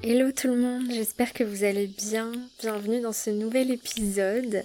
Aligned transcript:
Hello 0.00 0.30
tout 0.30 0.46
le 0.46 0.54
monde, 0.54 0.92
j'espère 0.92 1.32
que 1.32 1.42
vous 1.42 1.64
allez 1.64 1.88
bien. 1.88 2.30
Bienvenue 2.60 3.00
dans 3.00 3.12
ce 3.12 3.30
nouvel 3.30 3.72
épisode. 3.72 4.64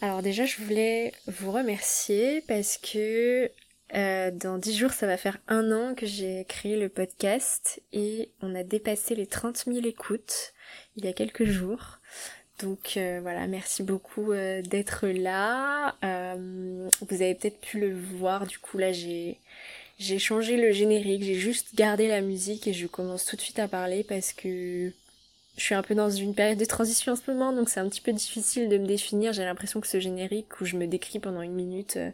Alors 0.00 0.22
déjà 0.22 0.44
je 0.44 0.60
voulais 0.60 1.12
vous 1.28 1.52
remercier 1.52 2.42
parce 2.48 2.76
que 2.76 3.48
euh, 3.94 4.30
dans 4.32 4.58
10 4.58 4.76
jours 4.76 4.90
ça 4.90 5.06
va 5.06 5.16
faire 5.16 5.38
un 5.46 5.70
an 5.70 5.94
que 5.94 6.04
j'ai 6.04 6.44
créé 6.48 6.76
le 6.76 6.88
podcast 6.88 7.80
et 7.92 8.30
on 8.42 8.56
a 8.56 8.64
dépassé 8.64 9.14
les 9.14 9.28
30 9.28 9.66
000 9.68 9.86
écoutes 9.86 10.52
il 10.96 11.04
y 11.04 11.08
a 11.08 11.12
quelques 11.12 11.44
jours. 11.44 12.00
Donc 12.58 12.94
euh, 12.96 13.20
voilà, 13.22 13.46
merci 13.46 13.84
beaucoup 13.84 14.32
euh, 14.32 14.62
d'être 14.62 15.06
là. 15.06 15.94
vous 16.02 17.22
avez 17.22 17.36
peut-être 17.36 17.60
pu 17.60 17.78
le 17.78 17.94
voir, 17.94 18.48
du 18.48 18.58
coup 18.58 18.78
là 18.78 18.90
j'ai 18.90 19.38
j'ai 19.98 20.18
changé 20.18 20.56
le 20.56 20.72
générique, 20.72 21.22
j'ai 21.22 21.34
juste 21.34 21.74
gardé 21.74 22.08
la 22.08 22.20
musique 22.20 22.66
et 22.66 22.74
je 22.74 22.86
commence 22.86 23.24
tout 23.24 23.36
de 23.36 23.40
suite 23.40 23.58
à 23.58 23.68
parler 23.68 24.04
parce 24.04 24.32
que 24.32 24.92
je 25.56 25.62
suis 25.62 25.74
un 25.74 25.82
peu 25.82 25.94
dans 25.94 26.10
une 26.10 26.34
période 26.34 26.58
de 26.58 26.64
transition 26.66 27.12
en 27.12 27.16
ce 27.16 27.30
moment, 27.30 27.52
donc 27.52 27.70
c'est 27.70 27.80
un 27.80 27.88
petit 27.88 28.02
peu 28.02 28.12
difficile 28.12 28.68
de 28.68 28.76
me 28.76 28.86
définir. 28.86 29.32
J'ai 29.32 29.44
l'impression 29.44 29.80
que 29.80 29.86
ce 29.86 29.98
générique 30.00 30.60
où 30.60 30.66
je 30.66 30.76
me 30.76 30.86
décris 30.86 31.18
pendant 31.18 31.40
une 31.40 31.54
minute, 31.54 31.96
euh, 31.96 32.10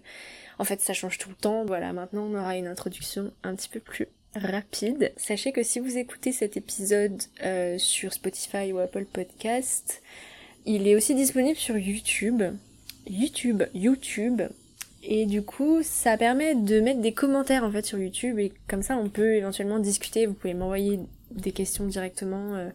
en 0.58 0.64
fait 0.64 0.80
ça 0.80 0.94
change 0.94 1.18
tout 1.18 1.28
le 1.28 1.34
temps. 1.34 1.64
Voilà, 1.64 1.92
maintenant 1.92 2.28
on 2.30 2.38
aura 2.38 2.56
une 2.56 2.68
introduction 2.68 3.32
un 3.42 3.56
petit 3.56 3.68
peu 3.68 3.80
plus 3.80 4.06
rapide. 4.36 5.12
Sachez 5.16 5.50
que 5.50 5.64
si 5.64 5.80
vous 5.80 5.98
écoutez 5.98 6.30
cet 6.30 6.56
épisode 6.56 7.20
euh, 7.42 7.78
sur 7.78 8.12
Spotify 8.12 8.72
ou 8.72 8.78
Apple 8.78 9.06
Podcast, 9.06 10.02
il 10.64 10.86
est 10.86 10.94
aussi 10.94 11.16
disponible 11.16 11.58
sur 11.58 11.76
YouTube. 11.76 12.42
YouTube, 13.08 13.64
YouTube, 13.74 14.42
et 15.02 15.26
du 15.26 15.42
coup, 15.42 15.82
ça 15.82 16.16
permet 16.16 16.54
de 16.54 16.80
mettre 16.80 17.00
des 17.00 17.12
commentaires 17.12 17.64
en 17.64 17.72
fait 17.72 17.84
sur 17.84 17.98
YouTube 17.98 18.38
et 18.38 18.52
comme 18.68 18.82
ça 18.82 18.96
on 18.96 19.08
peut 19.08 19.34
éventuellement 19.34 19.78
discuter. 19.78 20.26
Vous 20.26 20.34
pouvez 20.34 20.54
m'envoyer 20.54 21.00
des 21.30 21.52
questions 21.52 21.86
directement 21.86 22.54
euh, 22.54 22.68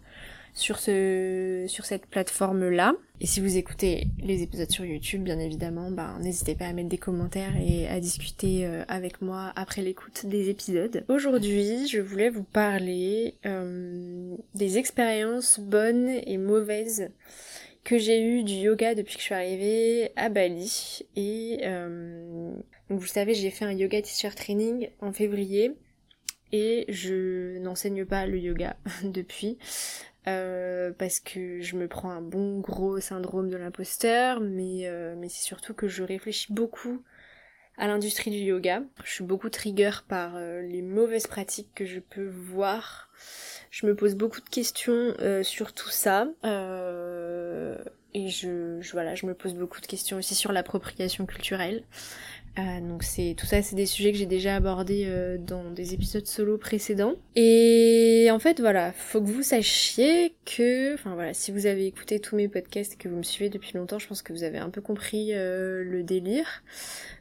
sur 0.54 0.80
ce 0.80 1.66
sur 1.68 1.86
cette 1.86 2.06
plateforme 2.06 2.70
là. 2.70 2.94
Et 3.22 3.26
si 3.26 3.40
vous 3.40 3.58
écoutez 3.58 4.10
les 4.22 4.44
épisodes 4.44 4.70
sur 4.70 4.86
YouTube, 4.86 5.24
bien 5.24 5.40
évidemment, 5.40 5.90
ben 5.90 6.20
n'hésitez 6.20 6.54
pas 6.54 6.66
à 6.66 6.74
mettre 6.74 6.90
des 6.90 6.98
commentaires 6.98 7.56
et 7.60 7.88
à 7.88 8.00
discuter 8.00 8.66
euh, 8.66 8.84
avec 8.90 9.22
moi 9.22 9.54
après 9.56 9.82
l'écoute 9.82 10.26
des 10.26 10.50
épisodes. 10.50 11.06
Aujourd'hui, 11.08 11.88
je 11.88 12.00
voulais 12.00 12.30
vous 12.30 12.44
parler 12.44 13.36
euh, 13.46 14.36
des 14.54 14.78
expériences 14.78 15.60
bonnes 15.60 16.10
et 16.10 16.38
mauvaises 16.38 17.10
que 17.88 17.98
j'ai 17.98 18.22
eu 18.22 18.44
du 18.44 18.52
yoga 18.56 18.96
depuis 18.96 19.16
que 19.16 19.22
je 19.22 19.26
suis 19.28 19.34
arrivée 19.34 20.12
à 20.18 20.28
Bali. 20.28 21.06
Et 21.16 21.62
euh, 21.64 22.52
donc 22.90 23.00
vous 23.00 23.08
savez, 23.08 23.34
j'ai 23.34 23.50
fait 23.50 23.64
un 23.64 23.72
yoga 23.72 24.02
teacher 24.02 24.36
training 24.36 24.90
en 25.00 25.14
février 25.14 25.72
et 26.52 26.84
je 26.90 27.58
n'enseigne 27.60 28.04
pas 28.04 28.28
le 28.28 28.40
yoga 28.40 28.76
depuis. 29.04 29.58
Euh, 30.28 30.92
parce 30.98 31.22
que 31.22 31.62
je 31.62 31.78
me 31.78 31.88
prends 31.88 32.10
un 32.10 32.22
bon 32.22 32.60
gros 32.60 33.00
syndrome 33.00 33.48
de 33.50 33.56
l'imposteur, 33.56 34.42
mais, 34.42 34.82
euh, 34.84 35.16
mais 35.18 35.30
c'est 35.30 35.46
surtout 35.46 35.74
que 35.74 35.88
je 35.88 36.04
réfléchis 36.04 36.52
beaucoup 36.52 37.02
à 37.78 37.88
l'industrie 37.88 38.32
du 38.32 38.40
yoga. 38.40 38.84
Je 39.06 39.12
suis 39.14 39.24
beaucoup 39.24 39.50
trigger 39.50 39.92
par 40.10 40.38
les 40.38 40.82
mauvaises 40.82 41.28
pratiques 41.28 41.74
que 41.74 41.86
je 41.86 42.02
peux 42.02 42.28
voir. 42.28 43.10
Je 43.72 43.86
me 43.86 43.96
pose 43.96 44.16
beaucoup 44.16 44.42
de 44.42 44.50
questions 44.50 45.14
euh, 45.20 45.44
sur 45.44 45.74
tout 45.74 45.90
ça. 45.90 46.28
Euh, 46.46 47.78
et 48.14 48.30
je, 48.30 48.80
voilà, 48.92 49.16
je 49.16 49.26
me 49.26 49.34
pose 49.34 49.54
beaucoup 49.54 49.82
de 49.82 49.86
questions 49.86 50.18
aussi 50.18 50.36
sur 50.36 50.52
l'appropriation 50.52 51.26
culturelle. 51.26 51.84
donc 52.58 53.04
c'est 53.04 53.36
tout 53.38 53.46
ça, 53.46 53.62
c'est 53.62 53.76
des 53.76 53.86
sujets 53.86 54.12
que 54.12 54.18
j'ai 54.18 54.26
déjà 54.26 54.56
abordés 54.56 55.08
dans 55.38 55.70
des 55.70 55.94
épisodes 55.94 56.26
solo 56.26 56.58
précédents. 56.58 57.14
Et 57.36 58.30
en 58.32 58.40
fait, 58.40 58.60
voilà, 58.60 58.92
faut 58.94 59.22
que 59.22 59.28
vous 59.28 59.44
sachiez 59.44 60.34
que, 60.46 60.96
enfin 60.96 61.14
voilà, 61.14 61.36
si 61.36 61.52
vous 61.52 61.68
avez 61.68 61.86
écouté 61.86 62.20
tous 62.20 62.36
mes 62.36 62.48
podcasts 62.48 62.94
et 62.94 62.98
que 62.98 63.08
vous 63.08 63.18
me 63.18 63.24
suivez 63.24 63.50
depuis 63.52 63.78
longtemps, 63.78 64.00
je 64.00 64.08
pense 64.08 64.24
que 64.24 64.34
vous 64.34 64.44
avez 64.44 64.58
un 64.58 64.72
peu 64.72 64.82
compris 64.82 65.34
le 65.34 66.02
délire. 66.02 66.64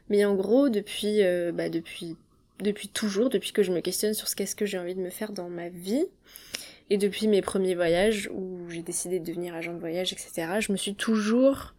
Mais 0.09 0.25
en 0.25 0.35
gros, 0.35 0.69
depuis, 0.69 1.23
euh, 1.23 1.51
bah, 1.51 1.69
depuis, 1.69 2.15
depuis 2.59 2.87
toujours, 2.87 3.29
depuis 3.29 3.51
que 3.51 3.63
je 3.63 3.71
me 3.71 3.81
questionne 3.81 4.13
sur 4.13 4.27
ce 4.27 4.35
qu'est-ce 4.35 4.55
que 4.55 4.65
j'ai 4.65 4.79
envie 4.79 4.95
de 4.95 5.01
me 5.01 5.09
faire 5.09 5.31
dans 5.31 5.49
ma 5.49 5.69
vie, 5.69 6.05
et 6.89 6.97
depuis 6.97 7.27
mes 7.27 7.41
premiers 7.41 7.75
voyages 7.75 8.29
où 8.33 8.69
j'ai 8.69 8.81
décidé 8.81 9.19
de 9.19 9.25
devenir 9.25 9.55
agent 9.55 9.73
de 9.73 9.79
voyage, 9.79 10.13
etc., 10.13 10.59
je 10.59 10.71
me 10.71 10.77
suis 10.77 10.95
toujours 10.95 11.73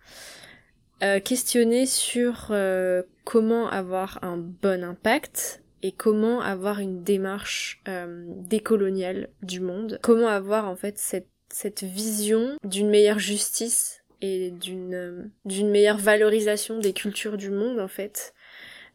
euh, 1.02 1.20
questionnée 1.20 1.86
sur 1.86 2.48
euh, 2.50 3.02
comment 3.24 3.68
avoir 3.68 4.18
un 4.22 4.36
bon 4.36 4.82
impact 4.82 5.62
et 5.82 5.92
comment 5.92 6.40
avoir 6.40 6.80
une 6.80 7.04
démarche 7.04 7.80
euh, 7.86 8.24
décoloniale 8.26 9.28
du 9.42 9.60
monde, 9.60 10.00
comment 10.02 10.26
avoir 10.26 10.68
en 10.68 10.74
fait 10.74 10.98
cette, 10.98 11.28
cette 11.50 11.84
vision 11.84 12.56
d'une 12.64 12.90
meilleure 12.90 13.20
justice 13.20 14.02
et 14.20 14.50
d'une 14.50 15.30
d'une 15.44 15.70
meilleure 15.70 15.98
valorisation 15.98 16.80
des 16.80 16.92
cultures 16.92 17.36
du 17.36 17.50
monde 17.50 17.78
en 17.78 17.86
fait 17.86 18.34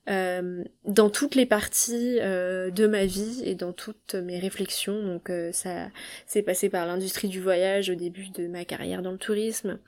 euh, 0.10 0.64
dans 0.86 1.10
toutes 1.10 1.36
les 1.36 1.46
parties 1.46 2.20
euh, 2.20 2.72
de 2.72 2.88
ma 2.88 3.06
vie 3.06 3.42
et 3.46 3.56
dans 3.56 3.72
toutes 3.72 4.16
mes 4.16 4.38
réflexions. 4.38 5.02
Donc 5.02 5.30
euh, 5.30 5.52
ça 5.54 5.90
s'est 6.28 6.42
passé 6.42 6.70
par 6.70 6.86
l'industrie 6.86 7.30
du 7.30 7.40
voyage 7.40 7.90
au 7.90 7.96
début 7.96 8.30
de 8.30 8.48
ma 8.48 8.66
carrière 8.66 9.02
dans 9.02 9.12
le 9.12 9.18
tourisme 9.18 9.80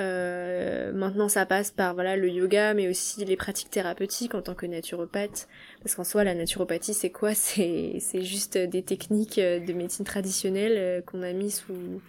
euh, 0.00 0.92
maintenant, 0.92 1.28
ça 1.28 1.44
passe 1.46 1.70
par 1.70 1.94
voilà 1.94 2.16
le 2.16 2.28
yoga, 2.28 2.74
mais 2.74 2.88
aussi 2.88 3.24
les 3.24 3.36
pratiques 3.36 3.70
thérapeutiques 3.70 4.34
en 4.34 4.42
tant 4.42 4.54
que 4.54 4.66
naturopathe. 4.66 5.46
Parce 5.82 5.94
qu'en 5.94 6.04
soi, 6.04 6.24
la 6.24 6.34
naturopathie, 6.34 6.94
c'est 6.94 7.10
quoi? 7.10 7.34
C'est 7.40 7.96
c'est 8.00 8.22
juste 8.22 8.56
des 8.56 8.82
techniques 8.82 9.38
de 9.38 9.72
médecine 9.72 10.04
traditionnelle 10.04 10.74
euh, 10.76 11.00
qu'on 11.00 11.22
a 11.22 11.32
mis 11.32 11.50
sous 11.50 12.00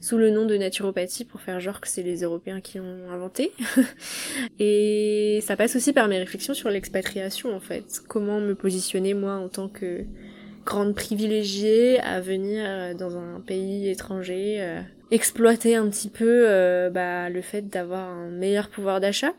sous 0.00 0.18
le 0.18 0.30
nom 0.30 0.46
de 0.46 0.56
naturopathie 0.56 1.24
pour 1.24 1.40
faire 1.40 1.58
genre 1.60 1.80
que 1.80 1.88
c'est 1.88 2.02
les 2.02 2.22
Européens 2.22 2.60
qui 2.60 2.78
ont 2.78 3.10
inventé. 3.10 3.52
Et 4.58 5.40
ça 5.42 5.56
passe 5.56 5.74
aussi 5.76 5.92
par 5.92 6.08
mes 6.08 6.18
réflexions 6.18 6.54
sur 6.54 6.70
l'expatriation 6.70 7.54
en 7.54 7.60
fait. 7.60 8.00
Comment 8.08 8.40
me 8.40 8.54
positionner 8.54 9.14
moi 9.14 9.34
en 9.34 9.48
tant 9.48 9.68
que 9.68 10.04
grande 10.64 10.94
privilégiée 10.94 11.98
à 12.00 12.20
venir 12.20 12.94
dans 12.94 13.16
un 13.16 13.40
pays 13.40 13.88
étranger. 13.88 14.82
Exploiter 15.10 15.74
un 15.74 15.88
petit 15.88 16.10
peu 16.10 16.44
euh, 16.48 16.90
bah, 16.90 17.30
le 17.30 17.40
fait 17.40 17.62
d'avoir 17.62 18.08
un 18.08 18.28
meilleur 18.28 18.68
pouvoir 18.68 19.00
d'achat. 19.00 19.32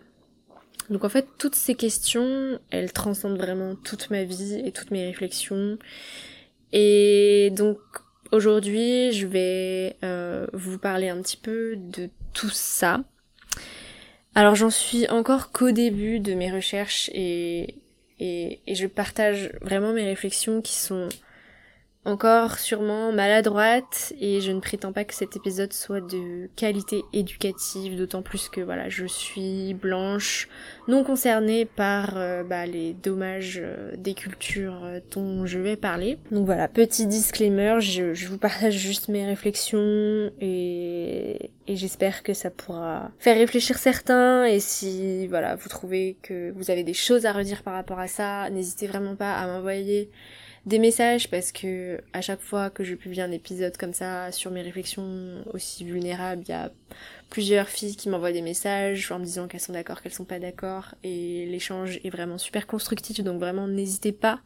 Donc 0.90 1.04
en 1.04 1.10
fait, 1.10 1.28
toutes 1.38 1.54
ces 1.54 1.76
questions, 1.76 2.60
elles 2.72 2.92
transcendent 2.92 3.38
vraiment 3.38 3.76
toute 3.76 4.10
ma 4.10 4.24
vie 4.24 4.62
et 4.66 4.72
toutes 4.72 4.90
mes 4.90 5.06
réflexions. 5.06 5.78
Et 6.74 7.52
donc 7.56 7.78
aujourd'hui, 8.32 9.12
je 9.12 9.28
vais 9.28 9.98
euh, 10.04 10.48
vous 10.54 10.80
parler 10.80 11.10
un 11.10 11.22
petit 11.22 11.38
peu 11.38 11.76
de 11.76 12.10
tout 12.34 12.50
ça. 12.50 13.04
Alors 14.34 14.56
j'en 14.56 14.72
suis 14.72 15.08
encore 15.10 15.52
qu'au 15.52 15.70
début 15.70 16.20
de 16.20 16.34
mes 16.34 16.52
recherches 16.52 17.12
et, 17.14 17.76
et 18.20 18.60
je 18.68 18.88
partage 18.88 19.52
vraiment 19.62 19.94
mes 19.94 20.06
réflexions 20.06 20.62
qui 20.62 20.74
sont 20.74 21.10
encore 22.10 22.60
sûrement 22.60 23.12
maladroite 23.12 24.14
et 24.20 24.42
je 24.42 24.52
ne 24.52 24.60
prétends 24.60 24.92
pas 24.92 25.06
que 25.06 25.14
cet 25.14 25.36
épisode 25.36 25.72
soit 25.72 26.02
de 26.02 26.50
qualité 26.56 27.04
éducative, 27.14 27.98
d'autant 27.98 28.22
plus 28.22 28.50
que 28.50 28.62
voilà, 28.62 28.90
je 28.90 29.06
suis 29.06 29.74
blanche, 29.74 30.50
non 30.88 31.04
concernée 31.04 31.66
par 31.66 32.18
euh, 32.18 32.44
bah, 32.44 32.66
les 32.66 32.94
dommages 32.94 33.62
euh, 33.64 33.92
des 33.96 34.16
cultures 34.16 34.84
euh, 34.84 35.00
dont 35.12 35.46
je 35.46 35.60
vais 35.60 35.76
parler. 35.76 36.18
Donc 36.32 36.46
voilà, 36.46 36.68
petit 36.68 37.06
disclaimer, 37.06 37.80
je, 37.80 38.28
vous 38.28 38.38
partage 38.38 38.74
juste 38.74 39.08
mes 39.08 39.26
réflexions 39.26 40.32
et 40.42 41.52
j'espère 41.68 42.24
que 42.24 42.34
ça 42.34 42.50
pourra 42.50 43.12
faire 43.20 43.38
réfléchir 43.38 43.78
certains 43.78 44.46
et 44.46 44.60
si 44.60 45.28
voilà, 45.28 45.56
vous 45.56 45.70
trouvez 45.70 46.18
que 46.22 46.52
vous 46.52 46.72
avez 46.72 46.84
des 46.84 46.94
choses 46.94 47.26
à 47.26 47.32
redire 47.32 47.64
par 47.64 47.74
rapport 47.74 48.00
à 48.00 48.08
ça, 48.08 48.50
n'hésitez 48.50 48.88
vraiment 48.88 49.16
pas 49.16 49.36
à 49.36 49.48
m'envoyer 49.48 50.10
des 50.66 50.80
messages 50.80 51.30
parce 51.30 51.52
que 51.52 52.02
à 52.14 52.22
chaque 52.22 52.42
fois 52.42 52.70
que 52.70 52.84
je 52.84 52.96
publie 52.96 53.22
un 53.22 53.32
épisode 53.32 53.78
comme 53.78 53.94
ça 53.94 54.32
sur 54.32 54.52
mes 54.52 54.62
réflexions 54.62 55.44
aussi 55.54 55.84
vulnérables, 55.84 56.44
il 56.46 56.50
y 56.50 56.54
a 56.54 56.72
plusieurs 57.30 57.70
filles 57.70 57.96
qui 57.96 58.10
m'envoient 58.10 58.32
des 58.32 58.42
messages 58.42 59.12
en 59.12 59.20
me 59.20 59.26
disant 59.26 59.48
qu'elles 59.48 59.62
sont 59.62 59.74
d'accord, 59.74 60.02
qu'elles 60.02 60.14
sont 60.14 60.26
pas 60.26 60.40
d'accord 60.40 60.96
et 61.04 61.46
l'échange 61.46 62.00
est 62.04 62.10
vraiment 62.10 62.38
super 62.38 62.68
constructif 62.68 63.24
donc 63.24 63.40
vraiment 63.40 63.68
n'hésitez 63.68 64.12
pas 64.12 64.42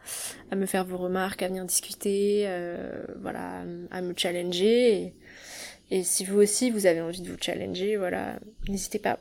à 0.51 0.55
me 0.55 0.65
faire 0.65 0.85
vos 0.85 0.97
remarques, 0.97 1.41
à 1.41 1.47
venir 1.47 1.65
discuter, 1.65 2.43
euh, 2.45 3.03
voilà, 3.21 3.63
à 3.91 4.01
me 4.01 4.13
challenger 4.15 4.93
et, 4.93 5.13
et 5.91 6.03
si 6.03 6.25
vous 6.25 6.39
aussi 6.39 6.69
vous 6.71 6.85
avez 6.85 7.01
envie 7.01 7.21
de 7.21 7.29
vous 7.29 7.37
challenger, 7.39 7.97
voilà, 7.97 8.39
n'hésitez 8.67 8.99
pas. 8.99 9.19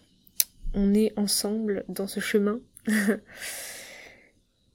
On 0.75 0.95
est 0.95 1.13
ensemble 1.19 1.85
dans 1.89 2.07
ce 2.07 2.21
chemin. 2.21 2.61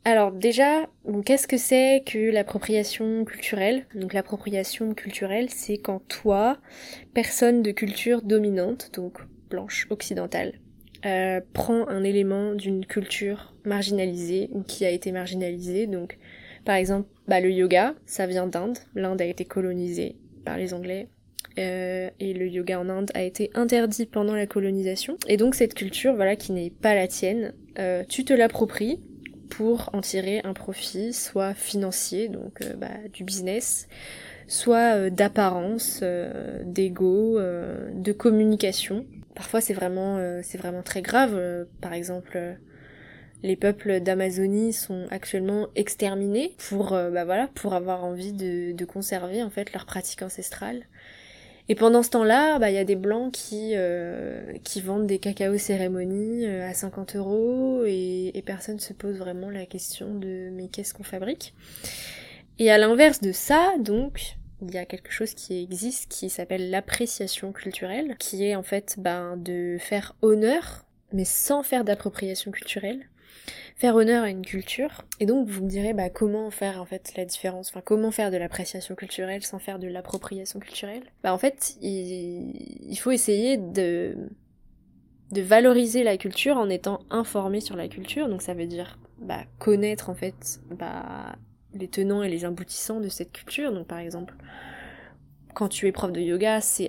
Alors 0.07 0.31
déjà, 0.31 0.87
qu'est-ce 1.25 1.49
que 1.49 1.57
c'est 1.57 2.01
que 2.05 2.31
l'appropriation 2.31 3.25
culturelle? 3.25 3.85
L'appropriation 4.13 4.93
culturelle, 4.93 5.49
c'est 5.49 5.79
quand 5.79 5.99
toi, 6.07 6.59
personne 7.13 7.61
de 7.61 7.71
culture 7.71 8.21
dominante, 8.21 8.89
donc 8.93 9.17
blanche, 9.49 9.85
occidentale, 9.89 10.61
euh, 11.05 11.41
prend 11.51 11.89
un 11.89 12.05
élément 12.05 12.55
d'une 12.55 12.85
culture 12.85 13.53
marginalisée 13.65 14.47
ou 14.53 14.61
qui 14.63 14.85
a 14.85 14.91
été 14.91 15.11
marginalisée. 15.11 15.87
Donc 15.87 16.17
par 16.63 16.75
exemple, 16.75 17.09
bah, 17.27 17.41
le 17.41 17.51
yoga, 17.51 17.93
ça 18.05 18.27
vient 18.27 18.47
d'Inde. 18.47 18.77
L'Inde 18.95 19.21
a 19.21 19.25
été 19.25 19.43
colonisée 19.43 20.15
par 20.45 20.57
les 20.57 20.73
Anglais. 20.73 21.09
Euh, 21.59 22.09
et 22.21 22.33
le 22.33 22.47
yoga 22.47 22.79
en 22.79 22.87
Inde 22.87 23.11
a 23.13 23.23
été 23.23 23.51
interdit 23.55 24.05
pendant 24.05 24.35
la 24.35 24.47
colonisation. 24.47 25.17
Et 25.27 25.35
donc 25.35 25.53
cette 25.53 25.73
culture, 25.73 26.15
voilà, 26.15 26.37
qui 26.37 26.53
n'est 26.53 26.69
pas 26.69 26.95
la 26.95 27.09
tienne, 27.09 27.53
euh, 27.77 28.05
tu 28.07 28.23
te 28.23 28.31
l'appropries 28.31 29.01
pour 29.49 29.89
en 29.93 30.01
tirer 30.01 30.41
un 30.43 30.53
profit, 30.53 31.13
soit 31.13 31.53
financier, 31.53 32.27
donc 32.29 32.61
euh, 32.61 32.73
bah, 32.75 32.89
du 33.13 33.23
business, 33.23 33.87
soit 34.47 35.09
d'apparence, 35.09 36.03
d'ego, 36.63 37.37
de 37.39 38.11
communication. 38.13 39.05
Parfois 39.35 39.59
c'est 39.59 39.73
vraiment, 39.73 40.19
c'est 40.41 40.57
vraiment 40.57 40.83
très 40.83 41.01
grave. 41.01 41.67
par 41.81 41.91
exemple, 41.91 42.57
les 43.43 43.57
peuples 43.57 43.99
d'Amazonie 43.99 44.71
sont 44.71 45.05
actuellement 45.11 45.67
exterminés 45.75 46.55
pour, 46.69 46.91
bah 46.91 47.25
voilà, 47.25 47.49
pour 47.55 47.73
avoir 47.73 48.05
envie 48.05 48.31
de, 48.31 48.71
de 48.71 48.85
conserver 48.85 49.43
en 49.43 49.49
fait 49.49 49.73
leur 49.73 49.85
pratique 49.85 50.21
ancestrale. 50.21 50.85
Et 51.69 51.75
pendant 51.75 52.01
ce 52.01 52.09
temps-là, 52.11 52.59
bah, 52.59 52.69
il 52.69 52.75
y 52.75 52.79
a 52.79 52.85
des 52.85 52.95
blancs 52.95 53.33
qui, 53.33 53.71
euh, 53.75 54.53
qui 54.63 54.79
vendent 54.79 55.07
des 55.07 55.19
cacao 55.19 55.57
cérémonies 55.57 56.45
euh, 56.45 56.69
à 56.69 56.73
50 56.73 57.17
euros 57.17 57.83
et, 57.85 58.31
et 58.33 58.41
personne 58.41 58.79
se 58.79 58.93
pose 58.93 59.17
vraiment 59.17 59.49
la 59.49 59.65
question 59.65 60.13
de 60.15 60.49
mais 60.53 60.69
qu'est-ce 60.69 60.93
qu'on 60.93 61.03
fabrique? 61.03 61.53
Et 62.59 62.71
à 62.71 62.77
l'inverse 62.77 63.21
de 63.21 63.31
ça, 63.33 63.73
donc, 63.79 64.37
il 64.61 64.73
y 64.73 64.77
a 64.77 64.85
quelque 64.85 65.11
chose 65.11 65.33
qui 65.33 65.61
existe 65.61 66.09
qui 66.09 66.29
s'appelle 66.29 66.69
l'appréciation 66.69 67.51
culturelle, 67.51 68.15
qui 68.17 68.45
est 68.45 68.55
en 68.55 68.63
fait 68.63 68.95
ben, 68.97 69.37
de 69.37 69.77
faire 69.79 70.15
honneur, 70.21 70.85
mais 71.11 71.25
sans 71.25 71.63
faire 71.63 71.83
d'appropriation 71.83 72.51
culturelle, 72.51 73.07
faire 73.77 73.95
honneur 73.95 74.23
à 74.23 74.29
une 74.29 74.45
culture. 74.45 75.05
Et 75.19 75.25
donc 75.25 75.47
vous 75.47 75.63
me 75.63 75.69
direz 75.69 75.93
bah 75.93 76.09
comment 76.09 76.49
faire 76.51 76.81
en 76.81 76.85
fait 76.85 77.13
la 77.15 77.25
différence, 77.25 77.69
enfin 77.69 77.81
comment 77.83 78.11
faire 78.11 78.31
de 78.31 78.37
l'appréciation 78.37 78.95
culturelle 78.95 79.43
sans 79.43 79.59
faire 79.59 79.79
de 79.79 79.87
l'appropriation 79.87 80.59
culturelle? 80.59 81.03
Bah 81.23 81.33
en 81.33 81.37
fait 81.37 81.77
il, 81.81 82.97
faut 82.99 83.11
essayer 83.11 83.57
de 83.57 84.15
de 85.31 85.41
valoriser 85.41 86.03
la 86.03 86.17
culture 86.17 86.57
en 86.57 86.69
étant 86.69 86.99
informé 87.09 87.61
sur 87.61 87.75
la 87.75 87.87
culture, 87.87 88.29
donc 88.29 88.41
ça 88.41 88.53
veut 88.53 88.65
dire 88.65 88.97
bah, 89.19 89.43
connaître 89.59 90.09
en 90.09 90.15
fait 90.15 90.61
bah, 90.71 91.35
les 91.73 91.87
tenants 91.87 92.23
et 92.23 92.29
les 92.29 92.45
aboutissants 92.45 92.99
de 92.99 93.09
cette 93.09 93.31
culture, 93.31 93.73
donc 93.73 93.87
par 93.87 93.99
exemple 93.99 94.33
quand 95.57 95.69
tu 95.69 95.87
es 95.87 95.91
prof 95.91 96.11
de 96.11 96.21
yoga, 96.21 96.61
c'est 96.61 96.87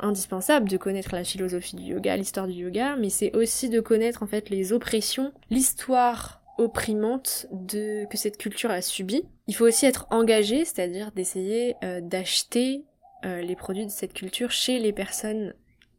indispensable 0.00 0.68
de 0.68 0.76
connaître 0.76 1.14
la 1.14 1.22
philosophie 1.22 1.76
du 1.76 1.92
yoga, 1.92 2.16
l'histoire 2.16 2.48
du 2.48 2.54
yoga, 2.54 2.96
mais 2.96 3.08
c'est 3.08 3.36
aussi 3.36 3.68
de 3.68 3.78
connaître 3.78 4.24
en 4.24 4.26
fait 4.26 4.50
les 4.50 4.72
oppressions, 4.72 5.32
l'histoire 5.48 6.42
opprimante 6.58 7.46
de 7.52 8.04
que 8.10 8.16
cette 8.18 8.36
culture 8.36 8.72
a 8.72 8.82
subi. 8.82 9.22
Il 9.46 9.54
faut 9.54 9.64
aussi 9.64 9.86
être 9.86 10.08
engagé, 10.10 10.64
c'est-à-dire 10.64 11.12
d'essayer 11.12 11.76
euh, 11.84 12.00
d'acheter 12.00 12.84
euh, 13.24 13.42
les 13.42 13.54
produits 13.54 13.86
de 13.86 13.92
cette 13.92 14.12
culture 14.12 14.50
chez 14.50 14.80
les 14.80 14.92
personnes 14.92 15.54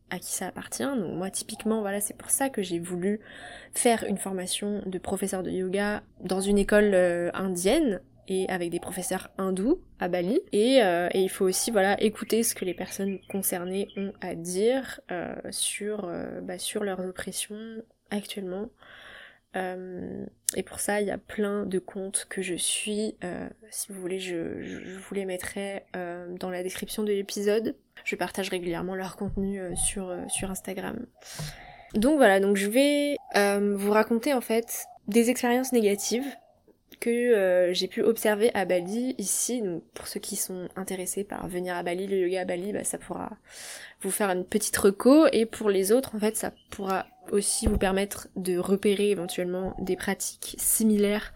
à 0.10 0.20
qui 0.20 0.34
ça 0.34 0.48
appartient. 0.48 0.84
Donc 0.84 1.14
moi 1.14 1.30
typiquement 1.30 1.80
voilà 1.80 2.02
c'est 2.02 2.18
pour 2.18 2.30
ça 2.30 2.50
que 2.50 2.62
j'ai 2.62 2.80
voulu 2.80 3.22
faire 3.74 4.04
une 4.04 4.18
formation 4.18 4.84
de 4.86 4.98
professeur 4.98 5.44
de 5.44 5.50
yoga 5.50 6.04
dans 6.20 6.42
une 6.42 6.58
école 6.58 6.92
euh, 6.94 7.32
indienne 7.34 8.02
et 8.28 8.48
avec 8.50 8.70
des 8.70 8.80
professeurs 8.80 9.30
hindous 9.38 9.82
à 10.00 10.08
Bali. 10.08 10.42
Et, 10.52 10.82
euh, 10.82 11.10
et, 11.12 11.22
il 11.22 11.30
faut 11.30 11.46
aussi 11.46 11.72
voilà 11.72 12.02
écouter 12.02 12.44
ce 12.44 12.56
que 12.56 12.66
les 12.66 12.74
personnes 12.74 13.20
concernées 13.30 13.90
ont 13.98 14.14
à 14.22 14.36
dire 14.36 15.02
euh, 15.12 15.36
sur, 15.52 16.06
euh, 16.06 16.42
bah, 16.42 16.58
sur 16.58 16.84
leurs 16.84 17.00
oppressions 17.00 17.84
actuellement. 18.12 18.70
et 19.56 20.64
pour 20.64 20.80
ça, 20.80 21.02
il 21.02 21.08
y 21.08 21.12
a 21.12 21.18
plein 21.18 21.66
de 21.66 21.80
comptes 21.80 22.26
que 22.30 22.42
je 22.42 22.56
suis. 22.56 23.16
si 23.70 23.92
vous 23.92 24.00
voulez, 24.00 24.20
je, 24.20 24.62
je 24.62 24.98
vous 24.98 25.16
les 25.16 25.26
mettrai 25.26 25.86
dans 25.94 26.50
la 26.50 26.64
description 26.64 27.04
de 27.04 27.12
l'épisode. 27.12 27.76
Je 28.04 28.16
partage 28.16 28.50
régulièrement 28.50 28.96
leur 28.96 29.16
contenu 29.16 29.62
sur, 29.76 30.16
sur 30.28 30.50
Instagram. 30.50 31.06
Donc 31.94 32.18
voilà, 32.18 32.40
donc 32.40 32.58
je 32.58 32.68
vais 32.68 33.18
vous 33.36 33.92
raconter 33.92 34.34
en 34.34 34.42
fait 34.42 34.86
des 35.08 35.30
expériences 35.30 35.72
négatives 35.72 36.26
que 37.04 37.10
euh, 37.10 37.74
j'ai 37.74 37.90
pu 37.90 38.02
observer 38.02 38.50
à 38.54 38.64
Bali 38.64 39.14
ici. 39.18 39.62
Donc 39.62 39.84
pour 39.94 40.08
ceux 40.08 40.22
qui 40.22 40.38
sont 40.38 40.70
intéressés 40.78 41.26
par 41.26 41.50
venir 41.50 41.76
à 41.76 41.84
Bali, 41.84 42.08
le 42.08 42.18
yoga 42.18 42.42
à 42.42 42.46
Bali, 42.46 42.72
bah, 42.72 42.86
ça 42.86 42.98
pourra 42.98 43.32
vous 44.02 44.10
faire 44.10 44.30
une 44.30 44.46
petite 44.46 44.78
reco. 44.78 45.28
Et 45.34 45.46
pour 45.46 45.70
les 45.70 45.92
autres, 45.92 46.16
en 46.16 46.20
fait, 46.20 46.38
ça 46.38 46.54
pourra 46.70 47.06
aussi 47.32 47.68
vous 47.68 47.78
permettre 47.78 48.30
de 48.38 48.58
repérer 48.58 49.10
éventuellement 49.10 49.76
des 49.80 49.98
pratiques 49.98 50.56
similaires 50.58 51.34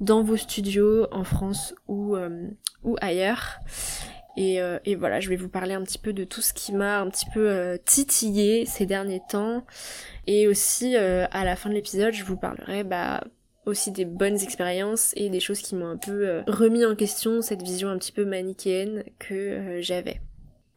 dans 0.00 0.22
vos 0.22 0.36
studios 0.36 1.06
en 1.12 1.24
France 1.24 1.74
ou, 1.88 2.14
euh, 2.14 2.48
ou 2.84 2.96
ailleurs. 3.00 3.60
Et, 4.36 4.60
euh, 4.60 4.78
et, 4.84 4.96
voilà, 4.96 5.20
je 5.20 5.30
vais 5.30 5.36
vous 5.36 5.48
parler 5.48 5.72
un 5.72 5.82
petit 5.82 5.98
peu 5.98 6.12
de 6.12 6.24
tout 6.24 6.42
ce 6.42 6.52
qui 6.52 6.74
m'a 6.74 7.00
un 7.00 7.08
petit 7.08 7.24
peu 7.32 7.78
titillé 7.86 8.66
ces 8.66 8.84
derniers 8.84 9.22
temps. 9.30 9.64
Et 10.26 10.46
aussi, 10.46 10.94
à 10.94 11.44
la 11.44 11.56
fin 11.56 11.70
de 11.70 11.74
l'épisode, 11.74 12.12
je 12.12 12.22
vous 12.22 12.36
parlerai 12.36 12.84
bah, 12.84 13.22
aussi 13.66 13.90
des 13.90 14.04
bonnes 14.04 14.40
expériences 14.40 15.12
et 15.16 15.28
des 15.28 15.40
choses 15.40 15.60
qui 15.60 15.74
m'ont 15.74 15.88
un 15.88 15.96
peu 15.96 16.28
euh, 16.28 16.42
remis 16.46 16.84
en 16.84 16.94
question 16.94 17.42
cette 17.42 17.62
vision 17.62 17.88
un 17.88 17.98
petit 17.98 18.12
peu 18.12 18.24
manichéenne 18.24 19.04
que 19.18 19.34
euh, 19.34 19.82
j'avais. 19.82 20.20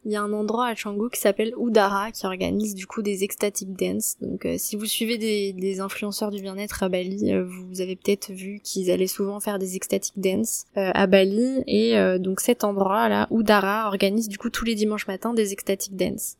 Il 0.06 0.12
y 0.12 0.16
a 0.16 0.22
un 0.22 0.32
endroit 0.32 0.66
à 0.66 0.74
Canggu 0.74 1.10
qui 1.10 1.20
s'appelle 1.20 1.52
Udara 1.60 2.10
qui 2.10 2.24
organise 2.24 2.74
du 2.74 2.86
coup 2.86 3.02
des 3.02 3.22
ecstatic 3.22 3.74
dance. 3.74 4.16
Donc 4.22 4.46
euh, 4.46 4.54
si 4.58 4.74
vous 4.74 4.86
suivez 4.86 5.18
des, 5.18 5.80
influenceurs 5.80 6.30
du 6.30 6.40
bien-être 6.40 6.82
à 6.82 6.88
Bali, 6.88 7.32
vous 7.42 7.80
avez 7.82 7.96
peut-être 7.96 8.32
vu 8.32 8.60
qu'ils 8.64 8.90
allaient 8.90 9.06
souvent 9.06 9.40
faire 9.40 9.58
des 9.58 9.76
ecstatic 9.76 10.14
dance 10.16 10.64
à 10.74 11.06
Bali 11.06 11.62
et 11.66 11.94
donc 12.18 12.40
cet 12.40 12.64
endroit 12.64 13.08
là, 13.08 13.28
Udara, 13.30 13.86
organise 13.86 14.28
du 14.28 14.36
coup 14.36 14.50
tous 14.50 14.64
les 14.64 14.74
dimanches 14.74 15.06
matins 15.06 15.32
des 15.32 15.52
ecstatic 15.52 15.94
dance. 15.96 16.36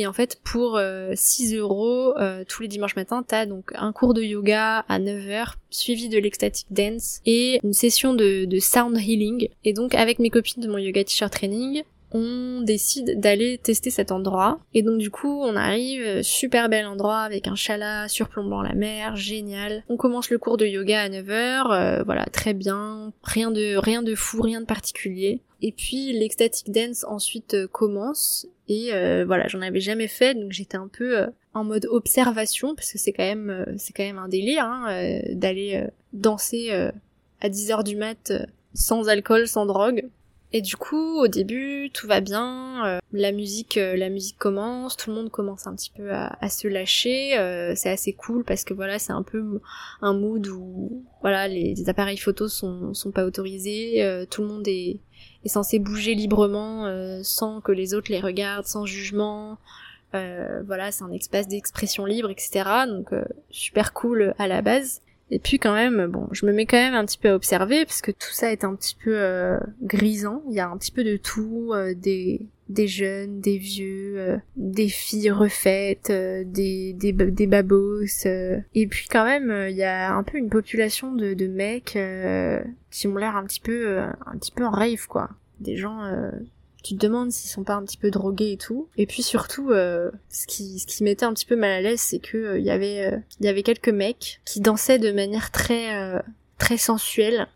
Et 0.00 0.06
en 0.06 0.14
fait, 0.14 0.40
pour 0.42 0.80
6 1.14 1.54
euh, 1.54 1.58
euros, 1.58 2.16
euh, 2.16 2.42
tous 2.48 2.62
les 2.62 2.68
dimanches 2.68 2.96
matins, 2.96 3.22
t'as 3.22 3.44
donc 3.44 3.70
un 3.74 3.92
cours 3.92 4.14
de 4.14 4.22
yoga 4.22 4.78
à 4.88 4.98
9h, 4.98 5.56
suivi 5.68 6.08
de 6.08 6.18
l'ecstatic 6.18 6.66
dance, 6.70 7.20
et 7.26 7.60
une 7.62 7.74
session 7.74 8.14
de, 8.14 8.46
de 8.46 8.58
sound 8.60 8.96
healing. 8.96 9.50
Et 9.64 9.74
donc, 9.74 9.94
avec 9.94 10.18
mes 10.18 10.30
copines 10.30 10.62
de 10.62 10.68
mon 10.68 10.78
yoga 10.78 11.04
teacher 11.04 11.28
training, 11.28 11.82
on 12.12 12.62
décide 12.62 13.20
d'aller 13.20 13.58
tester 13.58 13.90
cet 13.90 14.12
endroit. 14.12 14.60
Et 14.74 14.82
donc 14.82 14.98
du 14.98 15.10
coup, 15.10 15.42
on 15.42 15.56
arrive, 15.56 16.02
euh, 16.02 16.22
super 16.22 16.68
bel 16.68 16.86
endroit 16.86 17.20
avec 17.20 17.48
un 17.48 17.54
chalat 17.54 18.08
surplombant 18.08 18.62
la 18.62 18.74
mer, 18.74 19.16
génial. 19.16 19.84
On 19.88 19.96
commence 19.96 20.30
le 20.30 20.38
cours 20.38 20.56
de 20.56 20.66
yoga 20.66 21.02
à 21.02 21.08
9h, 21.08 21.70
euh, 21.70 22.02
voilà, 22.04 22.26
très 22.26 22.54
bien, 22.54 23.12
rien 23.22 23.50
de 23.50 23.76
rien 23.76 24.02
de 24.02 24.14
fou, 24.14 24.42
rien 24.42 24.60
de 24.60 24.66
particulier. 24.66 25.40
Et 25.62 25.72
puis 25.72 26.12
l'ecstatic 26.12 26.70
dance 26.70 27.04
ensuite 27.04 27.54
euh, 27.54 27.66
commence 27.66 28.46
et 28.68 28.90
voilà, 29.24 29.48
j'en 29.48 29.62
avais 29.62 29.80
jamais 29.80 30.06
fait 30.06 30.36
donc 30.36 30.52
j'étais 30.52 30.76
un 30.76 30.86
peu 30.86 31.26
en 31.54 31.64
mode 31.64 31.86
observation 31.90 32.76
parce 32.76 32.92
que 32.92 32.98
c'est 32.98 33.12
quand 33.12 33.24
même 33.24 33.66
c'est 33.78 33.92
quand 33.92 34.04
même 34.04 34.18
un 34.18 34.28
délire 34.28 34.64
hein, 34.64 35.20
d'aller 35.32 35.88
danser 36.12 36.70
à 37.40 37.48
10h 37.48 37.82
du 37.82 37.96
mat 37.96 38.32
sans 38.74 39.08
alcool, 39.08 39.48
sans 39.48 39.66
drogue. 39.66 40.08
Et 40.52 40.62
du 40.62 40.76
coup, 40.76 41.20
au 41.20 41.28
début, 41.28 41.90
tout 41.94 42.08
va 42.08 42.20
bien, 42.20 42.84
euh, 42.84 42.98
la 43.12 43.30
musique, 43.30 43.76
euh, 43.76 43.96
la 43.96 44.08
musique 44.08 44.36
commence, 44.36 44.96
tout 44.96 45.10
le 45.10 45.16
monde 45.16 45.30
commence 45.30 45.68
un 45.68 45.76
petit 45.76 45.92
peu 45.96 46.10
à, 46.12 46.48
se 46.48 46.66
lâcher. 46.66 47.38
Euh, 47.38 47.74
c'est 47.76 47.90
assez 47.90 48.12
cool 48.12 48.42
parce 48.44 48.64
que 48.64 48.74
voilà, 48.74 48.98
c'est 48.98 49.12
un 49.12 49.22
peu 49.22 49.60
un 50.02 50.12
mood 50.12 50.48
où 50.48 51.04
voilà, 51.20 51.46
les, 51.46 51.88
appareils 51.88 52.16
photos 52.16 52.52
sont 52.52 52.94
sont 52.94 53.12
pas 53.12 53.24
autorisés, 53.24 54.04
tout 54.30 54.42
le 54.42 54.48
monde 54.48 54.66
est 54.66 54.98
est 55.44 55.48
censé 55.48 55.78
bouger 55.78 56.14
librement 56.14 56.86
sans 57.22 57.60
que 57.60 57.72
les 57.72 57.94
autres 57.94 58.10
les 58.10 58.20
regardent, 58.20 58.66
sans 58.66 58.86
jugement. 58.86 59.58
voilà, 60.12 60.90
c'est 60.90 61.04
un 61.04 61.12
espace 61.12 61.48
d'expression 61.48 62.04
libre, 62.04 62.30
etc. 62.30 62.64
Donc 62.88 63.14
super 63.50 63.92
cool 63.92 64.34
à 64.38 64.48
la 64.48 64.62
base. 64.62 65.00
Et 65.30 65.38
puis 65.38 65.58
quand 65.58 65.74
même, 65.74 66.06
bon, 66.06 66.28
je 66.32 66.44
me 66.44 66.52
mets 66.52 66.66
quand 66.66 66.76
même 66.76 66.94
un 66.94 67.04
petit 67.04 67.18
peu 67.18 67.30
à 67.30 67.34
observer 67.34 67.84
parce 67.84 68.02
que 68.02 68.10
tout 68.10 68.32
ça 68.32 68.50
est 68.50 68.64
un 68.64 68.74
petit 68.74 68.96
peu 69.02 69.12
euh, 69.14 69.58
grisant. 69.80 70.42
Il 70.48 70.54
y 70.54 70.60
a 70.60 70.68
un 70.68 70.76
petit 70.76 70.90
peu 70.90 71.04
de 71.04 71.16
tout, 71.16 71.70
euh, 71.72 71.94
des 71.94 72.46
des 72.68 72.86
jeunes, 72.86 73.40
des 73.40 73.58
vieux, 73.58 74.14
euh, 74.16 74.36
des 74.56 74.88
filles 74.88 75.30
refaites, 75.30 76.10
des 76.10 76.92
des 76.92 77.12
des 77.12 77.46
babos. 77.46 78.26
et 78.26 78.86
puis 78.88 79.06
quand 79.10 79.24
même, 79.24 79.68
il 79.68 79.76
y 79.76 79.84
a 79.84 80.12
un 80.14 80.22
peu 80.22 80.38
une 80.38 80.50
population 80.50 81.12
de 81.12 81.34
de 81.34 81.46
mecs 81.46 81.98
qui 82.90 83.06
ont 83.06 83.16
l'air 83.16 83.36
un 83.36 83.44
petit 83.44 83.60
peu 83.60 83.98
un 83.98 84.38
petit 84.38 84.52
peu 84.52 84.64
en 84.64 84.70
rave 84.70 85.06
quoi. 85.06 85.30
Des 85.60 85.76
gens 85.76 86.00
tu 86.82 86.94
te 86.94 87.00
demandes 87.06 87.30
s'ils 87.30 87.50
sont 87.50 87.64
pas 87.64 87.74
un 87.74 87.84
petit 87.84 87.96
peu 87.96 88.10
drogués 88.10 88.52
et 88.52 88.56
tout. 88.56 88.88
Et 88.96 89.06
puis 89.06 89.22
surtout, 89.22 89.70
euh, 89.70 90.10
ce 90.28 90.46
qui 90.46 90.78
ce 90.78 90.86
qui 90.86 91.02
mettait 91.04 91.24
un 91.24 91.32
petit 91.32 91.46
peu 91.46 91.56
mal 91.56 91.70
à 91.70 91.80
l'aise, 91.80 92.00
c'est 92.00 92.18
que 92.18 92.36
euh, 92.36 92.58
il 92.58 92.64
y 92.64 92.70
avait 92.70 93.06
euh, 93.06 93.16
y 93.40 93.48
avait 93.48 93.62
quelques 93.62 93.88
mecs 93.88 94.40
qui 94.44 94.60
dansaient 94.60 94.98
de 94.98 95.12
manière 95.12 95.50
très 95.50 96.22
très 96.58 96.78
sensuelle, 96.78 97.48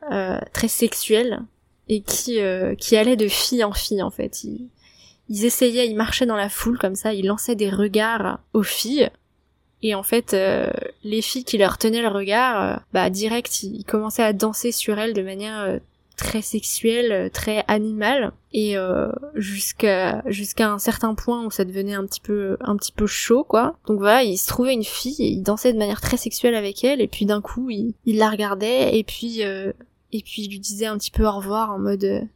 très 0.53 0.69
sexuelle, 0.69 1.43
et 1.89 2.01
qui 2.03 2.39
qui 2.79 2.97
allaient 2.97 3.17
de 3.17 3.29
fille 3.29 3.65
en 3.65 3.73
fille 3.73 4.03
en 4.03 4.11
fait. 4.11 4.45
Ils, 4.45 4.69
ils 5.29 5.45
essayaient, 5.45 5.89
ils 5.89 5.97
marchaient 5.97 6.27
dans 6.27 6.37
la 6.37 6.49
foule 6.49 6.79
comme 6.79 6.95
ça, 6.95 7.15
ils 7.15 7.27
lançaient 7.27 7.57
des 7.57 7.71
regards 7.71 8.41
aux 8.53 8.63
filles. 8.63 9.11
Et 9.83 9.95
en 9.95 10.03
fait, 10.03 10.35
les 11.03 11.21
filles 11.21 11.45
qui 11.45 11.59
leur 11.59 11.77
tenaient 11.77 12.01
le 12.01 12.09
regard, 12.09 12.83
bah 12.95 13.11
direct, 13.11 13.63
ils 13.63 13.85
commençaient 13.85 14.23
à 14.23 14.33
danser 14.33 14.73
sur 14.73 14.99
elles 14.99 15.13
de 15.13 15.23
manière 15.23 15.79
très 16.17 16.43
sexuel, 16.43 17.31
très 17.33 17.65
animal, 17.69 18.33
et 18.53 18.77
jusqu'à 19.35 20.23
jusqu'à 20.27 20.71
un 20.71 20.79
certain 20.79 21.15
point 21.15 21.45
où 21.45 21.51
ça 21.51 21.65
devenait 21.65 21.95
un 21.95 22.07
petit 22.07 22.21
peu 22.21 22.57
un 22.61 22.77
petit 22.77 22.93
peu 22.93 23.07
chaud 23.07 23.45
quoi. 23.45 23.77
Donc 23.87 23.99
voilà, 23.99 24.23
il 24.23 24.37
se 24.37 24.47
trouvait 24.47 24.75
une 24.75 24.85
fille 24.85 25.17
et 25.19 25.29
il 25.29 25.43
dansait 25.43 25.73
de 25.73 25.79
manière 25.79 26.01
très 26.01 26.17
sexuelle 26.17 26.55
avec 26.55 26.85
elle, 26.85 27.01
et 27.01 27.09
puis 27.09 27.27
d'un 27.27 27.41
coup 27.41 27.71
il, 27.71 27.95
il 28.05 28.19
la 28.19 28.31
regardait 28.31 28.97
et 28.97 29.05
puis 29.05 29.41
et 29.41 30.23
puis 30.23 30.43
il 30.43 30.51
lui 30.51 30.61
disait 30.61 30.87
un 30.87 30.99
petit 30.99 31.11
peu 31.11 31.27
au 31.27 31.33
revoir 31.33 31.73
en 31.73 31.79
mode 31.79 32.29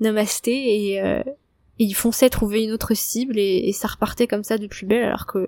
namasté. 0.00 0.52
Et, 0.52 0.96
et 0.98 1.84
il 1.84 1.94
fonçait 1.94 2.30
trouver 2.30 2.64
une 2.64 2.72
autre 2.72 2.94
cible 2.94 3.38
et, 3.38 3.68
et, 3.68 3.72
ça 3.72 3.88
repartait 3.88 4.26
comme 4.26 4.44
ça 4.44 4.56
de 4.58 4.66
plus 4.66 4.86
belle 4.86 5.04
alors 5.04 5.26
que 5.26 5.46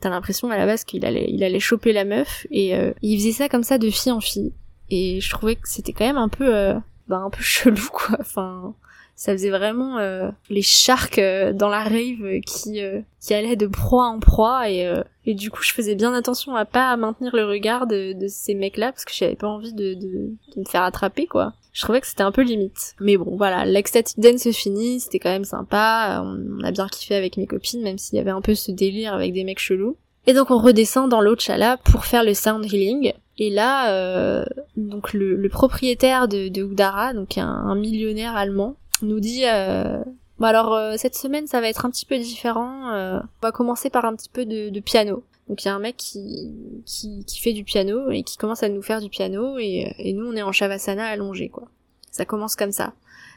t'as 0.00 0.10
l'impression 0.10 0.50
à 0.50 0.56
la 0.56 0.66
base 0.66 0.82
qu'il 0.82 1.06
allait 1.06 1.26
il 1.28 1.44
allait 1.44 1.60
choper 1.60 1.92
la 1.92 2.04
meuf. 2.04 2.46
Et 2.50 2.74
il 3.02 3.18
faisait 3.18 3.32
ça 3.32 3.48
comme 3.48 3.62
ça 3.62 3.78
de 3.78 3.88
fille 3.88 4.12
en 4.12 4.20
fille 4.20 4.52
et 4.90 5.20
je 5.20 5.30
trouvais 5.30 5.56
que 5.56 5.68
c'était 5.68 5.92
quand 5.92 6.06
même 6.06 6.16
un 6.16 6.28
peu 6.28 6.54
euh, 6.54 6.74
bah, 7.08 7.18
un 7.18 7.30
peu 7.30 7.42
chelou 7.42 7.88
quoi 7.92 8.16
enfin 8.20 8.74
ça 9.16 9.32
faisait 9.32 9.50
vraiment 9.50 9.98
euh, 9.98 10.30
les 10.50 10.62
sharks 10.62 11.18
euh, 11.18 11.52
dans 11.52 11.68
la 11.68 11.84
rave 11.84 12.40
qui 12.46 12.80
qui 13.20 13.34
allaient 13.34 13.56
de 13.56 13.66
proie 13.66 14.06
en 14.06 14.18
proie 14.18 14.70
et 14.70 14.92
et 15.26 15.34
du 15.34 15.50
coup 15.50 15.62
je 15.62 15.72
faisais 15.72 15.94
bien 15.94 16.12
attention 16.12 16.56
à 16.56 16.64
pas 16.64 16.96
maintenir 16.96 17.34
le 17.34 17.44
regard 17.44 17.86
de, 17.86 18.12
de 18.12 18.28
ces 18.28 18.54
mecs 18.54 18.76
là 18.76 18.92
parce 18.92 19.04
que 19.04 19.12
j'avais 19.14 19.36
pas 19.36 19.48
envie 19.48 19.72
de, 19.72 19.94
de, 19.94 20.32
de 20.54 20.60
me 20.60 20.64
faire 20.64 20.82
attraper 20.82 21.26
quoi 21.26 21.54
je 21.72 21.82
trouvais 21.82 22.00
que 22.00 22.06
c'était 22.06 22.22
un 22.22 22.30
peu 22.30 22.42
limite. 22.42 22.94
Mais 23.00 23.16
bon, 23.16 23.36
voilà, 23.36 23.64
l'Ecstatic 23.64 24.20
Dance 24.20 24.44
se 24.44 24.52
finit, 24.52 25.00
c'était 25.00 25.18
quand 25.18 25.30
même 25.30 25.44
sympa, 25.44 26.24
on 26.24 26.62
a 26.62 26.70
bien 26.70 26.86
kiffé 26.86 27.16
avec 27.16 27.36
mes 27.36 27.48
copines, 27.48 27.82
même 27.82 27.98
s'il 27.98 28.16
y 28.16 28.20
avait 28.20 28.30
un 28.30 28.40
peu 28.40 28.54
ce 28.54 28.70
délire 28.70 29.12
avec 29.12 29.32
des 29.32 29.42
mecs 29.42 29.58
chelous. 29.58 29.96
Et 30.26 30.32
donc 30.32 30.50
on 30.50 30.58
redescend 30.58 31.10
dans 31.10 31.20
l'autre 31.20 31.42
chala 31.42 31.76
pour 31.76 32.06
faire 32.06 32.24
le 32.24 32.32
sound 32.32 32.64
healing. 32.64 33.12
Et 33.38 33.50
là, 33.50 33.92
euh, 33.92 34.44
donc 34.76 35.12
le, 35.12 35.48
propriétaire 35.48 36.28
de, 36.28 36.48
de 36.48 36.62
Udara, 36.62 37.14
donc 37.14 37.36
un, 37.36 37.74
millionnaire 37.74 38.36
allemand, 38.36 38.76
nous 39.02 39.20
dit 39.20 39.42
euh, 39.46 39.98
bon 40.38 40.46
alors 40.46 40.72
euh, 40.74 40.94
cette 40.96 41.16
semaine 41.16 41.46
ça 41.46 41.60
va 41.60 41.68
être 41.68 41.84
un 41.84 41.90
petit 41.90 42.06
peu 42.06 42.18
différent. 42.18 42.92
Euh, 42.92 43.18
on 43.18 43.46
va 43.46 43.52
commencer 43.52 43.90
par 43.90 44.04
un 44.04 44.14
petit 44.14 44.28
peu 44.28 44.44
de, 44.44 44.80
piano. 44.80 45.24
Donc 45.48 45.64
il 45.64 45.68
y 45.68 45.70
a 45.70 45.74
un 45.74 45.80
mec 45.80 45.96
qui, 45.96 46.52
qui, 46.86 47.40
fait 47.40 47.52
du 47.52 47.64
piano 47.64 48.10
et 48.10 48.22
qui 48.22 48.38
commence 48.38 48.62
à 48.62 48.68
nous 48.68 48.82
faire 48.82 49.00
du 49.00 49.10
piano 49.10 49.58
et, 49.58 49.94
et 49.98 50.12
nous 50.12 50.26
on 50.26 50.36
est 50.36 50.42
en 50.42 50.52
shavasana 50.52 51.04
allongé 51.06 51.48
quoi. 51.48 51.64
Ça 52.10 52.24
commence 52.24 52.56
comme 52.56 52.72
ça 52.72 52.94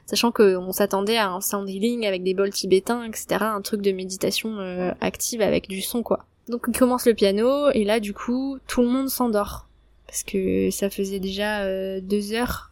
sachant 0.07 0.31
qu'on 0.31 0.71
s'attendait 0.71 1.17
à 1.17 1.29
un 1.29 1.41
sound 1.41 1.69
healing 1.69 2.07
avec 2.07 2.23
des 2.23 2.33
bols 2.33 2.49
tibétains, 2.49 3.03
etc., 3.03 3.27
un 3.41 3.61
truc 3.61 3.81
de 3.81 3.91
méditation 3.91 4.57
euh, 4.59 4.91
active 5.01 5.41
avec 5.41 5.67
du 5.67 5.81
son, 5.81 6.01
quoi. 6.01 6.25
Donc 6.47 6.67
on 6.69 6.71
commence 6.71 7.05
le 7.05 7.13
piano, 7.13 7.69
et 7.71 7.83
là, 7.83 7.99
du 7.99 8.13
coup, 8.13 8.57
tout 8.67 8.81
le 8.81 8.87
monde 8.87 9.09
s'endort 9.09 9.67
parce 10.07 10.23
que 10.23 10.71
ça 10.71 10.89
faisait 10.89 11.19
déjà 11.19 11.61
euh, 11.61 11.99
deux 12.01 12.33
heures, 12.33 12.71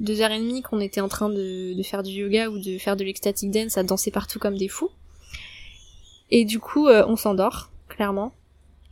deux 0.00 0.20
heures 0.20 0.30
et 0.30 0.38
demie 0.38 0.62
qu'on 0.62 0.80
était 0.80 1.00
en 1.00 1.08
train 1.08 1.28
de, 1.28 1.74
faire 1.82 2.02
du 2.02 2.12
yoga 2.12 2.48
ou 2.48 2.58
de 2.58 2.78
faire 2.78 2.96
de 2.96 3.04
l'ecstatic 3.04 3.50
dance, 3.50 3.76
à 3.76 3.82
danser 3.82 4.10
partout 4.10 4.38
comme 4.38 4.56
des 4.56 4.68
fous. 4.68 4.90
Et 6.30 6.44
du 6.44 6.60
coup, 6.60 6.88
euh, 6.88 7.04
on 7.08 7.16
s'endort, 7.16 7.70
clairement. 7.88 8.32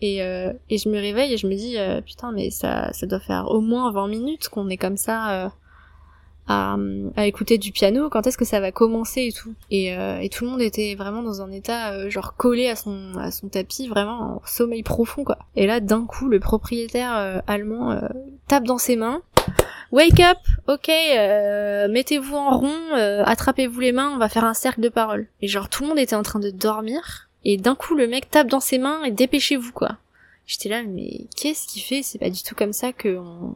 Et, 0.02 0.22
euh, 0.22 0.52
et 0.68 0.78
je 0.78 0.88
me 0.88 0.98
réveille 0.98 1.32
et 1.32 1.36
je 1.38 1.46
me 1.46 1.54
dis, 1.54 1.76
putain, 2.04 2.32
mais 2.32 2.50
ça, 2.50 2.92
ça 2.92 3.06
doit 3.06 3.20
faire 3.20 3.50
au 3.50 3.60
moins 3.60 3.90
20 3.92 4.08
minutes 4.08 4.48
qu'on 4.48 4.68
est 4.68 4.76
comme 4.76 4.96
ça 4.98 5.52
à, 6.48 6.76
à, 7.16 7.26
écouter 7.26 7.58
du 7.58 7.72
piano, 7.72 8.08
quand 8.08 8.26
est-ce 8.26 8.38
que 8.38 8.44
ça 8.44 8.60
va 8.60 8.72
commencer 8.72 9.22
et 9.22 9.32
tout. 9.32 9.54
Et, 9.70 9.96
euh, 9.96 10.18
et 10.20 10.28
tout 10.28 10.44
le 10.44 10.50
monde 10.50 10.60
était 10.60 10.94
vraiment 10.94 11.22
dans 11.22 11.42
un 11.42 11.50
état 11.50 11.92
euh, 11.92 12.10
genre 12.10 12.36
collé 12.36 12.68
à 12.68 12.76
son, 12.76 13.16
à 13.18 13.30
son 13.30 13.48
tapis, 13.48 13.88
vraiment 13.88 14.36
en 14.36 14.42
sommeil 14.44 14.82
profond 14.82 15.24
quoi. 15.24 15.38
Et 15.56 15.66
là 15.66 15.80
d'un 15.80 16.06
coup 16.06 16.28
le 16.28 16.40
propriétaire 16.40 17.16
euh, 17.16 17.38
allemand 17.46 17.90
euh, 17.92 18.08
tape 18.48 18.64
dans 18.64 18.78
ses 18.78 18.96
mains. 18.96 19.22
Wake 19.92 20.18
up, 20.18 20.38
ok, 20.66 20.88
mettez-vous 20.88 22.34
en 22.34 22.58
rond, 22.58 22.92
attrapez-vous 23.24 23.78
les 23.78 23.92
mains, 23.92 24.10
on 24.12 24.18
va 24.18 24.28
faire 24.28 24.44
un 24.44 24.52
cercle 24.52 24.80
de 24.80 24.88
parole. 24.88 25.28
Et 25.40 25.46
genre 25.46 25.68
tout 25.68 25.84
le 25.84 25.88
monde 25.88 25.98
était 26.00 26.16
en 26.16 26.24
train 26.24 26.40
de 26.40 26.50
dormir, 26.50 27.28
et 27.44 27.56
d'un 27.56 27.76
coup 27.76 27.94
le 27.94 28.08
mec 28.08 28.28
tape 28.28 28.48
dans 28.48 28.60
ses 28.60 28.78
mains 28.78 29.04
et 29.04 29.12
dépêchez-vous 29.12 29.70
quoi. 29.70 29.96
J'étais 30.44 30.68
là, 30.68 30.82
mais 30.82 31.26
qu'est-ce 31.36 31.68
qu'il 31.68 31.82
fait? 31.82 32.02
C'est 32.02 32.18
pas 32.18 32.30
du 32.30 32.42
tout 32.42 32.56
comme 32.56 32.72
ça 32.72 32.92
que 32.92 33.16
on 33.16 33.54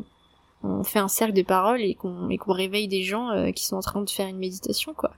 fait 0.85 0.99
un 0.99 1.09
cercle 1.09 1.35
de 1.35 1.43
parole 1.43 1.81
et 1.81 1.95
qu'on 1.95 2.29
qu'on 2.37 2.53
réveille 2.53 2.89
des 2.89 3.03
gens 3.03 3.31
euh, 3.31 3.51
qui 3.51 3.65
sont 3.65 3.77
en 3.77 3.81
train 3.81 4.03
de 4.03 4.11
faire 4.11 4.29
une 4.29 4.39
méditation 4.39 4.93
quoi. 4.95 5.13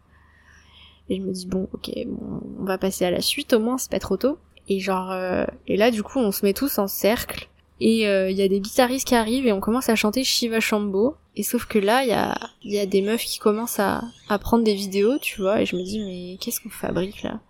Et 1.08 1.16
je 1.16 1.22
me 1.22 1.32
dis 1.32 1.46
bon 1.46 1.68
ok 1.72 1.90
bon, 2.06 2.40
on 2.60 2.64
va 2.64 2.78
passer 2.78 3.04
à 3.04 3.10
la 3.10 3.20
suite 3.20 3.52
au 3.52 3.58
moins 3.58 3.78
c'est 3.78 3.90
pas 3.90 3.98
trop 3.98 4.16
tôt. 4.16 4.38
Et 4.68 4.78
genre 4.78 5.10
euh, 5.10 5.44
et 5.66 5.76
là 5.76 5.90
du 5.90 6.02
coup 6.02 6.18
on 6.18 6.32
se 6.32 6.44
met 6.44 6.52
tous 6.52 6.78
en 6.78 6.86
cercle. 6.86 7.48
Et 7.80 8.02
il 8.02 8.06
euh, 8.06 8.30
y 8.30 8.42
a 8.42 8.48
des 8.48 8.60
guitaristes 8.60 9.08
qui 9.08 9.16
arrivent 9.16 9.46
et 9.46 9.52
on 9.52 9.60
commence 9.60 9.88
à 9.88 9.96
chanter 9.96 10.22
Shiva 10.22 10.60
Shambho 10.60 11.16
et 11.34 11.42
sauf 11.42 11.66
que 11.66 11.80
là 11.80 12.04
il 12.04 12.10
y 12.10 12.12
a 12.12 12.38
y 12.62 12.78
a 12.78 12.86
des 12.86 13.02
meufs 13.02 13.24
qui 13.24 13.40
commencent 13.40 13.80
à 13.80 14.02
à 14.28 14.38
prendre 14.38 14.62
des 14.62 14.74
vidéos 14.74 15.18
tu 15.18 15.40
vois. 15.40 15.60
Et 15.60 15.66
je 15.66 15.74
me 15.74 15.82
dis 15.82 15.98
mais 15.98 16.38
qu'est-ce 16.38 16.60
qu'on 16.60 16.70
fabrique 16.70 17.22
là? 17.22 17.40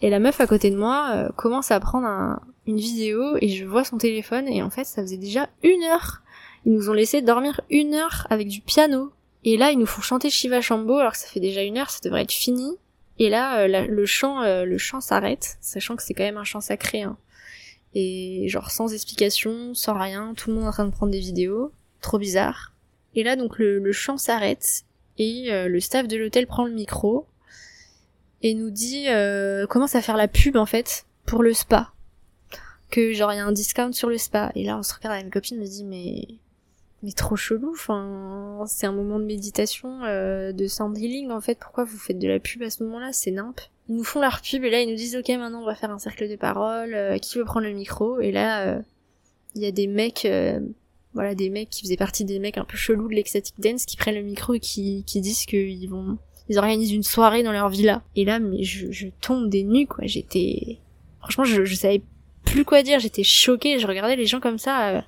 Et 0.00 0.08
la 0.08 0.18
meuf 0.18 0.40
à 0.40 0.46
côté 0.46 0.70
de 0.70 0.76
moi 0.76 1.28
commence 1.36 1.70
à 1.70 1.78
prendre 1.78 2.06
un, 2.06 2.40
une 2.66 2.78
vidéo 2.78 3.36
et 3.40 3.48
je 3.50 3.64
vois 3.64 3.84
son 3.84 3.98
téléphone. 3.98 4.48
Et 4.48 4.62
en 4.62 4.70
fait 4.70 4.84
ça 4.84 5.02
faisait 5.02 5.18
déjà 5.18 5.48
une 5.62 5.82
heure 5.84 6.21
ils 6.64 6.72
nous 6.72 6.90
ont 6.90 6.92
laissé 6.92 7.22
dormir 7.22 7.60
une 7.70 7.94
heure 7.94 8.26
avec 8.30 8.48
du 8.48 8.60
piano. 8.60 9.12
Et 9.44 9.56
là, 9.56 9.72
ils 9.72 9.78
nous 9.78 9.86
font 9.86 10.02
chanter 10.02 10.30
Shiva 10.30 10.60
Shambho, 10.60 10.98
alors 10.98 11.12
que 11.12 11.18
ça 11.18 11.26
fait 11.26 11.40
déjà 11.40 11.62
une 11.62 11.78
heure, 11.78 11.90
ça 11.90 11.98
devrait 12.04 12.22
être 12.22 12.32
fini. 12.32 12.76
Et 13.18 13.28
là, 13.28 13.60
euh, 13.60 13.86
le 13.86 14.06
chant, 14.06 14.42
euh, 14.42 14.64
le 14.64 14.78
chant 14.78 15.00
s'arrête, 15.00 15.56
sachant 15.60 15.96
que 15.96 16.02
c'est 16.02 16.14
quand 16.14 16.22
même 16.22 16.36
un 16.36 16.44
chant 16.44 16.60
sacré. 16.60 17.02
Hein. 17.02 17.16
Et 17.94 18.46
genre 18.48 18.70
sans 18.70 18.92
explication, 18.92 19.74
sans 19.74 19.98
rien, 19.98 20.34
tout 20.36 20.50
le 20.50 20.56
monde 20.56 20.64
est 20.64 20.68
en 20.68 20.72
train 20.72 20.84
de 20.84 20.92
prendre 20.92 21.12
des 21.12 21.20
vidéos, 21.20 21.72
trop 22.00 22.18
bizarre. 22.18 22.72
Et 23.14 23.22
là, 23.22 23.36
donc 23.36 23.58
le, 23.58 23.92
chant 23.92 24.16
s'arrête 24.16 24.84
et 25.18 25.52
euh, 25.52 25.68
le 25.68 25.80
staff 25.80 26.08
de 26.08 26.16
l'hôtel 26.16 26.46
prend 26.46 26.64
le 26.64 26.72
micro 26.72 27.26
et 28.40 28.54
nous 28.54 28.70
dit 28.70 29.06
commence 29.68 29.94
à 29.94 30.02
faire 30.02 30.16
la 30.16 30.26
pub 30.26 30.56
en 30.56 30.66
fait 30.66 31.06
pour 31.26 31.44
le 31.44 31.52
spa 31.52 31.92
que 32.90 33.12
genre 33.12 33.32
il 33.32 33.36
y 33.36 33.38
a 33.38 33.44
un 33.44 33.52
discount 33.52 33.92
sur 33.92 34.08
le 34.08 34.18
spa 34.18 34.50
et 34.56 34.64
là 34.64 34.78
on 34.78 34.82
se 34.82 34.94
regarde 34.94 35.14
avec 35.14 35.26
mes 35.26 35.30
copines 35.30 35.60
me 35.60 35.66
dit 35.66 35.84
mais 35.84 36.26
mais 37.02 37.12
trop 37.12 37.34
chelou, 37.36 37.72
enfin, 37.72 38.64
c'est 38.66 38.86
un 38.86 38.92
moment 38.92 39.18
de 39.18 39.24
méditation, 39.24 40.04
euh, 40.04 40.52
de 40.52 40.66
sound 40.68 40.96
healing 40.96 41.30
en 41.30 41.40
fait, 41.40 41.58
pourquoi 41.58 41.84
vous 41.84 41.98
faites 41.98 42.18
de 42.18 42.28
la 42.28 42.38
pub 42.38 42.62
à 42.62 42.70
ce 42.70 42.84
moment-là, 42.84 43.12
c'est 43.12 43.32
nimp. 43.32 43.60
Ils 43.88 43.96
nous 43.96 44.04
font 44.04 44.20
leur 44.20 44.40
pub 44.40 44.62
et 44.62 44.70
là 44.70 44.80
ils 44.80 44.88
nous 44.88 44.96
disent 44.96 45.16
ok 45.16 45.28
maintenant 45.30 45.62
on 45.62 45.66
va 45.66 45.74
faire 45.74 45.90
un 45.90 45.98
cercle 45.98 46.28
de 46.28 46.36
parole, 46.36 46.94
euh, 46.94 47.18
qui 47.18 47.38
veut 47.38 47.44
prendre 47.44 47.66
le 47.66 47.72
micro? 47.72 48.20
Et 48.20 48.30
là 48.30 48.66
euh, 48.66 48.80
il 49.56 49.62
y 49.62 49.66
a 49.66 49.72
des 49.72 49.88
mecs, 49.88 50.28
voilà 51.12 51.34
des 51.34 51.50
mecs 51.50 51.70
qui 51.70 51.82
faisaient 51.82 51.96
partie 51.96 52.24
des 52.24 52.38
mecs 52.38 52.56
un 52.56 52.64
peu 52.64 52.76
chelous 52.76 53.08
de 53.08 53.14
l'ecstatic 53.14 53.58
dance 53.58 53.84
qui 53.84 53.96
prennent 53.96 54.14
le 54.14 54.22
micro 54.22 54.54
et 54.54 54.60
qui, 54.60 55.02
qui 55.04 55.20
disent 55.20 55.44
qu'ils 55.44 55.90
vont, 55.90 56.18
ils 56.48 56.58
organisent 56.58 56.92
une 56.92 57.02
soirée 57.02 57.42
dans 57.42 57.52
leur 57.52 57.68
villa. 57.68 58.02
Et 58.14 58.24
là 58.24 58.38
mais 58.38 58.62
je, 58.62 58.92
je 58.92 59.08
tombe 59.20 59.50
des 59.50 59.64
nues 59.64 59.88
quoi, 59.88 60.06
j'étais, 60.06 60.78
franchement 61.18 61.44
je, 61.44 61.64
je 61.64 61.74
savais 61.74 62.02
plus 62.44 62.64
quoi 62.64 62.82
dire, 62.82 62.98
j'étais 62.98 63.22
choquée, 63.22 63.78
je 63.78 63.86
regardais 63.86 64.16
les 64.16 64.26
gens 64.26 64.40
comme 64.40 64.58
ça 64.58 64.88
euh, 64.88 65.00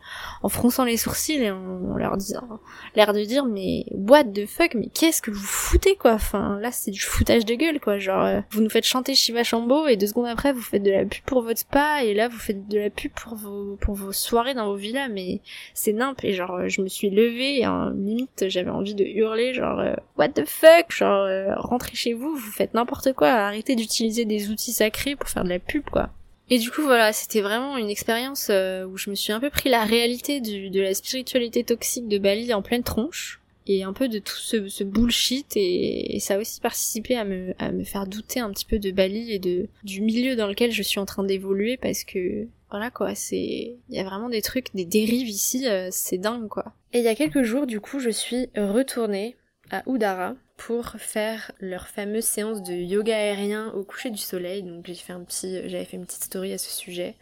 en 0.42 0.48
fronçant 0.48 0.84
les 0.84 0.96
sourcils 0.96 1.42
et 1.42 1.50
en, 1.50 1.96
leur 1.96 2.16
disant 2.16 2.60
l'air 2.94 3.12
de 3.12 3.22
dire 3.22 3.44
mais 3.44 3.84
what 3.90 4.24
the 4.24 4.46
fuck 4.46 4.74
mais 4.74 4.88
qu'est-ce 4.88 5.20
que 5.20 5.30
vous 5.30 5.44
foutez 5.44 5.96
quoi? 5.96 6.12
Enfin 6.12 6.58
là 6.60 6.70
c'est 6.72 6.90
du 6.90 7.00
foutage 7.00 7.44
de 7.44 7.54
gueule 7.54 7.80
quoi. 7.80 7.98
Genre 7.98 8.24
euh, 8.24 8.40
vous 8.50 8.62
nous 8.62 8.70
faites 8.70 8.86
chanter 8.86 9.14
Shiva 9.14 9.42
Shambo 9.42 9.86
et 9.86 9.96
deux 9.96 10.06
secondes 10.06 10.26
après 10.26 10.52
vous 10.52 10.62
faites 10.62 10.82
de 10.82 10.90
la 10.90 11.04
pub 11.04 11.22
pour 11.24 11.42
votre 11.42 11.60
spa 11.60 12.04
et 12.04 12.14
là 12.14 12.28
vous 12.28 12.38
faites 12.38 12.68
de 12.68 12.78
la 12.78 12.90
pub 12.90 13.12
pour 13.12 13.34
vos 13.34 13.76
pour 13.76 13.94
vos 13.94 14.12
soirées 14.12 14.54
dans 14.54 14.66
vos 14.66 14.76
villas 14.76 15.08
mais 15.10 15.40
c'est 15.74 15.92
nimp. 15.92 16.22
Et 16.24 16.32
genre 16.32 16.68
je 16.68 16.80
me 16.80 16.88
suis 16.88 17.10
levée 17.10 17.60
et 17.60 17.66
en 17.66 17.90
limite 17.90 18.46
j'avais 18.48 18.70
envie 18.70 18.94
de 18.94 19.04
hurler 19.04 19.54
genre 19.54 19.80
euh, 19.80 19.94
what 20.16 20.30
the 20.30 20.46
fuck? 20.46 20.90
Genre 20.90 21.28
rentrez 21.58 21.94
chez 21.94 22.14
vous 22.14 22.34
vous 22.34 22.52
faites 22.52 22.74
n'importe 22.74 23.12
quoi. 23.12 23.28
Arrêtez 23.28 23.76
d'utiliser 23.76 24.24
des 24.24 24.50
outils 24.50 24.72
sacrés 24.72 25.16
pour 25.16 25.28
faire 25.28 25.44
de 25.44 25.50
la 25.50 25.58
pub 25.58 25.84
quoi 25.90 26.10
et 26.50 26.58
du 26.58 26.70
coup 26.70 26.82
voilà, 26.82 27.12
c'était 27.12 27.40
vraiment 27.40 27.76
une 27.76 27.90
expérience 27.90 28.48
euh, 28.50 28.84
où 28.84 28.96
je 28.96 29.10
me 29.10 29.14
suis 29.14 29.32
un 29.32 29.40
peu 29.40 29.50
pris 29.50 29.70
la 29.70 29.84
réalité 29.84 30.40
de 30.40 30.80
la 30.80 30.94
spiritualité 30.94 31.64
toxique 31.64 32.08
de 32.08 32.18
Bali 32.18 32.52
en 32.52 32.62
pleine 32.62 32.82
tronche 32.82 33.40
et 33.66 33.82
un 33.82 33.92
peu 33.92 34.08
de 34.08 34.18
tout 34.18 34.36
ce, 34.36 34.84
bullshit 34.84 35.56
et, 35.56 36.18
ça 36.20 36.34
a 36.34 36.38
aussi 36.38 36.60
participé 36.60 37.16
à 37.16 37.24
me, 37.24 37.54
à 37.58 37.72
me 37.72 37.84
faire 37.84 38.06
douter 38.06 38.40
un 38.40 38.50
petit 38.50 38.66
peu 38.66 38.78
de 38.78 38.90
Bali 38.90 39.32
et 39.32 39.38
de 39.38 39.68
du 39.84 40.02
milieu 40.02 40.36
dans 40.36 40.46
lequel 40.46 40.70
je 40.70 40.82
suis 40.82 41.00
en 41.00 41.06
train 41.06 41.24
d'évoluer 41.24 41.76
parce 41.76 42.04
que 42.04 42.46
voilà 42.70 42.90
quoi, 42.90 43.14
c'est 43.14 43.76
il 43.88 43.96
y 43.96 44.00
a 44.00 44.04
vraiment 44.04 44.28
des 44.28 44.42
trucs, 44.42 44.74
des 44.74 44.84
dérives 44.84 45.28
ici, 45.28 45.66
euh, 45.66 45.88
c'est 45.90 46.18
dingue 46.18 46.48
quoi. 46.48 46.74
Et 46.92 46.98
il 46.98 47.04
y 47.04 47.08
a 47.08 47.14
quelques 47.14 47.42
jours 47.42 47.66
du 47.66 47.80
coup, 47.80 48.00
je 48.00 48.10
suis 48.10 48.48
retournée 48.56 49.36
à 49.70 49.82
Udara 49.86 50.34
pour 50.56 50.90
faire 50.99 51.52
leur 51.61 51.88
fameuse 51.88 52.25
séance 52.25 52.62
de 52.62 52.73
yoga 52.73 53.16
aérien 53.16 53.73
au 53.73 53.82
coucher 53.82 54.11
du 54.11 54.18
soleil. 54.18 54.62
Donc 54.62 54.87
j'ai 54.87 54.94
fait 54.94 55.12
un 55.12 55.23
petit, 55.23 55.68
j'avais 55.68 55.84
fait 55.84 55.96
une 55.96 56.06
petite 56.06 56.25
story 56.25 56.52
à 56.52 56.58
ce 56.58 56.70
sujet. 56.70 57.16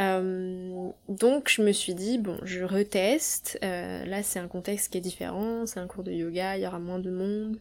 Euh, 0.00 0.90
donc 1.08 1.48
je 1.48 1.60
me 1.60 1.72
suis 1.72 1.94
dit 1.94 2.18
bon 2.18 2.38
je 2.44 2.62
reteste. 2.62 3.58
Euh, 3.64 4.04
là 4.04 4.22
c'est 4.22 4.38
un 4.38 4.48
contexte 4.48 4.92
qui 4.92 4.98
est 4.98 5.02
différent, 5.02 5.66
c'est 5.66 5.80
un 5.80 5.86
cours 5.86 6.04
de 6.04 6.12
yoga, 6.12 6.56
il 6.56 6.62
y 6.62 6.66
aura 6.66 6.78
moins 6.78 7.00
de 7.00 7.10
monde. 7.10 7.58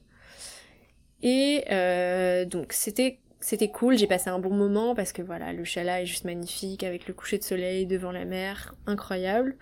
Et 1.23 1.65
euh, 1.71 2.45
donc 2.45 2.73
c'était 2.73 3.19
c'était 3.39 3.69
cool, 3.69 3.97
j'ai 3.97 4.07
passé 4.07 4.29
un 4.29 4.39
bon 4.39 4.53
moment 4.53 4.95
parce 4.95 5.13
que 5.13 5.21
voilà, 5.21 5.53
le 5.53 5.63
chalet 5.63 6.03
est 6.03 6.05
juste 6.05 6.25
magnifique 6.25 6.83
avec 6.83 7.07
le 7.07 7.13
coucher 7.13 7.37
de 7.37 7.43
soleil 7.43 7.85
devant 7.85 8.11
la 8.11 8.25
mer, 8.25 8.73
incroyable. 8.87 9.55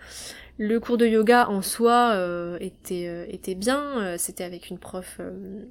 Le 0.58 0.80
cours 0.80 0.96
de 0.96 1.06
yoga 1.06 1.48
en 1.50 1.60
soi 1.60 2.12
euh, 2.14 2.56
était, 2.60 3.06
euh, 3.06 3.26
était 3.28 3.54
bien, 3.54 3.98
euh, 3.98 4.16
c'était 4.18 4.44
avec 4.44 4.70
une 4.70 4.78
prof 4.78 5.20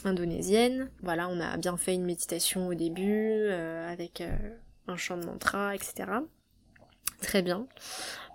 indonésienne. 0.04 0.92
Voilà, 1.02 1.28
on 1.30 1.40
a 1.40 1.58
bien 1.58 1.78
fait 1.78 1.96
une 1.96 2.06
méditation 2.06 2.68
au 2.68 2.76
début 2.76 3.48
avec 3.50 4.24
un 4.88 4.96
chant 4.96 5.18
de 5.18 5.26
mantra, 5.26 5.74
etc. 5.74 6.12
Très 7.22 7.42
bien. 7.42 7.66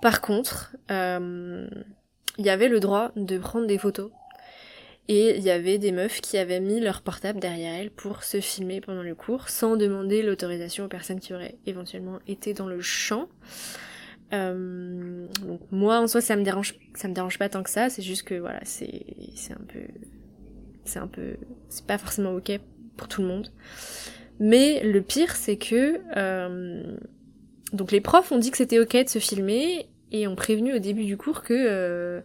Par 0.03 0.21
contre, 0.21 0.77
il 0.89 2.45
y 2.45 2.50
avait 2.50 2.69
le 2.69 2.81
droit 2.81 3.12
de 3.15 3.39
prendre 3.39 3.69
des 3.69 3.79
photos 3.79 4.11
et 5.09 5.37
il 5.37 5.42
y 5.42 5.50
avait 5.50 5.78
des 5.78 5.92
meufs 5.92 6.21
qui 6.21 6.38
avaient 6.38 6.61
mis 6.61 6.80
leur 6.80 7.02
portable 7.02 7.40
derrière 7.40 7.75
elles 7.75 7.90
pour 7.90 8.23
se 8.23 8.40
filmer 8.40 8.80
pendant 8.80 9.02
le 9.02 9.14
cours 9.14 9.49
sans 9.49 9.76
demander 9.76 10.23
l'autorisation 10.23 10.85
aux 10.85 10.88
personnes 10.88 11.21
qui 11.21 11.35
auraient 11.35 11.57
éventuellement 11.66 12.21
été 12.28 12.54
dans 12.54 12.66
le 12.66 12.80
champ. 12.80 13.28
Euh, 14.33 15.26
donc 15.45 15.61
moi 15.73 15.99
en 15.99 16.07
soi 16.07 16.21
ça 16.21 16.37
me 16.37 16.45
dérange 16.45 16.76
ça 16.95 17.09
me 17.09 17.14
dérange 17.14 17.38
pas 17.38 17.49
tant 17.49 17.64
que 17.64 17.71
ça, 17.71 17.90
c'est 17.90 18.02
juste 18.02 18.23
que 18.23 18.37
voilà, 18.37 18.61
c'est 18.62 19.04
c'est 19.35 19.52
un 19.52 19.64
peu 19.66 19.80
c'est 20.85 21.00
un 21.00 21.09
peu 21.09 21.37
c'est 21.69 21.87
pas 21.87 21.99
forcément 21.99 22.33
OK 22.33 22.52
pour 22.97 23.09
tout 23.09 23.23
le 23.23 23.28
monde. 23.28 23.50
Mais 24.38 24.83
le 24.85 25.02
pire 25.02 25.35
c'est 25.35 25.57
que 25.57 26.00
euh, 26.16 26.97
donc 27.73 27.90
les 27.90 28.00
profs 28.00 28.30
ont 28.30 28.38
dit 28.38 28.52
que 28.52 28.57
c'était 28.57 28.78
OK 28.78 28.97
de 28.97 29.09
se 29.09 29.19
filmer 29.19 29.88
et 30.12 30.26
ont 30.26 30.37
prévenu 30.37 30.75
au 30.75 30.78
début 30.78 31.04
du 31.04 31.16
cours 31.16 31.42
que 31.42 31.54
euh, 31.54 32.21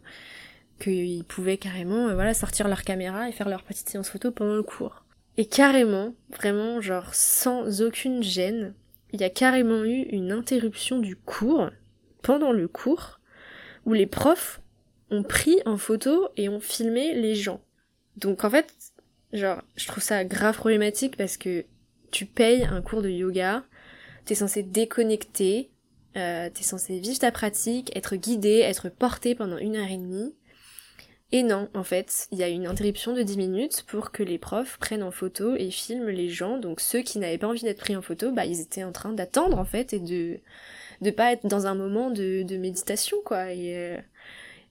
qu'ils 0.80 1.24
pouvaient 1.24 1.58
carrément 1.58 2.08
euh, 2.08 2.16
voilà 2.16 2.34
sortir 2.34 2.68
leur 2.68 2.84
caméra 2.84 3.30
et 3.30 3.32
faire 3.32 3.50
leur 3.50 3.64
petite 3.64 3.90
séance 3.90 4.10
photo 4.10 4.32
pendant 4.32 4.56
le 4.56 4.64
cours. 4.64 5.06
Et 5.38 5.46
carrément, 5.46 6.14
vraiment 6.30 6.82
genre 6.82 7.14
sans 7.14 7.82
aucune 7.82 8.24
gêne, 8.24 8.74
il 9.12 9.22
y 9.22 9.24
a 9.24 9.30
carrément 9.30 9.84
eu 9.84 10.04
une 10.12 10.32
interruption 10.32 11.00
du 11.00 11.16
cours 11.16 11.70
pendant 12.22 12.52
le 12.52 12.68
cours 12.68 13.20
où 13.86 13.94
les 13.94 14.08
profs 14.08 14.62
ont 15.12 15.24
pris 15.24 15.58
en 15.66 15.78
photo 15.78 16.30
et 16.38 16.50
ont 16.50 16.60
filmé 16.60 17.14
les 17.14 17.36
gens. 17.36 17.62
Donc 18.18 18.44
en 18.44 18.50
fait, 18.50 18.74
genre 19.34 19.62
je 19.76 19.88
trouve 19.88 20.04
ça 20.04 20.24
grave 20.24 20.56
problématique 20.56 21.18
parce 21.18 21.38
que 21.38 21.66
tu 22.12 22.26
payes 22.26 22.64
un 22.64 22.82
cours 22.82 23.02
de 23.02 23.10
yoga, 23.10 23.64
t'es 24.26 24.36
censé 24.36 24.64
déconnecter, 24.64 25.70
euh, 26.18 26.50
t'es 26.54 26.64
censé 26.64 27.00
vivre 27.00 27.20
ta 27.20 27.32
pratique, 27.32 27.96
être 27.96 28.16
guidé, 28.16 28.60
être 28.60 28.90
porté 28.90 29.36
pendant 29.36 29.58
une 29.58 29.76
heure 29.76 29.90
et 29.90 29.98
demie. 29.98 30.34
Et 31.32 31.44
non, 31.44 31.70
en 31.74 31.84
fait, 31.84 32.28
il 32.32 32.38
y 32.38 32.44
a 32.44 32.48
une 32.48 32.68
interruption 32.68 33.14
de 33.14 33.24
10 33.24 33.38
minutes 33.38 33.84
pour 33.88 34.12
que 34.12 34.24
les 34.24 34.38
profs 34.38 34.78
prennent 34.78 35.04
en 35.04 35.12
photo 35.12 35.56
et 35.56 35.72
filment 35.72 36.10
les 36.10 36.30
gens. 36.30 36.58
Donc 36.58 36.80
ceux 36.80 37.02
qui 37.02 37.20
n'avaient 37.20 37.38
pas 37.38 37.48
envie 37.48 37.64
d'être 37.64 37.80
pris 37.80 37.96
en 37.96 38.02
photo, 38.02 38.32
bah 38.32 38.46
ils 38.46 38.62
étaient 38.62 38.84
en 38.84 38.92
train 38.92 39.12
d'attendre 39.12 39.58
en 39.58 39.66
fait 39.66 39.94
et 39.94 40.00
de 40.00 40.40
de 41.02 41.12
pas 41.12 41.34
être 41.34 41.46
dans 41.46 41.68
un 41.68 41.76
moment 41.76 42.10
de, 42.10 42.58
méditation 42.58 43.18
quoi. 43.26 43.52
Et 43.52 43.76
euh, 43.76 43.98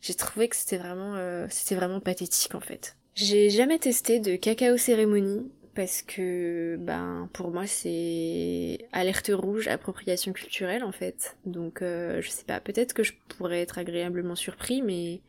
j'ai 0.00 0.14
trouvé 0.14 0.48
que 0.48 0.56
c'était 0.56 0.78
vraiment 0.78 1.14
euh, 1.16 1.46
c'était 1.50 1.74
vraiment 1.74 2.00
pathétique 2.00 2.54
en 2.54 2.60
fait. 2.60 2.96
J'ai 3.14 3.50
jamais 3.50 3.78
testé 3.78 4.20
de 4.20 4.36
cacao 4.36 4.76
cérémonie 4.76 5.50
parce 5.74 6.02
que 6.02 6.76
ben 6.80 7.28
pour 7.32 7.50
moi 7.50 7.66
c'est 7.66 8.78
alerte 8.92 9.30
rouge 9.34 9.68
appropriation 9.68 10.32
culturelle 10.32 10.84
en 10.84 10.92
fait. 10.92 11.36
Donc 11.46 11.82
euh, 11.82 12.22
je 12.22 12.30
sais 12.30 12.44
pas, 12.44 12.60
peut-être 12.60 12.94
que 12.94 13.02
je 13.02 13.12
pourrais 13.28 13.60
être 13.60 13.78
agréablement 13.78 14.36
surpris 14.36 14.82
mais 14.82 15.20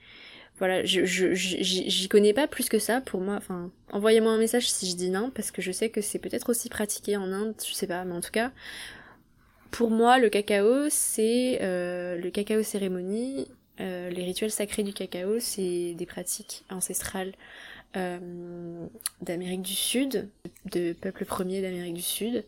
voilà, 0.57 0.85
je, 0.85 1.05
je, 1.05 1.33
j'y 1.33 2.07
connais 2.07 2.33
pas 2.33 2.47
plus 2.47 2.69
que 2.69 2.79
ça 2.79 3.01
pour 3.01 3.19
moi. 3.19 3.35
Enfin, 3.35 3.71
envoyez-moi 3.91 4.31
un 4.31 4.37
message 4.37 4.69
si 4.69 4.89
je 4.89 4.95
dis 4.95 5.09
non, 5.09 5.29
parce 5.29 5.51
que 5.51 5.61
je 5.61 5.71
sais 5.71 5.89
que 5.89 6.01
c'est 6.01 6.19
peut-être 6.19 6.49
aussi 6.49 6.69
pratiqué 6.69 7.17
en 7.17 7.31
Inde, 7.31 7.55
je 7.67 7.73
sais 7.73 7.87
pas, 7.87 8.05
mais 8.05 8.13
en 8.13 8.21
tout 8.21 8.31
cas, 8.31 8.51
pour 9.71 9.91
moi, 9.91 10.17
le 10.19 10.29
cacao, 10.29 10.89
c'est 10.89 11.59
euh, 11.61 12.17
le 12.17 12.29
cacao 12.29 12.63
cérémonie, 12.63 13.47
euh, 13.81 14.09
les 14.09 14.23
rituels 14.23 14.51
sacrés 14.51 14.83
du 14.83 14.93
cacao, 14.93 15.41
c'est 15.41 15.93
des 15.95 16.05
pratiques 16.05 16.63
ancestrales 16.69 17.33
euh, 17.97 18.87
d'Amérique 19.21 19.63
du 19.63 19.73
Sud, 19.73 20.29
de 20.71 20.93
peuples 20.93 21.25
premiers 21.25 21.61
d'Amérique 21.61 21.95
du 21.95 22.01
Sud. 22.01 22.45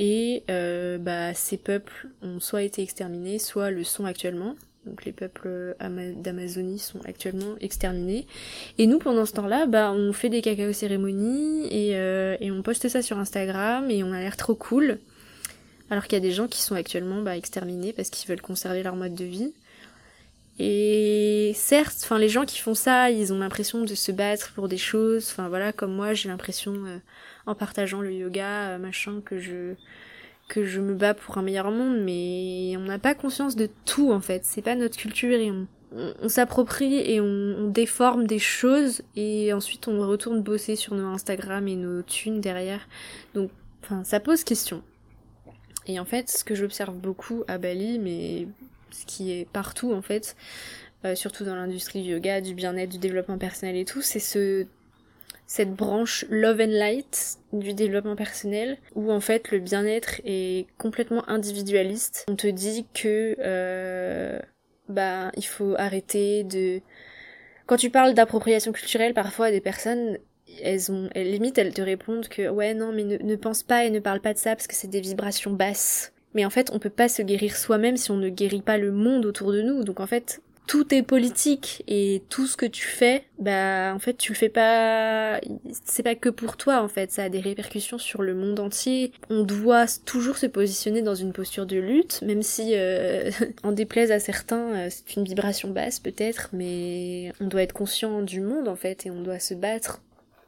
Et 0.00 0.42
bah, 0.48 1.32
ces 1.34 1.58
peuples 1.58 2.08
ont 2.22 2.40
soit 2.40 2.64
été 2.64 2.82
exterminés, 2.82 3.38
soit 3.38 3.70
le 3.70 3.84
sont 3.84 4.04
actuellement. 4.04 4.56
Donc 4.86 5.04
les 5.04 5.12
peuples 5.12 5.76
d'Amazonie 6.16 6.78
sont 6.78 7.00
actuellement 7.04 7.54
exterminés. 7.60 8.26
Et 8.78 8.86
nous, 8.86 8.98
pendant 8.98 9.26
ce 9.26 9.32
temps-là, 9.32 9.66
bah, 9.66 9.92
on 9.92 10.12
fait 10.12 10.28
des 10.28 10.42
cacao 10.42 10.72
cérémonies 10.72 11.66
et, 11.70 11.96
euh, 11.96 12.36
et 12.40 12.50
on 12.50 12.62
poste 12.62 12.88
ça 12.88 13.00
sur 13.00 13.18
Instagram 13.18 13.90
et 13.90 14.02
on 14.02 14.12
a 14.12 14.18
l'air 14.18 14.36
trop 14.36 14.56
cool. 14.56 14.98
Alors 15.90 16.04
qu'il 16.04 16.14
y 16.14 16.16
a 16.16 16.20
des 16.20 16.32
gens 16.32 16.48
qui 16.48 16.60
sont 16.62 16.74
actuellement 16.74 17.22
bah, 17.22 17.36
exterminés 17.36 17.92
parce 17.92 18.10
qu'ils 18.10 18.28
veulent 18.28 18.40
conserver 18.40 18.82
leur 18.82 18.96
mode 18.96 19.14
de 19.14 19.24
vie. 19.24 19.52
Et 20.58 21.52
certes, 21.54 21.96
enfin 22.02 22.18
les 22.18 22.28
gens 22.28 22.44
qui 22.44 22.58
font 22.58 22.74
ça, 22.74 23.10
ils 23.10 23.32
ont 23.32 23.38
l'impression 23.38 23.84
de 23.84 23.94
se 23.94 24.12
battre 24.12 24.52
pour 24.54 24.68
des 24.68 24.78
choses. 24.78 25.28
Enfin 25.30 25.48
voilà, 25.48 25.72
comme 25.72 25.94
moi, 25.94 26.12
j'ai 26.12 26.28
l'impression 26.28 26.72
euh, 26.86 26.98
en 27.46 27.54
partageant 27.54 28.00
le 28.00 28.12
yoga, 28.12 28.70
euh, 28.70 28.78
machin, 28.78 29.22
que 29.24 29.38
je 29.38 29.74
que 30.52 30.66
je 30.66 30.82
me 30.82 30.92
bats 30.92 31.14
pour 31.14 31.38
un 31.38 31.42
meilleur 31.42 31.70
monde, 31.70 32.02
mais 32.02 32.74
on 32.76 32.82
n'a 32.82 32.98
pas 32.98 33.14
conscience 33.14 33.56
de 33.56 33.70
tout 33.86 34.12
en 34.12 34.20
fait. 34.20 34.44
C'est 34.44 34.60
pas 34.60 34.74
notre 34.74 34.98
culture 34.98 35.38
et 35.40 35.50
on, 35.50 36.28
s'approprie 36.28 36.96
et 36.96 37.22
on, 37.22 37.56
on, 37.58 37.68
déforme 37.68 38.26
des 38.26 38.38
choses 38.38 39.00
et 39.16 39.54
ensuite 39.54 39.88
on 39.88 40.06
retourne 40.06 40.42
bosser 40.42 40.76
sur 40.76 40.94
nos 40.94 41.06
Instagram 41.06 41.66
et 41.68 41.76
nos 41.76 42.02
thunes 42.02 42.42
derrière. 42.42 42.86
Donc, 43.32 43.50
enfin, 43.82 44.04
ça 44.04 44.20
pose 44.20 44.44
question. 44.44 44.82
Et 45.86 45.98
en 45.98 46.04
fait, 46.04 46.28
ce 46.28 46.44
que 46.44 46.54
j'observe 46.54 46.96
beaucoup 46.96 47.44
à 47.48 47.56
Bali, 47.56 47.98
mais 47.98 48.46
ce 48.90 49.06
qui 49.06 49.32
est 49.32 49.48
partout 49.48 49.94
en 49.94 50.02
fait, 50.02 50.36
euh, 51.06 51.14
surtout 51.14 51.44
dans 51.44 51.56
l'industrie 51.56 52.02
du 52.02 52.10
yoga, 52.10 52.42
du 52.42 52.52
bien-être, 52.52 52.90
du 52.90 52.98
développement 52.98 53.38
personnel 53.38 53.76
et 53.76 53.86
tout, 53.86 54.02
c'est 54.02 54.20
ce 54.20 54.66
cette 55.52 55.74
branche 55.74 56.24
love 56.30 56.62
and 56.62 56.78
light 56.78 57.36
du 57.52 57.74
développement 57.74 58.16
personnel 58.16 58.78
où 58.94 59.12
en 59.12 59.20
fait 59.20 59.50
le 59.50 59.58
bien-être 59.58 60.22
est 60.24 60.66
complètement 60.78 61.28
individualiste. 61.28 62.24
On 62.26 62.36
te 62.36 62.46
dit 62.46 62.86
que 62.94 63.36
euh, 63.38 64.38
bah 64.88 65.30
il 65.36 65.44
faut 65.44 65.74
arrêter 65.76 66.44
de 66.44 66.80
quand 67.66 67.76
tu 67.76 67.90
parles 67.90 68.14
d'appropriation 68.14 68.72
culturelle 68.72 69.12
parfois 69.12 69.50
des 69.50 69.60
personnes 69.60 70.16
elles 70.62 70.90
ont 70.90 71.10
elles, 71.14 71.30
limite 71.30 71.58
elles 71.58 71.74
te 71.74 71.82
répondent 71.82 72.28
que 72.28 72.48
ouais 72.48 72.72
non 72.72 72.90
mais 72.90 73.04
ne, 73.04 73.36
pense 73.36 73.62
pas 73.62 73.84
et 73.84 73.90
ne 73.90 74.00
parle 74.00 74.22
pas 74.22 74.32
de 74.32 74.38
ça 74.38 74.56
parce 74.56 74.66
que 74.66 74.74
c'est 74.74 74.88
des 74.88 75.02
vibrations 75.02 75.52
basses. 75.52 76.14
Mais 76.32 76.46
en 76.46 76.50
fait, 76.50 76.70
on 76.72 76.78
peut 76.78 76.88
pas 76.88 77.10
se 77.10 77.20
guérir 77.20 77.58
soi-même 77.58 77.98
si 77.98 78.10
on 78.10 78.16
ne 78.16 78.30
guérit 78.30 78.62
pas 78.62 78.78
le 78.78 78.90
monde 78.90 79.26
autour 79.26 79.52
de 79.52 79.60
nous. 79.60 79.84
Donc 79.84 80.00
en 80.00 80.06
fait, 80.06 80.40
tout 80.66 80.94
est 80.94 81.02
politique 81.02 81.82
et 81.88 82.22
tout 82.28 82.46
ce 82.46 82.56
que 82.56 82.66
tu 82.66 82.86
fais, 82.86 83.24
bah 83.38 83.92
en 83.94 83.98
fait 83.98 84.14
tu 84.14 84.32
le 84.32 84.36
fais 84.36 84.48
pas, 84.48 85.40
c'est 85.84 86.02
pas 86.02 86.14
que 86.14 86.28
pour 86.28 86.56
toi 86.56 86.80
en 86.80 86.88
fait, 86.88 87.10
ça 87.10 87.24
a 87.24 87.28
des 87.28 87.40
répercussions 87.40 87.98
sur 87.98 88.22
le 88.22 88.34
monde 88.34 88.60
entier. 88.60 89.12
On 89.28 89.42
doit 89.42 89.86
toujours 90.04 90.38
se 90.38 90.46
positionner 90.46 91.02
dans 91.02 91.14
une 91.14 91.32
posture 91.32 91.66
de 91.66 91.76
lutte, 91.76 92.22
même 92.22 92.42
si 92.42 92.74
euh, 92.74 93.30
en 93.62 93.72
déplaise 93.72 94.12
à 94.12 94.20
certains, 94.20 94.74
euh, 94.74 94.88
c'est 94.90 95.16
une 95.16 95.24
vibration 95.24 95.70
basse 95.70 95.98
peut-être, 95.98 96.50
mais 96.52 97.32
on 97.40 97.46
doit 97.46 97.62
être 97.62 97.72
conscient 97.74 98.22
du 98.22 98.40
monde 98.40 98.68
en 98.68 98.76
fait 98.76 99.06
et 99.06 99.10
on 99.10 99.22
doit 99.22 99.40
se 99.40 99.54
battre 99.54 100.00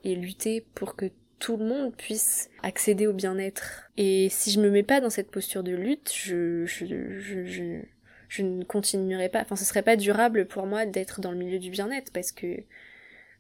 et 0.05 0.15
lutter 0.15 0.65
pour 0.75 0.97
que 0.97 1.07
tout 1.39 1.57
le 1.57 1.65
monde 1.65 1.95
puisse 1.95 2.49
accéder 2.63 3.07
au 3.07 3.13
bien-être. 3.13 3.91
Et 3.97 4.29
si 4.31 4.51
je 4.51 4.61
me 4.61 4.71
mets 4.71 4.83
pas 4.83 5.01
dans 5.01 5.11
cette 5.11 5.31
posture 5.31 5.63
de 5.63 5.73
lutte, 5.73 6.11
je, 6.15 6.65
je, 6.65 6.87
je, 7.19 7.45
je 7.45 7.81
je 8.29 8.43
ne 8.43 8.65
continuerai 8.65 9.29
pas, 9.29 9.41
enfin 9.41 9.57
ce 9.57 9.65
serait 9.65 9.83
pas 9.83 9.97
durable 9.97 10.47
pour 10.47 10.67
moi 10.67 10.87
d'être 10.87 11.21
dans 11.21 11.31
le 11.31 11.39
milieu 11.39 11.59
du 11.59 11.71
bien-être 11.71 12.13
parce 12.13 12.33
que 12.33 12.63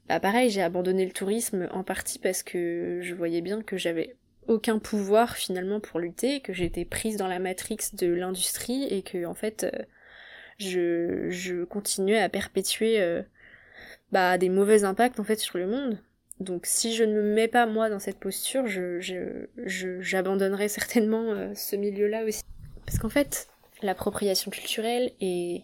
bah 0.08 0.20
pareil, 0.20 0.50
j'ai 0.50 0.62
abandonné 0.62 1.06
le 1.06 1.12
tourisme 1.12 1.68
en 1.72 1.82
partie 1.82 2.18
parce 2.18 2.42
que 2.42 3.00
je 3.02 3.14
voyais 3.14 3.40
bien 3.40 3.62
que 3.62 3.78
j'avais 3.78 4.16
aucun 4.46 4.78
pouvoir 4.78 5.36
finalement 5.36 5.80
pour 5.80 5.98
lutter, 5.98 6.40
que 6.40 6.52
j'étais 6.52 6.84
prise 6.84 7.16
dans 7.16 7.28
la 7.28 7.38
matrix 7.38 7.78
de 7.94 8.08
l'industrie 8.08 8.84
et 8.84 9.02
que 9.02 9.24
en 9.24 9.34
fait 9.34 9.64
euh, 9.64 9.82
je, 10.58 11.30
je 11.30 11.64
continuais 11.64 12.20
à 12.20 12.28
perpétuer 12.28 13.00
euh, 13.00 13.22
bah, 14.12 14.36
des 14.36 14.50
mauvais 14.50 14.84
impacts 14.84 15.18
en 15.18 15.24
fait 15.24 15.38
sur 15.38 15.58
le 15.58 15.66
monde. 15.66 15.98
Donc 16.40 16.66
si 16.66 16.94
je 16.94 17.04
ne 17.04 17.14
me 17.14 17.22
mets 17.22 17.48
pas 17.48 17.66
moi 17.66 17.88
dans 17.88 18.00
cette 18.00 18.18
posture, 18.18 18.66
je 18.66 18.98
j'abandonnerai 20.00 20.68
je, 20.68 20.72
certainement 20.72 21.32
euh, 21.32 21.54
ce 21.54 21.76
milieu-là 21.76 22.24
aussi. 22.24 22.42
Parce 22.84 22.98
qu'en 22.98 23.08
fait, 23.08 23.48
l'appropriation 23.84 24.50
culturelle 24.50 25.12
et, 25.20 25.62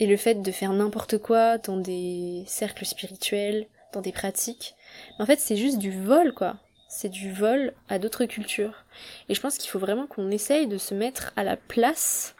et 0.00 0.06
le 0.06 0.16
fait 0.16 0.42
de 0.42 0.52
faire 0.52 0.72
n'importe 0.72 1.18
quoi 1.18 1.58
dans 1.58 1.76
des 1.76 2.44
cercles 2.46 2.86
spirituels, 2.86 3.66
dans 3.92 4.00
des 4.00 4.12
pratiques. 4.12 4.74
en 5.18 5.26
fait, 5.26 5.38
c'est 5.40 5.56
juste 5.56 5.78
du 5.78 5.90
vol, 5.90 6.32
quoi. 6.32 6.56
C'est 6.88 7.08
du 7.08 7.32
vol 7.32 7.72
à 7.88 7.98
d'autres 7.98 8.24
cultures. 8.24 8.84
Et 9.28 9.34
je 9.34 9.40
pense 9.40 9.58
qu'il 9.58 9.70
faut 9.70 9.78
vraiment 9.78 10.06
qu'on 10.06 10.30
essaye 10.30 10.66
de 10.68 10.78
se 10.78 10.94
mettre 10.94 11.32
à 11.36 11.44
la 11.44 11.56
place 11.56 12.34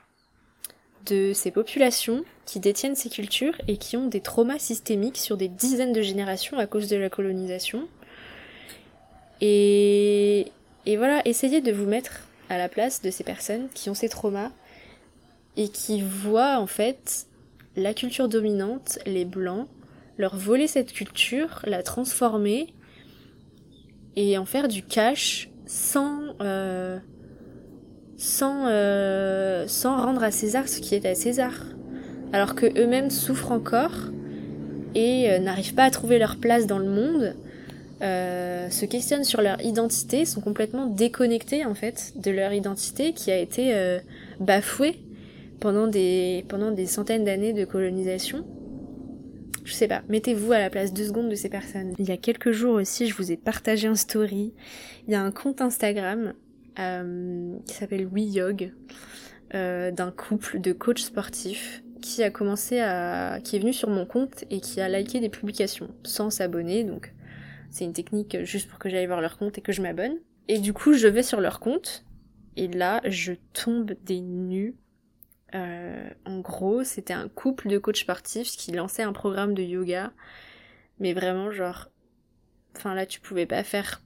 de 1.07 1.33
ces 1.35 1.51
populations 1.51 2.25
qui 2.47 2.61
détiennent 2.61 2.95
ces 2.95 3.11
cultures 3.11 3.57
et 3.69 3.77
qui 3.77 3.97
ont 3.97 4.07
des 4.07 4.21
traumas 4.21 4.59
systémiques 4.59 5.19
sur 5.19 5.37
des 5.37 5.49
dizaines 5.49 5.93
de 5.93 6.03
générations 6.03 6.59
à 6.59 6.67
cause 6.67 6.89
de 6.89 6.97
la 6.97 7.11
colonisation. 7.11 7.89
Et, 9.41 10.53
Et 10.87 10.97
voilà, 10.97 11.23
essayez 11.25 11.61
de 11.61 11.73
vous 11.73 11.87
mettre 11.87 12.21
à 12.49 12.59
la 12.59 12.69
place 12.69 13.03
de 13.03 13.11
ces 13.11 13.25
personnes 13.25 13.69
qui 13.75 13.89
ont 13.91 13.95
ces 13.95 14.09
traumas 14.09 14.51
et 15.57 15.69
qui 15.69 16.03
voient 16.03 16.59
en 16.59 16.67
fait 16.67 17.27
la 17.77 17.95
culture 17.95 18.29
dominante, 18.29 18.99
les 19.07 19.25
blancs, 19.25 19.69
leur 20.19 20.37
voler 20.37 20.67
cette 20.67 20.93
culture, 20.93 21.61
la 21.65 21.83
transformer 21.83 22.73
et 24.17 24.39
en 24.39 24.45
faire 24.45 24.69
du 24.69 24.83
cash 24.83 25.51
sans 25.67 26.21
euh, 26.41 26.99
sans 28.17 28.67
euh, 28.69 29.65
sans 29.67 29.97
rendre 29.97 30.23
à 30.23 30.31
César 30.31 30.69
ce 30.69 30.81
qui 30.81 30.95
est 30.95 31.07
à 31.07 31.15
César, 31.15 31.53
alors 32.33 32.55
que 32.55 32.67
eux-mêmes 32.81 33.11
souffrent 33.11 33.53
encore 33.53 34.11
et 34.95 35.31
euh, 35.31 35.39
n'arrivent 35.39 35.75
pas 35.75 35.85
à 35.85 35.91
trouver 35.91 36.19
leur 36.19 36.37
place 36.37 36.67
dans 36.67 36.79
le 36.79 36.89
monde, 36.89 37.35
se 38.01 38.85
questionnent 38.85 39.25
sur 39.25 39.41
leur 39.41 39.63
identité, 39.63 40.27
sont 40.27 40.43
complètement 40.43 40.85
déconnectés 40.85 41.65
en 41.65 41.75
fait 41.75 42.13
de 42.17 42.31
leur 42.31 42.53
identité 42.53 43.15
qui 43.15 43.31
a 43.31 43.39
été 43.39 43.75
bafouée 44.41 45.01
pendant 45.61 45.87
des 45.87 46.45
pendant 46.49 46.71
des 46.71 46.87
centaines 46.87 47.25
d'années 47.25 47.53
de 47.53 47.65
colonisation 47.65 48.45
je 49.65 49.73
sais 49.73 49.89
pas, 49.89 50.03
mettez-vous 50.09 50.53
à 50.53 50.59
la 50.59 50.69
place 50.69 50.93
deux 50.93 51.07
secondes 51.07 51.31
de 51.31 51.35
ces 51.35 51.49
personnes. 51.49 51.95
Il 51.99 52.07
y 52.07 52.13
a 52.13 52.19
quelques 52.19 52.53
jours 52.53 52.75
aussi, 52.75 53.09
je 53.09 53.15
vous 53.15 53.33
ai 53.33 53.37
partagé 53.37 53.89
un 53.89 53.95
story. 53.95 54.53
Il 55.09 55.13
y 55.13 55.17
a 55.17 55.23
un 55.23 55.33
compte 55.33 55.63
Instagram 55.63 56.35
euh, 56.79 57.57
qui 57.67 57.75
s'appelle 57.75 58.07
WeYog 58.07 58.73
euh, 59.55 59.91
d'un 59.91 60.11
couple 60.11 60.61
de 60.61 60.73
coachs 60.73 60.99
sportifs 60.99 61.83
qui 62.03 62.23
a 62.23 62.31
commencé 62.31 62.81
à, 62.81 63.41
qui 63.43 63.57
est 63.57 63.59
venu 63.59 63.73
sur 63.73 63.89
mon 63.89 64.05
compte 64.05 64.45
et 64.51 64.61
qui 64.61 64.83
a 64.83 64.89
liké 64.89 65.21
des 65.21 65.31
publications 65.31 65.89
sans 66.05 66.29
s'abonner. 66.29 66.85
Donc 66.85 67.15
c'est 67.71 67.85
une 67.85 67.95
technique 67.95 68.45
juste 68.45 68.69
pour 68.69 68.79
que 68.79 68.91
j'aille 68.91 69.07
voir 69.07 69.23
leur 69.23 69.39
compte 69.39 69.57
et 69.57 69.63
que 69.63 69.73
je 69.73 69.81
m'abonne. 69.81 70.19
Et 70.49 70.59
du 70.59 70.75
coup, 70.75 70.93
je 70.93 71.09
vais 71.09 71.23
sur 71.23 71.41
leur 71.41 71.61
compte 71.61 72.05
et 72.57 72.69
là, 72.69 73.01
je 73.07 73.33
tombe 73.55 73.95
des 74.05 74.21
nues 74.21 74.75
euh, 75.55 76.09
en 76.25 76.41
gros, 76.41 76.85
c'était 76.85 77.13
un 77.13 77.29
couple 77.29 77.69
de 77.69 77.79
coachs 77.79 77.99
sportifs 77.99 78.57
qui 78.57 78.73
lançait 78.73 79.03
un 79.03 79.13
programme 79.13 79.55
de 79.55 79.63
yoga. 79.63 80.13
Mais 80.99 81.13
vraiment, 81.13 81.51
genre. 81.51 81.89
Enfin, 82.77 82.95
là, 82.95 83.07
tu 83.07 83.21
pouvais 83.21 83.47
pas 83.47 83.63
faire 83.63 84.03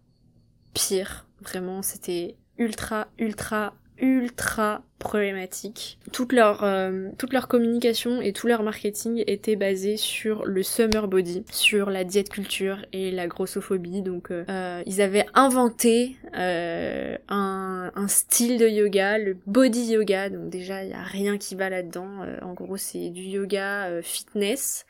pire. 0.74 1.26
Vraiment, 1.40 1.82
c'était 1.82 2.36
ultra, 2.58 3.08
ultra, 3.18 3.74
ultra 4.00 4.82
problématique. 4.98 5.98
Toute 6.12 6.32
leur, 6.32 6.64
euh, 6.64 7.10
toute 7.18 7.32
leur 7.32 7.48
communication 7.48 8.20
et 8.20 8.32
tout 8.32 8.46
leur 8.46 8.62
marketing 8.62 9.22
était 9.26 9.56
basé 9.56 9.96
sur 9.96 10.44
le 10.44 10.62
summer 10.62 11.06
body, 11.08 11.44
sur 11.50 11.90
la 11.90 12.04
diète 12.04 12.28
culture 12.28 12.84
et 12.92 13.10
la 13.10 13.26
grossophobie. 13.26 14.02
Donc 14.02 14.30
euh, 14.30 14.44
euh 14.48 14.82
ils 14.86 15.00
avaient 15.00 15.26
inventé 15.34 16.16
euh, 16.36 17.16
un, 17.28 17.92
un, 17.94 18.08
style 18.08 18.58
de 18.58 18.68
yoga, 18.68 19.18
le 19.18 19.36
body 19.46 19.92
yoga. 19.92 20.30
Donc 20.30 20.50
déjà 20.50 20.84
il 20.84 20.90
y 20.90 20.94
a 20.94 21.02
rien 21.02 21.38
qui 21.38 21.54
va 21.54 21.70
là-dedans. 21.70 22.24
en 22.42 22.54
gros 22.54 22.76
c'est 22.76 23.10
du 23.10 23.22
yoga 23.22 24.02
fitness. 24.02 24.84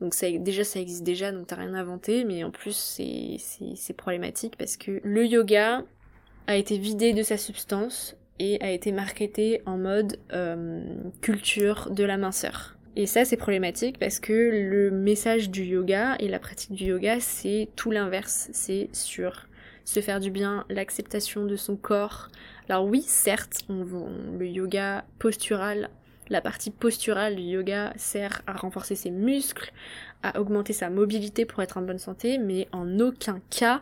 Donc 0.00 0.14
ça, 0.14 0.30
déjà 0.30 0.62
ça 0.62 0.78
existe 0.78 1.02
déjà, 1.02 1.32
donc 1.32 1.48
t'as 1.48 1.56
rien 1.56 1.74
inventé, 1.74 2.24
mais 2.24 2.44
en 2.44 2.52
plus 2.52 3.00
c'est 3.38 3.92
problématique 3.94 4.54
parce 4.56 4.76
que 4.76 5.00
le 5.02 5.26
yoga 5.26 5.82
a 6.46 6.56
été 6.56 6.78
vidé 6.78 7.12
de 7.12 7.24
sa 7.24 7.36
substance 7.36 8.16
et 8.38 8.60
a 8.62 8.70
été 8.70 8.92
marketé 8.92 9.62
en 9.66 9.76
mode 9.76 10.18
euh, 10.32 10.82
culture 11.20 11.90
de 11.90 12.04
la 12.04 12.16
minceur. 12.16 12.76
Et 12.96 13.06
ça 13.06 13.24
c'est 13.24 13.36
problématique 13.36 13.98
parce 13.98 14.18
que 14.18 14.32
le 14.32 14.90
message 14.90 15.50
du 15.50 15.62
yoga 15.62 16.16
et 16.18 16.28
la 16.28 16.38
pratique 16.38 16.72
du 16.72 16.86
yoga 16.86 17.20
c'est 17.20 17.68
tout 17.76 17.90
l'inverse, 17.90 18.48
c'est 18.52 18.88
sur 18.92 19.48
se 19.88 20.00
faire 20.00 20.20
du 20.20 20.30
bien, 20.30 20.66
l'acceptation 20.68 21.46
de 21.46 21.56
son 21.56 21.74
corps. 21.74 22.28
Alors 22.68 22.84
oui, 22.84 23.00
certes, 23.00 23.62
on, 23.70 23.86
le 24.38 24.46
yoga 24.46 25.06
postural, 25.18 25.88
la 26.28 26.42
partie 26.42 26.70
posturale 26.70 27.36
du 27.36 27.42
yoga 27.42 27.94
sert 27.96 28.42
à 28.46 28.52
renforcer 28.52 28.96
ses 28.96 29.10
muscles, 29.10 29.72
à 30.22 30.38
augmenter 30.40 30.74
sa 30.74 30.90
mobilité 30.90 31.46
pour 31.46 31.62
être 31.62 31.78
en 31.78 31.82
bonne 31.82 31.98
santé, 31.98 32.36
mais 32.36 32.68
en 32.72 33.00
aucun 33.00 33.40
cas 33.48 33.80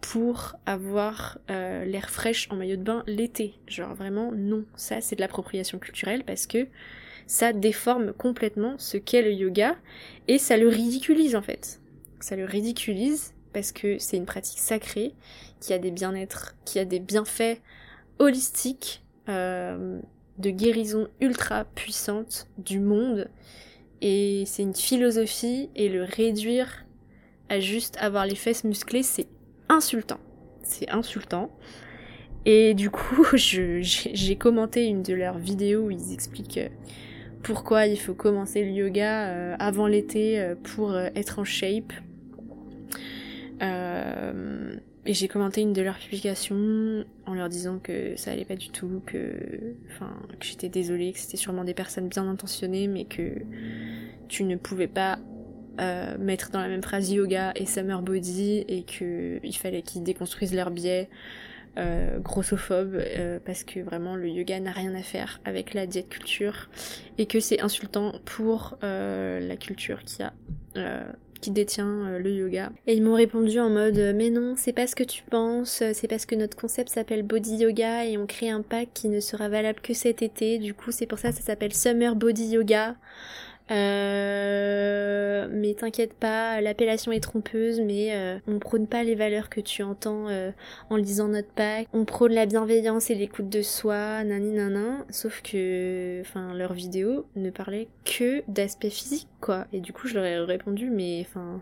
pour 0.00 0.56
avoir 0.66 1.38
euh, 1.50 1.84
l'air 1.84 2.10
fraîche 2.10 2.48
en 2.50 2.56
maillot 2.56 2.76
de 2.76 2.82
bain 2.82 3.02
l'été. 3.06 3.54
Genre 3.66 3.94
vraiment 3.94 4.32
non, 4.32 4.64
ça 4.76 5.00
c'est 5.00 5.16
de 5.16 5.20
l'appropriation 5.20 5.78
culturelle 5.78 6.24
parce 6.24 6.46
que 6.46 6.68
ça 7.26 7.52
déforme 7.52 8.12
complètement 8.12 8.76
ce 8.78 8.96
qu'est 8.96 9.22
le 9.22 9.32
yoga 9.32 9.76
et 10.28 10.38
ça 10.38 10.56
le 10.56 10.68
ridiculise 10.68 11.34
en 11.34 11.42
fait. 11.42 11.80
Ça 12.20 12.36
le 12.36 12.44
ridiculise 12.44 13.34
parce 13.52 13.72
que 13.72 13.98
c'est 13.98 14.16
une 14.16 14.26
pratique 14.26 14.58
sacrée 14.58 15.14
qui 15.60 15.72
a 15.72 15.78
des 15.78 15.90
bien-être, 15.90 16.54
qui 16.64 16.78
a 16.78 16.84
des 16.84 17.00
bienfaits 17.00 17.60
holistiques, 18.18 19.02
euh, 19.28 19.98
de 20.38 20.50
guérison 20.50 21.08
ultra 21.20 21.64
puissante 21.64 22.46
du 22.58 22.78
monde 22.78 23.28
et 24.02 24.44
c'est 24.46 24.62
une 24.62 24.74
philosophie 24.74 25.70
et 25.74 25.88
le 25.88 26.04
réduire 26.04 26.84
à 27.48 27.58
juste 27.58 27.96
avoir 27.98 28.26
les 28.26 28.34
fesses 28.34 28.64
musclées 28.64 29.02
c'est 29.02 29.26
insultant. 29.68 30.20
C'est 30.62 30.90
insultant. 30.90 31.50
Et 32.46 32.74
du 32.74 32.90
coup, 32.90 33.26
j'ai 33.34 34.36
commenté 34.36 34.86
une 34.86 35.02
de 35.02 35.12
leurs 35.12 35.38
vidéos 35.38 35.86
où 35.86 35.90
ils 35.90 36.12
expliquent 36.12 36.58
euh, 36.58 36.68
pourquoi 37.42 37.86
il 37.86 37.98
faut 37.98 38.14
commencer 38.14 38.62
le 38.64 38.70
yoga 38.70 39.28
euh, 39.28 39.56
avant 39.58 39.86
l'été 39.86 40.40
euh, 40.40 40.54
pour 40.54 40.96
être 40.96 41.38
en 41.40 41.44
shape. 41.44 41.92
et 43.60 45.14
j'ai 45.14 45.28
commenté 45.28 45.60
une 45.60 45.72
de 45.72 45.82
leurs 45.82 45.98
publications 45.98 47.04
en 47.26 47.34
leur 47.34 47.48
disant 47.48 47.78
que 47.78 48.16
ça 48.16 48.32
allait 48.32 48.44
pas 48.44 48.56
du 48.56 48.70
tout, 48.70 49.02
que, 49.06 49.32
enfin, 49.90 50.12
que 50.38 50.46
j'étais 50.46 50.68
désolée, 50.68 51.12
que 51.12 51.18
c'était 51.18 51.36
sûrement 51.36 51.64
des 51.64 51.74
personnes 51.74 52.08
bien 52.08 52.28
intentionnées, 52.28 52.88
mais 52.88 53.04
que 53.04 53.42
tu 54.28 54.44
ne 54.44 54.56
pouvais 54.56 54.88
pas 54.88 55.18
euh, 55.80 56.16
mettre 56.18 56.50
dans 56.50 56.60
la 56.60 56.68
même 56.68 56.82
phrase 56.82 57.10
yoga 57.10 57.52
et 57.54 57.66
summer 57.66 58.00
body 58.00 58.64
et 58.68 58.82
que 58.82 59.38
il 59.42 59.56
fallait 59.56 59.82
qu'ils 59.82 60.02
déconstruisent 60.02 60.54
leurs 60.54 60.70
biais 60.70 61.08
euh, 61.78 62.18
grossophobes 62.18 62.94
euh, 62.94 63.38
parce 63.44 63.62
que 63.62 63.80
vraiment 63.80 64.16
le 64.16 64.28
yoga 64.28 64.58
n'a 64.58 64.72
rien 64.72 64.94
à 64.94 65.02
faire 65.02 65.40
avec 65.44 65.74
la 65.74 65.86
diète 65.86 66.08
culture 66.08 66.70
et 67.18 67.26
que 67.26 67.40
c'est 67.40 67.60
insultant 67.60 68.14
pour 68.24 68.78
la 68.82 69.56
culture 69.56 70.02
qui 70.04 70.22
a 70.22 70.32
qui 71.42 71.50
détient 71.50 72.18
le 72.18 72.30
yoga. 72.30 72.72
Et 72.86 72.94
ils 72.94 73.02
m'ont 73.02 73.14
répondu 73.14 73.60
en 73.60 73.68
mode 73.68 74.14
mais 74.14 74.30
non, 74.30 74.54
c'est 74.56 74.72
pas 74.72 74.86
ce 74.86 74.96
que 74.96 75.04
tu 75.04 75.22
penses, 75.24 75.82
c'est 75.92 76.08
parce 76.08 76.24
que 76.24 76.34
notre 76.34 76.56
concept 76.56 76.88
s'appelle 76.88 77.22
body 77.22 77.56
yoga 77.56 78.06
et 78.06 78.16
on 78.16 78.26
crée 78.26 78.48
un 78.48 78.62
pack 78.62 78.88
qui 78.94 79.10
ne 79.10 79.20
sera 79.20 79.50
valable 79.50 79.80
que 79.80 79.92
cet 79.92 80.22
été. 80.22 80.58
Du 80.58 80.72
coup, 80.72 80.90
c'est 80.90 81.06
pour 81.06 81.18
ça 81.18 81.30
que 81.30 81.36
ça 81.36 81.42
s'appelle 81.42 81.74
summer 81.74 82.16
body 82.16 82.46
yoga. 82.46 82.96
Euh, 83.70 85.48
mais 85.50 85.74
t'inquiète 85.74 86.14
pas, 86.14 86.60
l'appellation 86.60 87.10
est 87.12 87.20
trompeuse, 87.20 87.80
mais 87.80 88.14
euh, 88.14 88.38
on 88.46 88.58
prône 88.58 88.86
pas 88.86 89.02
les 89.02 89.14
valeurs 89.14 89.48
que 89.48 89.60
tu 89.60 89.82
entends 89.82 90.28
euh, 90.28 90.52
en 90.90 90.96
lisant 90.96 91.28
notre 91.28 91.50
pack. 91.50 91.88
On 91.92 92.04
prône 92.04 92.32
la 92.32 92.46
bienveillance 92.46 93.10
et 93.10 93.14
l'écoute 93.14 93.48
de 93.48 93.62
soi, 93.62 94.22
nani 94.24 94.52
nanin. 94.52 95.04
Sauf 95.10 95.42
que, 95.42 96.20
enfin, 96.20 96.54
leur 96.54 96.72
vidéo 96.72 97.26
ne 97.34 97.50
parlait 97.50 97.88
que 98.04 98.42
d'aspect 98.48 98.90
physique, 98.90 99.28
quoi. 99.40 99.66
Et 99.72 99.80
du 99.80 99.92
coup, 99.92 100.06
je 100.06 100.14
leur 100.14 100.24
ai 100.24 100.38
répondu, 100.38 100.90
mais 100.90 101.24
enfin, 101.28 101.60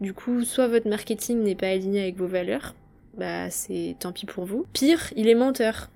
du 0.00 0.12
coup, 0.12 0.44
soit 0.44 0.68
votre 0.68 0.88
marketing 0.88 1.42
n'est 1.42 1.54
pas 1.54 1.68
aligné 1.68 2.02
avec 2.02 2.16
vos 2.16 2.26
valeurs, 2.26 2.74
bah 3.16 3.50
c'est 3.50 3.96
tant 3.98 4.12
pis 4.12 4.26
pour 4.26 4.44
vous. 4.44 4.66
Pire, 4.72 5.12
il 5.16 5.28
est 5.28 5.34
menteur. 5.34 5.90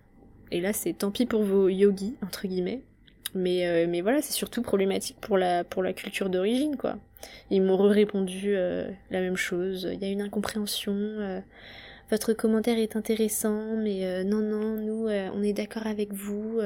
Et 0.51 0.61
là, 0.61 0.73
c'est 0.73 0.93
tant 0.93 1.11
pis 1.11 1.25
pour 1.27 1.43
vos 1.45 1.69
yogis, 1.69 2.15
entre 2.23 2.47
guillemets. 2.47 2.83
Mais, 3.35 3.67
euh, 3.67 3.87
mais 3.89 4.01
voilà, 4.01 4.21
c'est 4.21 4.33
surtout 4.33 4.63
problématique 4.63 5.17
pour 5.21 5.39
la, 5.39 5.65
pour 5.65 5.83
la 5.83 5.93
culture 5.93 6.29
d'origine, 6.29 6.77
quoi. 6.77 6.97
Ils 7.51 7.63
m'ont 7.63 7.77
répondu 7.77 8.55
euh, 8.55 8.91
la 9.11 9.21
même 9.21 9.37
chose. 9.37 9.89
Il 9.93 10.01
y 10.01 10.05
a 10.05 10.09
une 10.09 10.23
incompréhension. 10.23 10.93
Euh, 10.95 11.41
votre 12.11 12.33
commentaire 12.35 12.79
est 12.79 12.97
intéressant, 12.97 13.77
mais 13.77 14.23
non, 14.25 14.41
non, 14.41 14.77
nous, 14.77 15.09
on 15.09 15.43
est 15.43 15.55
d'accord 15.55 15.87
avec 15.87 16.13
vous. 16.13 16.61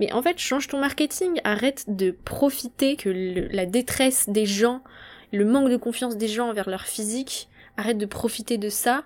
Mais 0.00 0.12
en 0.12 0.22
fait, 0.22 0.40
change 0.40 0.66
ton 0.66 0.80
marketing. 0.80 1.40
Arrête 1.44 1.84
de 1.86 2.10
profiter 2.10 2.96
que 2.96 3.08
la 3.54 3.64
détresse 3.64 4.28
des 4.28 4.44
gens, 4.44 4.82
le 5.30 5.44
manque 5.44 5.70
de 5.70 5.76
confiance 5.76 6.16
des 6.16 6.26
gens 6.26 6.48
envers 6.48 6.68
leur 6.68 6.82
physique, 6.82 7.48
arrête 7.76 7.98
de 7.98 8.06
profiter 8.06 8.58
de 8.58 8.70
ça 8.70 9.04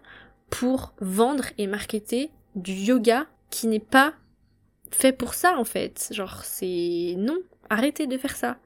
pour 0.48 0.94
vendre 1.00 1.44
et 1.58 1.66
marketer 1.66 2.30
du 2.54 2.72
yoga 2.72 3.26
qui 3.50 3.66
n'est 3.66 3.78
pas 3.78 4.14
fait 4.90 5.12
pour 5.12 5.34
ça 5.34 5.56
en 5.58 5.64
fait. 5.64 6.08
Genre 6.12 6.44
c'est 6.44 7.14
non, 7.16 7.38
arrêtez 7.70 8.06
de 8.06 8.18
faire 8.18 8.36
ça. 8.36 8.58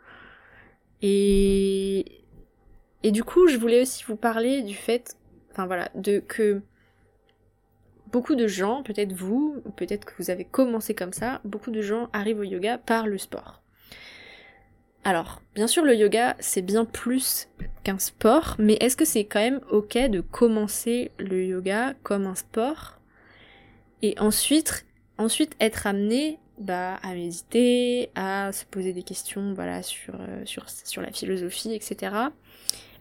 Et 1.03 2.25
et 3.03 3.13
du 3.13 3.25
coup, 3.25 3.49
je 3.49 3.57
voulais 3.57 3.83
aussi 3.83 4.05
vous 4.07 4.17
parler 4.17 4.63
du 4.63 4.75
fait 4.75 5.17
enfin 5.53 5.67
voilà, 5.67 5.91
de 5.95 6.21
que 6.21 6.63
beaucoup 8.13 8.35
de 8.35 8.47
gens, 8.47 8.83
peut-être 8.83 9.13
vous, 9.13 9.63
peut-être 9.77 10.05
que 10.05 10.15
vous 10.19 10.31
avez 10.31 10.45
commencé 10.45 10.95
comme 10.95 11.13
ça, 11.13 11.41
beaucoup 11.45 11.71
de 11.71 11.83
gens 11.83 12.09
arrivent 12.13 12.41
au 12.41 12.45
yoga 12.45 12.79
par 12.79 13.07
le 13.07 13.19
sport. 13.19 13.63
Alors, 15.03 15.41
bien 15.55 15.67
sûr, 15.67 15.83
le 15.85 15.95
yoga, 15.95 16.37
c'est 16.41 16.63
bien 16.63 16.85
plus 16.85 17.49
qu'un 17.85 17.99
sport, 17.99 18.57
mais 18.59 18.77
est-ce 18.81 18.97
que 18.97 19.07
c'est 19.07 19.25
quand 19.25 19.41
même 19.41 19.61
ok 19.71 19.97
de 19.97 20.21
commencer 20.21 21.11
le 21.19 21.45
yoga 21.45 21.95
comme 22.03 22.27
un 22.27 22.35
sport? 22.35 22.99
Et 24.03 24.19
ensuite, 24.19 24.87
ensuite 25.21 25.55
être 25.61 25.87
amené 25.87 26.39
bah, 26.59 26.99
à 27.03 27.15
méditer, 27.15 28.11
à 28.15 28.53
se 28.53 28.65
poser 28.65 28.93
des 28.93 29.03
questions 29.03 29.55
voilà, 29.55 29.83
sur, 29.83 30.15
euh, 30.15 30.43
sur, 30.45 30.69
sur 30.69 31.03
la 31.03 31.13
philosophie, 31.13 31.75
etc. 31.75 32.15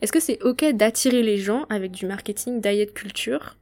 Est-ce 0.01 0.12
que 0.12 0.19
c'est 0.19 0.41
ok 0.43 0.65
d'attirer 0.73 1.23
les 1.23 1.38
gens 1.38 1.65
avec 1.69 1.91
du 1.91 2.05
marketing 2.05 2.62
diet 2.62 2.93
culture, 2.93 3.58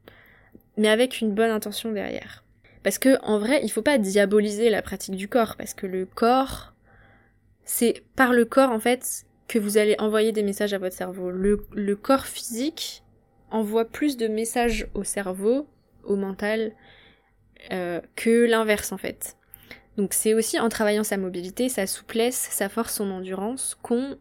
mais 0.78 0.90
avec 0.90 1.22
une 1.22 1.34
bonne 1.34 1.50
intention 1.50 1.92
derrière? 1.92 2.44
Parce 2.84 3.00
que 3.00 3.18
en 3.24 3.40
vrai, 3.40 3.60
il 3.64 3.70
faut 3.70 3.82
pas 3.82 3.98
diaboliser 3.98 4.70
la 4.70 4.82
pratique 4.82 5.16
du 5.16 5.28
corps, 5.28 5.56
parce 5.58 5.74
que 5.74 5.88
le 5.88 6.06
corps, 6.06 6.74
c'est 7.64 8.04
par 8.16 8.34
le 8.34 8.46
corps 8.46 8.72
en 8.72 8.80
fait 8.80 9.26
que 9.48 9.60
vous 9.60 9.78
allez 9.78 9.96
envoyer 10.00 10.32
des 10.32 10.44
messages 10.44 10.74
à 10.74 10.78
votre 10.78 10.96
cerveau. 10.96 11.32
Le, 11.32 11.66
le 11.74 11.96
corps 11.96 12.26
physique 12.26 13.04
envoie 13.50 13.86
plus 13.86 14.18
de 14.18 14.28
messages 14.28 14.88
au 14.94 15.04
cerveau, 15.04 15.68
au 16.04 16.16
mental, 16.16 16.74
euh, 17.72 18.02
que 18.16 18.46
l'inverse 18.46 18.92
en 18.92 18.98
fait. 18.98 19.36
Donc 19.98 20.14
c'est 20.14 20.34
aussi 20.34 20.60
en 20.60 20.70
travaillant 20.70 21.04
sa 21.04 21.18
mobilité, 21.18 21.70
sa 21.70 21.88
souplesse, 21.88 22.48
sa 22.52 22.70
force, 22.70 22.94
son 22.96 23.10
endurance 23.12 23.78
qu'on 23.82 24.18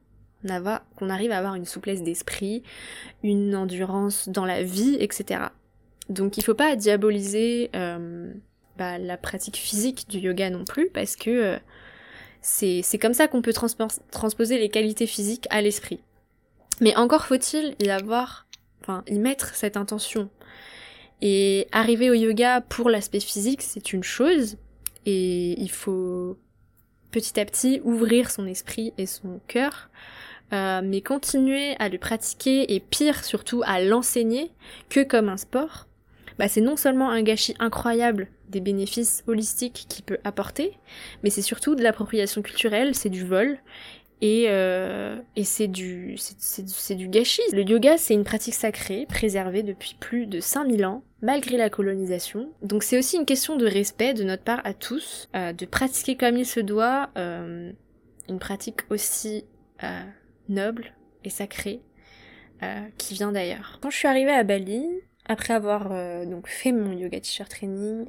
qu'on 0.96 1.10
arrive 1.10 1.32
à 1.32 1.38
avoir 1.38 1.56
une 1.56 1.64
souplesse 1.64 2.04
d'esprit, 2.04 2.62
une 3.24 3.56
endurance 3.56 4.28
dans 4.28 4.44
la 4.44 4.62
vie, 4.62 4.96
etc. 5.00 5.40
Donc 6.08 6.38
il 6.38 6.44
faut 6.44 6.54
pas 6.54 6.76
diaboliser 6.76 7.70
euh, 7.74 8.32
bah, 8.76 8.98
la 8.98 9.16
pratique 9.16 9.56
physique 9.56 10.08
du 10.08 10.18
yoga 10.18 10.50
non 10.50 10.64
plus, 10.64 10.88
parce 10.90 11.16
que 11.16 11.30
euh, 11.30 11.58
c'est 12.42 12.98
comme 13.00 13.14
ça 13.14 13.26
qu'on 13.26 13.42
peut 13.42 13.54
transposer 14.12 14.58
les 14.58 14.68
qualités 14.68 15.06
physiques 15.06 15.46
à 15.50 15.60
l'esprit. 15.60 16.00
Mais 16.80 16.94
encore 16.96 17.26
faut-il 17.26 17.74
y 17.80 17.90
avoir, 17.90 18.46
enfin, 18.82 19.02
y 19.08 19.18
mettre 19.18 19.54
cette 19.54 19.76
intention. 19.76 20.28
Et 21.22 21.66
arriver 21.72 22.10
au 22.10 22.14
yoga 22.14 22.60
pour 22.60 22.90
l'aspect 22.90 23.20
physique, 23.20 23.62
c'est 23.62 23.92
une 23.92 24.04
chose, 24.04 24.56
et 25.06 25.58
il 25.60 25.70
faut 25.70 26.36
petit 27.10 27.40
à 27.40 27.44
petit 27.44 27.80
ouvrir 27.84 28.30
son 28.30 28.46
esprit 28.46 28.92
et 28.98 29.06
son 29.06 29.40
cœur, 29.48 29.88
euh, 30.52 30.82
mais 30.84 31.00
continuer 31.00 31.74
à 31.78 31.88
le 31.88 31.98
pratiquer 31.98 32.74
et 32.74 32.80
pire 32.80 33.24
surtout 33.24 33.62
à 33.64 33.80
l'enseigner 33.80 34.50
que 34.90 35.02
comme 35.02 35.28
un 35.28 35.38
sport, 35.38 35.86
bah 36.38 36.48
c'est 36.48 36.60
non 36.60 36.76
seulement 36.76 37.10
un 37.10 37.22
gâchis 37.22 37.54
incroyable 37.58 38.28
des 38.50 38.60
bénéfices 38.60 39.24
holistiques 39.26 39.86
qu'il 39.88 40.04
peut 40.04 40.18
apporter, 40.24 40.78
mais 41.22 41.30
c'est 41.30 41.42
surtout 41.42 41.74
de 41.74 41.82
l'appropriation 41.82 42.42
culturelle, 42.42 42.94
c'est 42.94 43.08
du 43.08 43.24
vol, 43.24 43.58
et, 44.20 44.46
euh, 44.48 45.18
et 45.34 45.44
c'est 45.44 45.68
du, 45.68 46.16
c'est, 46.16 46.94
du 46.94 47.08
gâchis. 47.08 47.42
Le 47.52 47.62
yoga, 47.62 47.98
c'est 47.98 48.14
une 48.14 48.24
pratique 48.24 48.54
sacrée, 48.54 49.06
préservée 49.06 49.62
depuis 49.62 49.96
plus 49.98 50.26
de 50.26 50.40
5000 50.40 50.86
ans, 50.86 51.02
malgré 51.22 51.56
la 51.56 51.70
colonisation. 51.70 52.50
Donc 52.62 52.82
c'est 52.82 52.98
aussi 52.98 53.16
une 53.16 53.26
question 53.26 53.56
de 53.56 53.66
respect 53.66 54.14
de 54.14 54.22
notre 54.22 54.42
part 54.42 54.60
à 54.64 54.74
tous, 54.74 55.28
euh, 55.34 55.52
de 55.52 55.66
pratiquer 55.66 56.16
comme 56.16 56.36
il 56.36 56.46
se 56.46 56.60
doit, 56.60 57.10
euh, 57.16 57.72
une 58.28 58.38
pratique 58.38 58.80
aussi 58.90 59.44
euh, 59.82 60.02
noble 60.48 60.92
et 61.24 61.30
sacrée, 61.30 61.80
qui 62.96 63.12
vient 63.12 63.32
d'ailleurs. 63.32 63.78
Quand 63.82 63.90
je 63.90 63.98
suis 63.98 64.08
arrivée 64.08 64.32
à 64.32 64.42
Bali, 64.42 64.82
après 65.26 65.52
avoir 65.52 65.90
donc 66.26 66.48
fait 66.48 66.72
mon 66.72 66.96
yoga 66.96 67.20
teacher 67.20 67.44
training 67.44 68.06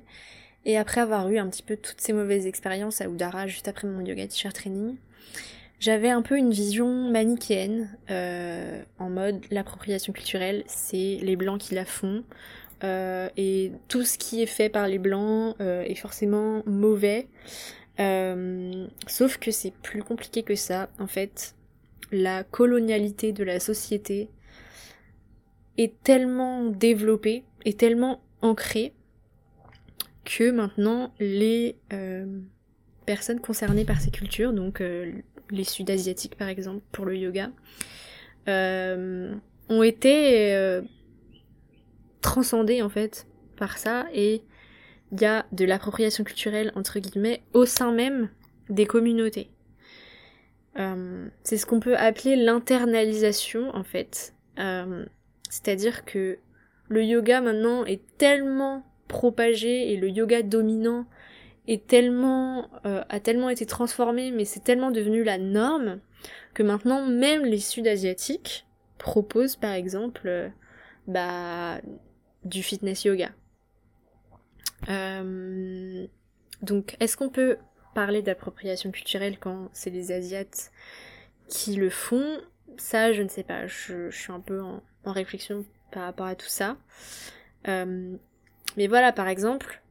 et 0.63 0.77
après 0.77 1.01
avoir 1.01 1.27
eu 1.27 1.37
un 1.37 1.49
petit 1.49 1.63
peu 1.63 1.75
toutes 1.75 1.99
ces 1.99 2.13
mauvaises 2.13 2.47
expériences 2.47 3.01
à 3.01 3.07
Udara 3.07 3.47
juste 3.47 3.67
après 3.67 3.89
mon 3.89 4.05
yoga 4.05 4.25
teacher 4.25 4.53
training, 4.53 4.95
j'avais 5.81 6.09
un 6.09 6.21
peu 6.21 6.37
une 6.37 6.51
vision 6.51 7.11
manichéenne 7.11 7.89
en 8.07 9.09
mode 9.09 9.43
l'appropriation 9.51 10.13
culturelle, 10.13 10.63
c'est 10.67 11.19
les 11.21 11.35
blancs 11.35 11.59
qui 11.59 11.75
la 11.75 11.83
font. 11.83 12.23
Euh, 12.83 13.29
et 13.37 13.71
tout 13.87 14.03
ce 14.03 14.17
qui 14.17 14.41
est 14.41 14.47
fait 14.47 14.69
par 14.69 14.87
les 14.87 14.99
blancs 14.99 15.55
euh, 15.61 15.81
est 15.81 15.95
forcément 15.95 16.63
mauvais. 16.65 17.27
Euh, 17.99 18.87
sauf 19.07 19.37
que 19.37 19.51
c'est 19.51 19.73
plus 19.73 20.03
compliqué 20.03 20.43
que 20.43 20.55
ça. 20.55 20.89
En 20.99 21.07
fait, 21.07 21.55
la 22.11 22.43
colonialité 22.43 23.33
de 23.33 23.43
la 23.43 23.59
société 23.59 24.29
est 25.77 26.01
tellement 26.03 26.65
développée, 26.65 27.43
est 27.65 27.79
tellement 27.79 28.21
ancrée 28.41 28.93
que 30.23 30.51
maintenant 30.51 31.13
les 31.19 31.75
personnes 33.05 33.39
concernées 33.39 33.85
par 33.85 34.01
ces 34.01 34.11
cultures, 34.11 34.53
donc 34.53 34.81
les 35.49 35.63
sud-asiatiques 35.63 36.35
par 36.35 36.49
exemple 36.49 36.81
pour 36.91 37.05
le 37.05 37.15
yoga, 37.15 37.51
ont 38.47 39.83
été 39.83 40.81
transcendées 42.21 42.81
en 42.81 42.89
fait 42.89 43.27
par 43.57 43.77
ça 43.77 44.05
et 44.13 44.43
il 45.11 45.21
y 45.21 45.25
a 45.25 45.45
de 45.51 45.65
l'appropriation 45.65 46.23
culturelle 46.23 46.71
entre 46.75 46.99
guillemets 46.99 47.43
au 47.53 47.65
sein 47.65 47.91
même 47.91 48.29
des 48.69 48.85
communautés. 48.85 49.49
c'est 51.43 51.57
ce 51.57 51.65
qu'on 51.65 51.79
peut 51.79 51.97
appeler 51.97 52.35
l'internalisation 52.35 53.73
en 53.73 53.83
fait. 53.83 54.35
C'est-à-dire 55.49 56.05
que 56.05 56.39
le 56.89 57.03
yoga 57.03 57.41
maintenant 57.41 57.85
est 57.85 58.01
tellement 58.17 58.83
propagé 59.07 59.91
et 59.91 59.97
le 59.97 60.09
yoga 60.09 60.41
dominant 60.41 61.05
est 61.67 61.85
tellement 61.87 62.69
euh, 62.85 63.03
a 63.09 63.19
tellement 63.19 63.49
été 63.49 63.65
transformé 63.65 64.31
mais 64.31 64.45
c'est 64.45 64.61
tellement 64.61 64.91
devenu 64.91 65.23
la 65.23 65.37
norme 65.37 65.99
que 66.53 66.63
maintenant 66.63 67.05
même 67.05 67.45
les 67.45 67.59
sud-asiatiques 67.59 68.65
proposent 68.97 69.55
par 69.55 69.73
exemple 69.73 70.27
euh, 70.27 70.49
bah 71.07 71.79
du 72.47 72.63
fitness 72.63 73.05
yoga. 73.05 73.31
Euh, 74.89 76.07
donc 76.61 76.95
est-ce 76.99 77.17
qu'on 77.17 77.29
peut 77.29 77.57
parler 77.95 78.21
d'appropriation 78.21 78.91
culturelle 78.91 79.37
quand 79.39 79.69
c'est 79.73 79.89
les 79.89 80.11
asiates 80.11 80.71
qui 81.47 81.75
le 81.75 81.89
font? 81.89 82.39
Ça 82.77 83.13
je 83.13 83.21
ne 83.21 83.27
sais 83.27 83.43
pas, 83.43 83.67
je, 83.67 84.09
suis 84.11 84.31
un 84.31 84.39
peu 84.39 84.61
en, 84.61 84.81
réflexion 85.05 85.65
par 85.91 86.03
rapport 86.03 86.25
à 86.25 86.35
tout 86.35 86.47
ça. 86.47 86.77
Euh, 87.67 88.15
mais 88.75 88.87
voilà, 88.87 89.13
par 89.13 89.29
exemple, 89.29 89.81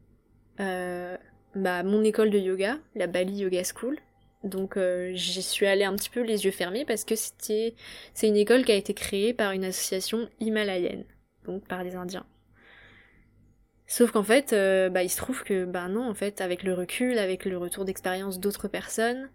euh, 0.60 1.16
bah, 1.54 1.82
mon 1.82 2.04
école 2.04 2.28
de 2.30 2.38
yoga, 2.38 2.78
la 2.94 3.06
Bali 3.06 3.38
Yoga 3.38 3.62
School, 3.64 3.98
donc 4.44 4.78
j'y 5.12 5.42
suis 5.42 5.66
allée 5.66 5.84
un 5.84 5.96
petit 5.96 6.10
peu 6.10 6.20
les 6.20 6.44
yeux 6.44 6.50
fermés 6.50 6.84
parce 6.84 7.04
que 7.04 7.16
c'était 7.16 7.74
c'est 8.14 8.28
une 8.28 8.36
école 8.36 8.64
qui 8.64 8.72
a 8.72 8.76
été 8.76 8.94
créée 8.94 9.32
par 9.32 9.52
une 9.52 9.64
association 9.64 10.28
himalayenne, 10.38 11.04
donc 11.44 11.66
par 11.66 11.82
des 11.82 11.96
Indiens. 11.96 12.26
Sauf 13.86 14.10
qu'en 14.10 14.24
fait, 14.24 14.50
bah, 14.92 15.02
il 15.02 15.08
se 15.08 15.16
trouve 15.16 15.44
que 15.44 15.64
bah 15.64 15.88
non, 15.88 16.08
en 16.08 16.14
fait, 16.14 16.40
avec 16.40 16.62
le 16.64 16.74
recul, 16.74 17.18
avec 17.18 17.44
le 17.44 17.56
retour 17.56 17.84
d'expérience 17.84 18.40
d'autres 18.40 18.68
personnes, 18.68 19.28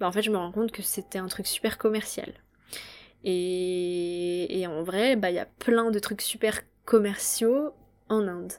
bah 0.00 0.08
en 0.08 0.12
fait, 0.12 0.22
je 0.22 0.30
me 0.30 0.36
rends 0.36 0.52
compte 0.52 0.72
que 0.72 0.82
c'était 0.82 1.18
un 1.18 1.28
truc 1.28 1.46
super 1.46 1.78
commercial. 1.78 2.32
Et, 3.24 4.64
en 4.68 4.82
vrai, 4.82 5.16
bah 5.16 5.30
il 5.30 5.34
y 5.34 5.38
a 5.38 5.46
plein 5.46 5.90
de 5.90 5.98
trucs 5.98 6.22
super 6.22 6.60
commerciaux 6.84 7.72
en 8.08 8.26
Inde. 8.26 8.52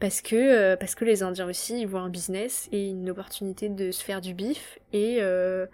Parce 0.00 0.20
que, 0.20 0.36
euh, 0.36 0.76
parce 0.76 0.94
que 0.94 1.04
les 1.04 1.22
Indiens 1.22 1.48
aussi, 1.48 1.80
ils 1.80 1.86
voient 1.86 2.00
un 2.00 2.10
business 2.10 2.68
et 2.72 2.88
une 2.90 3.08
opportunité 3.08 3.68
de 3.68 3.90
se 3.90 4.04
faire 4.04 4.20
du 4.20 4.34
bif 4.34 4.78
et, 4.92 5.18
euh, 5.20 5.66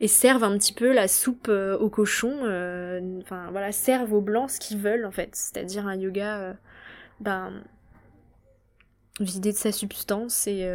et 0.00 0.06
servent 0.06 0.44
un 0.44 0.56
petit 0.56 0.72
peu 0.72 0.92
la 0.92 1.08
soupe 1.08 1.48
euh, 1.48 1.76
au 1.78 1.88
cochon, 1.88 2.32
enfin 3.22 3.48
voilà, 3.50 3.72
servent 3.72 4.12
aux 4.12 4.20
blancs 4.20 4.50
ce 4.50 4.60
qu'ils 4.60 4.78
veulent 4.78 5.06
en 5.06 5.10
fait. 5.10 5.30
C'est-à-dire 5.34 5.86
un 5.88 5.96
yoga, 5.96 6.56
ben, 7.20 7.64
vidé 9.20 9.52
de 9.52 9.56
sa 9.56 9.72
substance 9.72 10.46
et, 10.46 10.68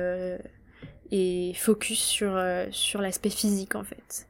et 1.12 1.54
focus 1.56 2.00
sur, 2.00 2.42
sur 2.72 3.02
l'aspect 3.02 3.30
physique 3.30 3.76
en 3.76 3.84
fait. 3.84 4.28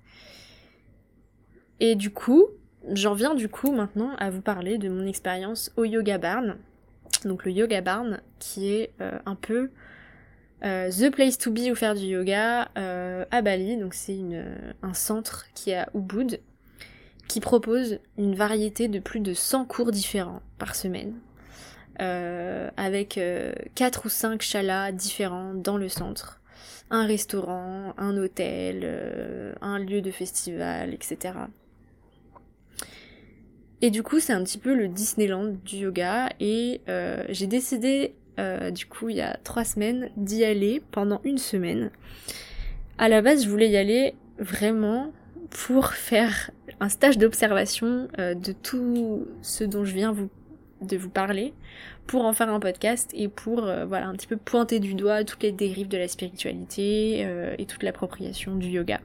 Et 1.79 1.95
du 1.95 2.11
coup, 2.11 2.47
j'en 2.91 3.13
viens 3.13 3.35
du 3.35 3.49
coup 3.49 3.71
maintenant 3.71 4.15
à 4.17 4.29
vous 4.29 4.41
parler 4.41 4.77
de 4.77 4.89
mon 4.89 5.05
expérience 5.05 5.71
au 5.77 5.85
Yoga 5.85 6.17
Barn. 6.17 6.57
Donc 7.25 7.45
le 7.45 7.51
Yoga 7.51 7.81
Barn 7.81 8.21
qui 8.39 8.71
est 8.71 8.91
euh, 9.01 9.17
un 9.25 9.35
peu 9.35 9.71
euh, 10.63 10.89
the 10.91 11.09
place 11.09 11.37
to 11.37 11.51
be 11.51 11.71
ou 11.71 11.75
faire 11.75 11.95
du 11.95 12.05
yoga 12.05 12.69
euh, 12.77 13.25
à 13.31 13.41
Bali. 13.41 13.77
Donc 13.77 13.93
c'est 13.93 14.19
un 14.81 14.93
centre 14.93 15.45
qui 15.53 15.71
est 15.71 15.77
à 15.77 15.89
Ubud 15.93 16.39
qui 17.27 17.39
propose 17.39 17.99
une 18.17 18.35
variété 18.35 18.87
de 18.87 18.99
plus 18.99 19.19
de 19.19 19.33
100 19.33 19.65
cours 19.65 19.91
différents 19.91 20.41
par 20.57 20.75
semaine. 20.75 21.13
Avec 21.99 23.19
4 23.75 24.05
ou 24.05 24.09
5 24.09 24.41
chalas 24.41 24.91
différents 24.91 25.53
dans 25.53 25.77
le 25.77 25.89
centre 25.89 26.37
un 26.91 27.05
restaurant, 27.05 27.93
un 27.97 28.17
hôtel, 28.17 29.55
un 29.61 29.77
lieu 29.77 30.01
de 30.01 30.09
festival, 30.09 30.93
etc. 30.93 31.33
Et 33.81 33.91
du 33.91 34.03
coup, 34.03 34.19
c'est 34.19 34.33
un 34.33 34.43
petit 34.43 34.57
peu 34.57 34.75
le 34.75 34.87
Disneyland 34.87 35.55
du 35.65 35.77
yoga. 35.77 36.29
Et 36.39 36.81
euh, 36.89 37.23
j'ai 37.29 37.47
décidé, 37.47 38.13
euh, 38.39 38.71
du 38.71 38.85
coup, 38.85 39.09
il 39.09 39.17
y 39.17 39.21
a 39.21 39.37
trois 39.43 39.63
semaines, 39.63 40.09
d'y 40.17 40.43
aller 40.43 40.81
pendant 40.91 41.21
une 41.23 41.37
semaine. 41.37 41.91
À 42.97 43.07
la 43.07 43.21
base, 43.21 43.45
je 43.45 43.49
voulais 43.49 43.69
y 43.69 43.77
aller 43.77 44.15
vraiment 44.37 45.13
pour 45.49 45.93
faire 45.93 46.51
un 46.79 46.89
stage 46.89 47.17
d'observation 47.17 48.09
euh, 48.19 48.33
de 48.35 48.51
tout 48.51 49.25
ce 49.41 49.63
dont 49.63 49.85
je 49.85 49.93
viens 49.93 50.11
vous 50.11 50.29
de 50.81 50.97
vous 50.97 51.09
parler 51.09 51.53
pour 52.07 52.25
en 52.25 52.33
faire 52.33 52.49
un 52.49 52.59
podcast 52.59 53.11
et 53.13 53.27
pour 53.27 53.65
euh, 53.65 53.85
voilà 53.85 54.07
un 54.07 54.13
petit 54.13 54.27
peu 54.27 54.37
pointer 54.37 54.79
du 54.79 54.93
doigt 54.93 55.23
toutes 55.23 55.43
les 55.43 55.51
dérives 55.51 55.87
de 55.87 55.97
la 55.97 56.07
spiritualité 56.07 57.23
euh, 57.23 57.55
et 57.57 57.65
toute 57.65 57.83
l'appropriation 57.83 58.55
du 58.55 58.67
yoga. 58.67 58.99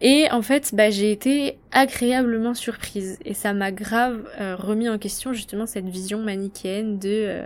Et 0.00 0.28
en 0.30 0.42
fait, 0.42 0.74
bah, 0.74 0.90
j'ai 0.90 1.10
été 1.10 1.58
agréablement 1.72 2.54
surprise 2.54 3.18
et 3.24 3.34
ça 3.34 3.52
m'a 3.52 3.72
grave 3.72 4.28
euh, 4.40 4.54
remis 4.54 4.88
en 4.88 4.98
question 4.98 5.32
justement 5.32 5.66
cette 5.66 5.88
vision 5.88 6.18
manichéenne 6.22 6.98
de 6.98 7.42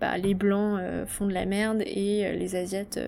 bah, 0.00 0.16
les 0.18 0.34
blancs 0.34 0.80
font 1.06 1.26
de 1.26 1.32
la 1.32 1.46
merde 1.46 1.82
et 1.84 2.32
les 2.32 2.56
asiates 2.56 2.98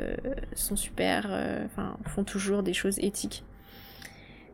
sont 0.55 0.77
super, 0.77 1.31
enfin 1.65 1.97
font 2.07 2.25
toujours 2.25 2.63
des 2.63 2.75
choses 2.75 2.99
éthiques. 2.99 3.45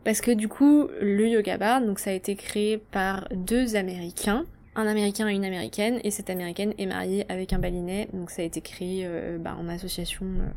Parce 0.08 0.22
que 0.22 0.30
du 0.30 0.48
coup, 0.48 0.88
le 1.02 1.28
yoga 1.28 1.58
bar, 1.58 1.82
donc 1.82 1.98
ça 1.98 2.08
a 2.08 2.12
été 2.14 2.34
créé 2.34 2.78
par 2.78 3.28
deux 3.30 3.76
Américains, 3.76 4.46
un 4.74 4.86
Américain 4.86 5.28
et 5.28 5.34
une 5.34 5.44
Américaine, 5.44 6.00
et 6.02 6.10
cette 6.10 6.30
Américaine 6.30 6.72
est 6.78 6.86
mariée 6.86 7.26
avec 7.28 7.52
un 7.52 7.58
Balinais, 7.58 8.08
donc 8.14 8.30
ça 8.30 8.40
a 8.40 8.46
été 8.46 8.62
créé 8.62 9.02
euh, 9.04 9.36
bah, 9.36 9.54
en 9.60 9.68
association, 9.68 10.24
euh, 10.24 10.48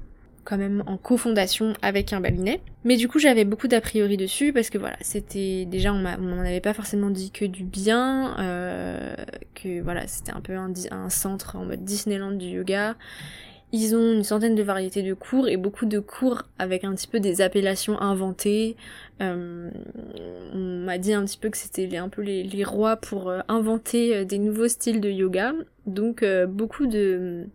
quand 0.46 0.58
même 0.58 0.84
en 0.88 0.96
cofondation 0.96 1.74
avec 1.82 2.14
un 2.14 2.22
Balinais. 2.22 2.62
Mais 2.86 2.96
du 2.96 3.10
coup, 3.10 3.20
j'avais 3.20 3.44
beaucoup 3.44 3.68
d'a 3.68 3.82
priori 3.82 4.16
dessus 4.16 4.54
parce 4.54 4.70
que 4.70 4.78
voilà, 4.78 4.96
c'était 5.02 5.66
déjà 5.66 5.94
on 5.94 5.98
m'en 6.00 6.40
avait 6.40 6.62
pas 6.62 6.74
forcément 6.74 7.10
dit 7.10 7.32
que 7.32 7.44
du 7.44 7.66
bien, 7.66 8.40
euh, 8.40 9.14
que 9.54 9.82
voilà, 9.82 10.08
c'était 10.08 10.32
un 10.32 10.40
peu 10.40 10.56
un, 10.56 10.72
un 10.92 11.10
centre 11.10 11.58
en 11.58 11.66
mode 11.66 11.84
Disneyland 11.84 12.32
du 12.32 12.46
yoga 12.46 12.96
ils 13.71 13.95
ont 13.95 14.13
une 14.13 14.23
centaine 14.23 14.55
de 14.55 14.63
variétés 14.63 15.01
de 15.01 15.13
cours 15.13 15.47
et 15.47 15.55
beaucoup 15.55 15.86
de 15.86 15.99
cours 15.99 16.43
avec 16.60 16.84
un 16.84 16.93
petit 16.93 17.07
peu 17.07 17.19
des 17.19 17.41
appellations 17.41 17.99
inventées. 18.01 18.75
Euh, 19.21 19.69
on 20.53 20.57
m'a 20.57 20.97
dit 20.97 21.13
un 21.13 21.23
petit 21.25 21.38
peu 21.38 21.49
que 21.49 21.57
c'était 21.57 21.95
un 21.97 22.10
peu 22.10 22.21
les, 22.21 22.63
rois 22.63 22.97
pour 22.97 23.29
euh, 23.29 23.39
inventer 23.47 24.15
euh, 24.15 24.25
des 24.25 24.39
nouveaux 24.39 24.67
styles 24.67 24.99
de 24.99 25.10
yoga. 25.10 25.53
Donc 25.86 26.23
beaucoup 26.47 26.86
de 26.86 27.47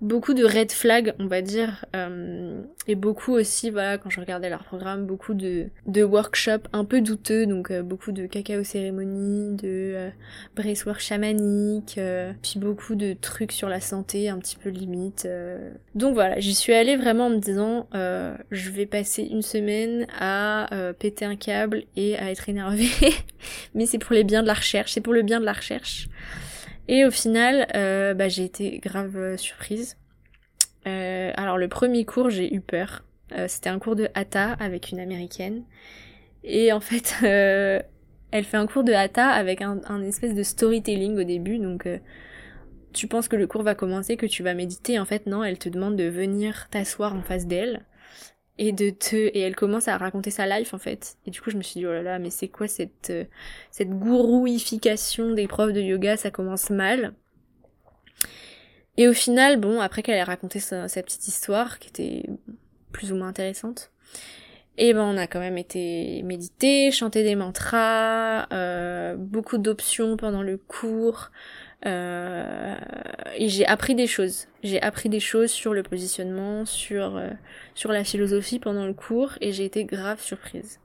beaucoup 0.00 0.34
de 0.34 0.44
red 0.44 0.70
flags, 0.72 1.14
on 1.18 1.26
va 1.26 1.42
dire, 1.42 1.84
euh, 1.96 2.62
et 2.86 2.94
beaucoup 2.94 3.32
aussi, 3.32 3.70
voilà, 3.70 3.98
quand 3.98 4.10
je 4.10 4.20
regardais 4.20 4.48
leur 4.48 4.64
programme, 4.64 5.06
beaucoup 5.06 5.34
de, 5.34 5.66
de 5.86 6.02
workshops 6.02 6.66
un 6.72 6.84
peu 6.84 7.00
douteux, 7.00 7.46
donc 7.46 7.70
euh, 7.70 7.82
beaucoup 7.82 8.12
de 8.12 8.26
cacao 8.26 8.64
cérémonie, 8.64 9.56
de 9.56 9.92
euh, 9.94 10.10
bracework 10.56 11.00
chamanique, 11.00 11.96
euh, 11.98 12.32
puis 12.42 12.58
beaucoup 12.58 12.94
de 12.94 13.14
trucs 13.20 13.52
sur 13.52 13.68
la 13.68 13.80
santé 13.80 14.28
un 14.28 14.38
petit 14.38 14.56
peu 14.56 14.70
limite. 14.70 15.28
Donc 15.94 16.14
voilà, 16.14 16.38
j'y 16.40 16.54
suis 16.54 16.72
allée 16.72 16.96
vraiment 16.96 17.26
en 17.26 17.30
me 17.30 17.38
disant, 17.38 17.88
je 17.92 18.70
vais 18.70 18.86
passer 18.86 19.24
une 19.24 19.42
semaine 19.42 20.06
à 20.18 20.68
péter 20.98 21.24
un 21.24 21.36
câble 21.36 21.84
et 21.96 22.16
à 22.16 22.30
être 22.30 22.48
énervée, 22.48 22.88
mais 23.74 23.86
c'est 23.86 23.98
pour 23.98 24.14
les 24.14 24.24
biens 24.24 24.42
de 24.42 24.46
la 24.46 24.54
recherche, 24.54 24.92
c'est 24.92 25.00
pour 25.00 25.12
le 25.12 25.22
bien 25.22 25.40
de 25.40 25.44
la 25.44 25.52
recherche. 25.52 26.08
Et 26.88 27.04
au 27.04 27.10
final, 27.10 27.68
euh, 27.76 28.14
bah, 28.14 28.28
j'ai 28.28 28.44
été 28.44 28.78
grave 28.78 29.16
euh, 29.16 29.36
surprise. 29.36 29.98
Euh, 30.86 31.32
alors 31.36 31.58
le 31.58 31.68
premier 31.68 32.04
cours, 32.06 32.30
j'ai 32.30 32.52
eu 32.52 32.60
peur. 32.60 33.04
C'était 33.46 33.68
un 33.68 33.78
cours 33.78 33.94
de 33.94 34.08
hatha 34.14 34.52
avec 34.54 34.90
une 34.90 35.00
américaine. 35.00 35.64
Et 36.44 36.72
en 36.72 36.80
fait, 36.80 37.14
elle 37.22 38.44
fait 38.44 38.56
un 38.56 38.66
cours 38.66 38.84
de 38.84 38.94
hatha 38.94 39.28
avec 39.28 39.60
un, 39.60 40.02
espèce 40.02 40.34
de 40.34 40.42
storytelling 40.42 41.18
au 41.18 41.24
début. 41.24 41.58
Donc 41.58 41.86
tu 42.94 43.06
penses 43.06 43.28
que 43.28 43.36
le 43.36 43.46
cours 43.46 43.62
va 43.62 43.74
commencer, 43.74 44.16
que 44.16 44.24
tu 44.24 44.42
vas 44.42 44.54
méditer. 44.54 44.98
En 44.98 45.04
fait, 45.04 45.26
non, 45.26 45.44
elle 45.44 45.58
te 45.58 45.68
demande 45.68 45.96
de 45.96 46.04
venir 46.04 46.68
t'asseoir 46.70 47.14
en 47.14 47.20
face 47.20 47.46
d'elle 47.46 47.82
et 48.58 48.72
de 48.72 48.90
te 48.90 49.16
et 49.16 49.40
elle 49.40 49.56
commence 49.56 49.88
à 49.88 49.96
raconter 49.96 50.30
sa 50.30 50.46
life 50.46 50.74
en 50.74 50.78
fait. 50.78 51.16
Et 51.26 51.30
du 51.30 51.40
coup 51.40 51.50
je 51.50 51.56
me 51.56 51.62
suis 51.62 51.80
dit 51.80 51.86
oh 51.86 51.92
là 51.92 52.02
là 52.02 52.18
mais 52.18 52.30
c'est 52.30 52.48
quoi 52.48 52.68
cette 52.68 53.10
euh, 53.10 53.24
cette 53.70 53.90
gourouification 53.90 55.32
des 55.32 55.46
profs 55.46 55.72
de 55.72 55.80
yoga? 55.80 56.16
Ça 56.16 56.30
commence 56.30 56.70
mal. 56.70 57.14
Et 58.96 59.06
au 59.08 59.12
final 59.12 59.58
bon 59.58 59.80
après 59.80 60.02
qu'elle 60.02 60.16
ait 60.16 60.22
raconté 60.22 60.58
sa, 60.58 60.88
petite 60.88 61.28
histoire 61.28 61.78
qui 61.78 61.88
était 61.88 62.24
plus 62.92 63.12
ou 63.12 63.16
moins 63.16 63.28
intéressante 63.28 63.92
et 64.76 64.92
ben 64.92 65.02
on 65.02 65.16
a 65.16 65.26
quand 65.26 65.40
même 65.40 65.58
été 65.58 66.22
méditer 66.24 66.90
chanter 66.90 67.22
des 67.22 67.36
mantras 67.36 68.48
euh, 68.52 69.14
beaucoup 69.16 69.58
d'options 69.58 70.16
pendant 70.16 70.42
le 70.42 70.56
cours 70.56 71.30
euh, 71.86 72.74
et 73.36 73.48
j'ai 73.48 73.66
appris 73.66 73.94
des 73.94 74.06
choses. 74.06 74.46
J'ai 74.62 74.82
appris 74.82 75.08
des 75.08 75.20
choses 75.20 75.50
sur 75.50 75.74
le 75.74 75.82
positionnement, 75.82 76.64
sur, 76.64 77.16
euh, 77.16 77.30
sur 77.74 77.92
la 77.92 78.04
philosophie 78.04 78.58
pendant 78.58 78.86
le 78.86 78.94
cours 78.94 79.32
et 79.40 79.52
j'ai 79.52 79.64
été 79.64 79.84
grave 79.84 80.20
surprise. 80.20 80.80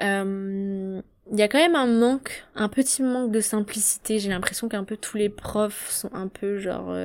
Euh, 0.00 1.02
il 1.30 1.38
y 1.38 1.42
a 1.42 1.48
quand 1.48 1.58
même 1.58 1.76
un 1.76 1.86
manque, 1.86 2.44
un 2.54 2.68
petit 2.68 3.02
manque 3.02 3.30
de 3.30 3.40
simplicité. 3.40 4.18
J'ai 4.18 4.30
l'impression 4.30 4.68
qu'un 4.68 4.84
peu 4.84 4.96
tous 4.96 5.18
les 5.18 5.28
profs 5.28 5.90
sont 5.90 6.12
un 6.14 6.28
peu 6.28 6.58
genre... 6.58 6.96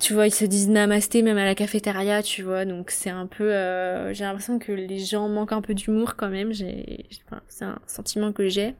tu 0.00 0.14
vois, 0.14 0.26
ils 0.26 0.34
se 0.34 0.44
disent 0.44 0.68
namasté 0.68 1.22
même 1.22 1.38
à 1.38 1.44
la 1.44 1.54
cafétéria, 1.54 2.22
tu 2.22 2.42
vois, 2.42 2.64
donc 2.64 2.90
c'est 2.90 3.10
un 3.10 3.26
peu... 3.26 3.50
j'ai 4.12 4.24
l'impression 4.24 4.58
que 4.58 4.72
les 4.72 4.98
gens 4.98 5.28
manquent 5.28 5.52
un 5.52 5.62
peu 5.62 5.74
d'humour 5.74 6.16
quand 6.16 6.28
même. 6.28 6.52
J'ai, 6.52 7.06
c'est 7.48 7.64
un 7.64 7.78
sentiment 7.86 8.32
que 8.32 8.48
j'ai. 8.48 8.74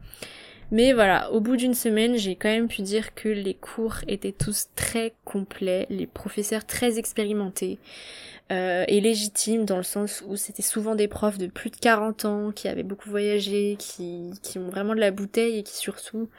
Mais 0.73 0.95
voilà, 0.95 1.31
au 1.33 1.41
bout 1.41 1.57
d'une 1.57 1.75
semaine, 1.75 2.17
j'ai 2.17 2.35
quand 2.35 2.49
même 2.49 2.67
pu 2.67 2.81
dire 2.81 3.15
que 3.15 3.29
les 3.29 3.53
cours 3.53 3.97
étaient 4.09 4.33
tous 4.33 4.69
très 4.75 5.13
complets, 5.27 5.87
les 5.91 6.07
professeurs 6.07 6.65
très 6.65 6.99
expérimentés 6.99 7.79
euh, 8.51 8.85
et 8.89 9.03
légitimes 9.03 9.67
dans 9.67 9.77
le 9.77 9.83
sens 9.83 10.25
où 10.27 10.37
c'était 10.37 10.63
souvent 10.63 10.95
des 10.95 11.09
profs 11.09 11.37
de 11.37 11.47
plus 11.47 11.69
de 11.69 11.77
40 11.77 12.25
ans 12.25 12.53
qui 12.53 12.69
avaient 12.69 12.83
beaucoup 12.85 13.11
voyagé, 13.11 13.77
qui, 13.79 14.31
qui 14.43 14.59
ont 14.59 14.71
vraiment 14.71 14.95
de 14.95 15.01
la 15.01 15.11
bouteille 15.11 15.59
et 15.59 15.63
qui 15.63 15.77
surtout 15.77 16.31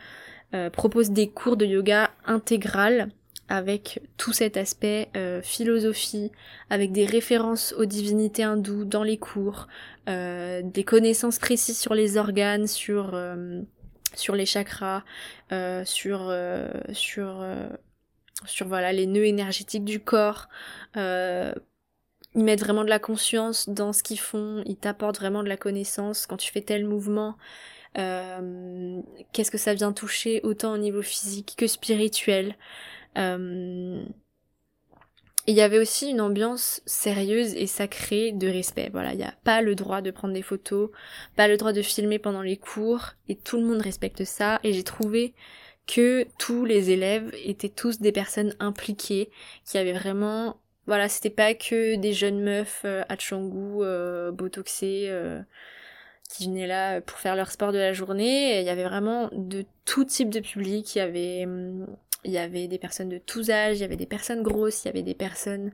euh, 0.55 0.71
proposent 0.71 1.11
des 1.11 1.29
cours 1.29 1.55
de 1.55 1.67
yoga 1.67 2.09
intégral 2.25 3.09
avec 3.49 4.01
tout 4.17 4.33
cet 4.33 4.57
aspect 4.57 5.09
euh, 5.15 5.43
philosophie, 5.43 6.31
avec 6.71 6.91
des 6.91 7.05
références 7.05 7.75
aux 7.77 7.85
divinités 7.85 8.41
hindoues 8.41 8.85
dans 8.85 9.03
les 9.03 9.17
cours, 9.17 9.67
euh, 10.09 10.63
des 10.63 10.83
connaissances 10.83 11.37
précises 11.37 11.77
sur 11.77 11.93
les 11.93 12.17
organes, 12.17 12.65
sur 12.65 13.11
euh, 13.13 13.61
sur 14.15 14.35
les 14.35 14.45
chakras, 14.45 15.03
euh, 15.51 15.83
sur 15.85 16.27
euh, 16.29 16.67
sur 16.91 17.41
euh, 17.41 17.67
sur 18.45 18.67
voilà 18.67 18.91
les 18.93 19.07
nœuds 19.07 19.25
énergétiques 19.25 19.85
du 19.85 19.99
corps. 19.99 20.49
ils 20.95 22.43
mettent 22.43 22.61
vraiment 22.61 22.83
de 22.83 22.89
la 22.89 22.99
conscience 22.99 23.69
dans 23.69 23.93
ce 23.93 24.03
qu'ils 24.03 24.19
font, 24.19 24.63
ils 24.65 24.77
t'apportent 24.77 25.19
vraiment 25.19 25.43
de 25.43 25.49
la 25.49 25.57
connaissance 25.57 26.25
quand 26.25 26.37
tu 26.37 26.51
fais 26.51 26.61
tel 26.61 26.85
mouvement. 26.85 27.37
Qu'est-ce 27.95 29.51
que 29.51 29.57
ça 29.57 29.73
vient 29.75 29.93
toucher 29.93 30.41
autant 30.43 30.73
au 30.73 30.77
niveau 30.77 31.03
physique 31.03 31.53
que 31.57 31.67
spirituel. 31.67 32.55
Il 35.45 35.55
y 35.55 35.61
avait 35.61 35.79
aussi 35.79 36.09
une 36.09 36.21
ambiance 36.21 36.81
sérieuse 36.85 37.53
et 37.55 37.67
sacrée 37.67 38.31
de 38.31 38.47
respect. 38.47 38.89
Voilà, 38.93 39.11
il 39.11 39.17
n'y 39.17 39.25
a 39.25 39.33
pas 39.43 39.61
le 39.61 39.75
droit 39.75 40.01
de 40.01 40.09
prendre 40.09 40.33
des 40.33 40.41
photos, 40.41 40.89
pas 41.35 41.49
le 41.49 41.57
droit 41.57 41.73
de 41.73 41.81
filmer 41.81 42.17
pendant 42.17 42.41
les 42.41 42.55
cours, 42.55 43.09
et 43.27 43.35
tout 43.35 43.57
le 43.57 43.65
monde 43.65 43.81
respecte 43.81 44.23
ça. 44.23 44.61
Et 44.63 44.71
j'ai 44.71 44.83
trouvé 44.83 45.33
que 45.85 46.25
tous 46.39 46.63
les 46.63 46.91
élèves 46.91 47.29
étaient 47.43 47.67
tous 47.67 47.99
des 47.99 48.13
personnes 48.13 48.55
impliquées, 48.59 49.29
qui 49.65 49.77
avaient 49.77 49.93
vraiment... 49.93 50.61
Voilà, 50.85 51.09
c'était 51.09 51.29
pas 51.29 51.53
que 51.53 51.95
des 51.95 52.13
jeunes 52.13 52.41
meufs 52.41 52.81
euh, 52.85 53.03
à 53.09 53.15
Tchangou, 53.15 53.83
euh, 53.83 54.31
botoxées, 54.31 55.07
euh, 55.07 55.41
qui 56.29 56.47
venaient 56.47 56.67
là 56.67 56.99
pour 57.01 57.19
faire 57.19 57.35
leur 57.35 57.51
sport 57.51 57.71
de 57.71 57.77
la 57.77 57.93
journée. 57.93 58.59
Il 58.59 58.65
y 58.65 58.69
avait 58.69 58.83
vraiment 58.83 59.29
de 59.31 59.65
tout 59.85 60.03
type 60.03 60.29
de 60.29 60.39
public. 60.39 60.95
Il 60.95 60.97
y 60.97 61.01
avait 61.01 61.45
hum, 61.45 61.87
il 62.25 62.31
y 62.31 62.37
avait 62.37 62.67
des 62.67 62.77
personnes 62.77 63.09
de 63.09 63.17
tous 63.17 63.49
âges, 63.49 63.77
il 63.77 63.81
y 63.81 63.83
avait 63.83 63.95
des 63.95 64.05
personnes 64.05 64.43
grosses, 64.43 64.83
il 64.83 64.87
y 64.87 64.89
avait 64.89 65.03
des 65.03 65.13
personnes 65.13 65.71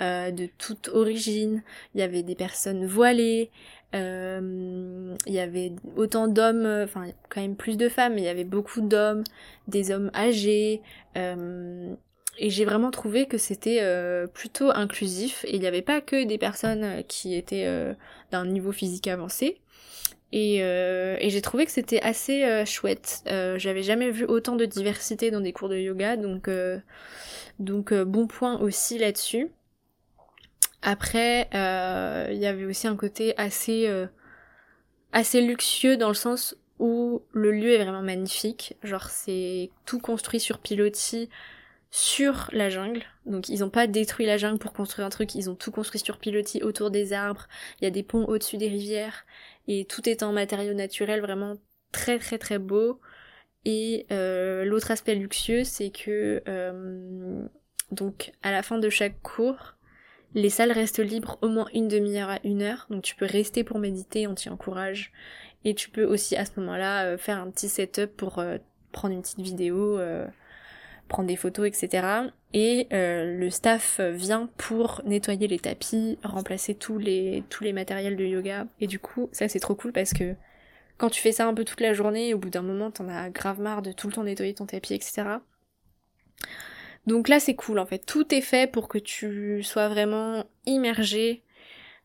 euh, 0.00 0.30
de 0.30 0.48
toute 0.58 0.88
origine, 0.88 1.62
il 1.94 2.00
y 2.00 2.02
avait 2.02 2.22
des 2.22 2.34
personnes 2.34 2.86
voilées, 2.86 3.50
euh, 3.94 5.14
il 5.26 5.32
y 5.32 5.40
avait 5.40 5.72
autant 5.96 6.28
d'hommes, 6.28 6.66
enfin 6.84 7.06
quand 7.28 7.40
même 7.40 7.56
plus 7.56 7.76
de 7.76 7.88
femmes, 7.88 8.14
mais 8.14 8.22
il 8.22 8.26
y 8.26 8.28
avait 8.28 8.44
beaucoup 8.44 8.80
d'hommes, 8.80 9.24
des 9.68 9.90
hommes 9.90 10.10
âgés, 10.14 10.80
euh, 11.16 11.94
et 12.38 12.48
j'ai 12.48 12.64
vraiment 12.64 12.90
trouvé 12.90 13.26
que 13.26 13.36
c'était 13.36 13.82
plutôt 14.32 14.70
inclusif, 14.70 15.44
et 15.44 15.56
il 15.56 15.60
n'y 15.60 15.66
avait 15.66 15.82
pas 15.82 16.00
que 16.00 16.24
des 16.24 16.38
personnes 16.38 17.02
qui 17.06 17.34
étaient 17.34 17.68
d'un 18.30 18.46
niveau 18.46 18.72
physique 18.72 19.08
avancé, 19.08 19.60
et, 20.32 20.62
euh, 20.62 21.16
et 21.20 21.30
j'ai 21.30 21.42
trouvé 21.42 21.66
que 21.66 21.72
c'était 21.72 22.00
assez 22.00 22.44
euh, 22.44 22.64
chouette. 22.64 23.22
Euh, 23.26 23.58
J'avais 23.58 23.82
jamais 23.82 24.10
vu 24.10 24.24
autant 24.24 24.56
de 24.56 24.64
diversité 24.64 25.30
dans 25.30 25.40
des 25.40 25.52
cours 25.52 25.68
de 25.68 25.76
yoga, 25.76 26.16
donc 26.16 26.48
donc 27.58 27.92
bon 27.92 28.26
point 28.26 28.58
aussi 28.58 28.98
là-dessus. 28.98 29.50
Après, 30.82 31.48
il 31.52 32.38
y 32.38 32.46
avait 32.46 32.64
aussi 32.64 32.86
un 32.86 32.96
côté 32.96 33.34
assez 33.36 33.88
assez 35.12 35.40
luxueux 35.40 35.96
dans 35.96 36.08
le 36.08 36.14
sens 36.14 36.56
où 36.78 37.22
le 37.32 37.50
lieu 37.52 37.72
est 37.72 37.82
vraiment 37.82 38.02
magnifique. 38.02 38.76
Genre 38.82 39.10
c'est 39.10 39.70
tout 39.84 39.98
construit 39.98 40.40
sur 40.40 40.58
pilotis 40.58 41.28
sur 41.90 42.48
la 42.52 42.70
jungle. 42.70 43.02
Donc 43.26 43.48
ils 43.48 43.64
ont 43.64 43.70
pas 43.70 43.86
détruit 43.86 44.26
la 44.26 44.36
jungle 44.36 44.58
pour 44.58 44.72
construire 44.72 45.06
un 45.06 45.10
truc, 45.10 45.34
ils 45.34 45.50
ont 45.50 45.54
tout 45.54 45.72
construit 45.72 46.00
sur 46.00 46.18
pilotis 46.18 46.62
autour 46.62 46.90
des 46.90 47.12
arbres. 47.12 47.48
Il 47.80 47.84
y 47.84 47.86
a 47.86 47.90
des 47.90 48.02
ponts 48.02 48.24
au-dessus 48.24 48.56
des 48.56 48.68
rivières 48.68 49.26
et 49.66 49.84
tout 49.84 50.08
est 50.08 50.22
en 50.22 50.32
matériaux 50.32 50.74
naturels, 50.74 51.20
vraiment 51.20 51.56
très 51.92 52.18
très 52.18 52.38
très 52.38 52.58
beau. 52.58 53.00
Et 53.64 54.06
euh, 54.10 54.64
l'autre 54.64 54.90
aspect 54.90 55.14
luxueux, 55.14 55.64
c'est 55.64 55.90
que 55.90 56.42
euh, 56.48 57.42
donc 57.90 58.32
à 58.42 58.52
la 58.52 58.62
fin 58.62 58.78
de 58.78 58.88
chaque 58.88 59.20
cours, 59.22 59.74
les 60.34 60.48
salles 60.48 60.72
restent 60.72 61.00
libres 61.00 61.38
au 61.42 61.48
moins 61.48 61.66
une 61.74 61.88
demi-heure 61.88 62.30
à 62.30 62.38
une 62.44 62.62
heure, 62.62 62.86
donc 62.88 63.02
tu 63.02 63.16
peux 63.16 63.26
rester 63.26 63.64
pour 63.64 63.80
méditer, 63.80 64.28
on 64.28 64.34
t'y 64.34 64.48
encourage. 64.48 65.12
Et 65.64 65.74
tu 65.74 65.90
peux 65.90 66.04
aussi 66.04 66.36
à 66.36 66.46
ce 66.46 66.52
moment-là 66.60 67.04
euh, 67.04 67.18
faire 67.18 67.38
un 67.38 67.50
petit 67.50 67.68
setup 67.68 68.16
pour 68.16 68.42
prendre 68.92 69.14
une 69.14 69.22
petite 69.22 69.40
vidéo, 69.40 69.98
prendre 71.10 71.28
des 71.28 71.36
photos, 71.36 71.68
etc. 71.68 72.06
Et 72.54 72.86
le 72.90 73.50
staff 73.50 74.00
vient 74.00 74.48
pour 74.56 75.02
nettoyer 75.04 75.46
les 75.46 75.58
tapis, 75.58 76.18
remplacer 76.24 76.74
tous 76.74 76.96
les 76.96 77.44
tous 77.50 77.62
les 77.62 77.74
matériels 77.74 78.16
de 78.16 78.24
yoga. 78.24 78.66
Et 78.80 78.86
du 78.86 78.98
coup, 78.98 79.28
ça 79.32 79.46
c'est 79.48 79.60
trop 79.60 79.74
cool 79.74 79.92
parce 79.92 80.14
que 80.14 80.34
quand 80.96 81.10
tu 81.10 81.20
fais 81.20 81.32
ça 81.32 81.46
un 81.46 81.54
peu 81.54 81.64
toute 81.64 81.80
la 81.80 81.92
journée, 81.92 82.32
au 82.32 82.38
bout 82.38 82.50
d'un 82.50 82.62
moment, 82.62 82.90
t'en 82.90 83.08
as 83.08 83.28
grave 83.30 83.60
marre 83.60 83.82
de 83.82 83.92
tout 83.92 84.06
le 84.06 84.14
temps 84.14 84.24
nettoyer 84.24 84.54
ton 84.54 84.66
tapis, 84.66 84.94
etc. 84.94 85.22
Donc 87.06 87.28
là, 87.28 87.40
c'est 87.40 87.54
cool 87.54 87.78
en 87.78 87.86
fait. 87.86 88.04
Tout 88.04 88.34
est 88.34 88.40
fait 88.40 88.70
pour 88.70 88.88
que 88.88 88.98
tu 88.98 89.62
sois 89.62 89.88
vraiment 89.88 90.44
immergé 90.66 91.42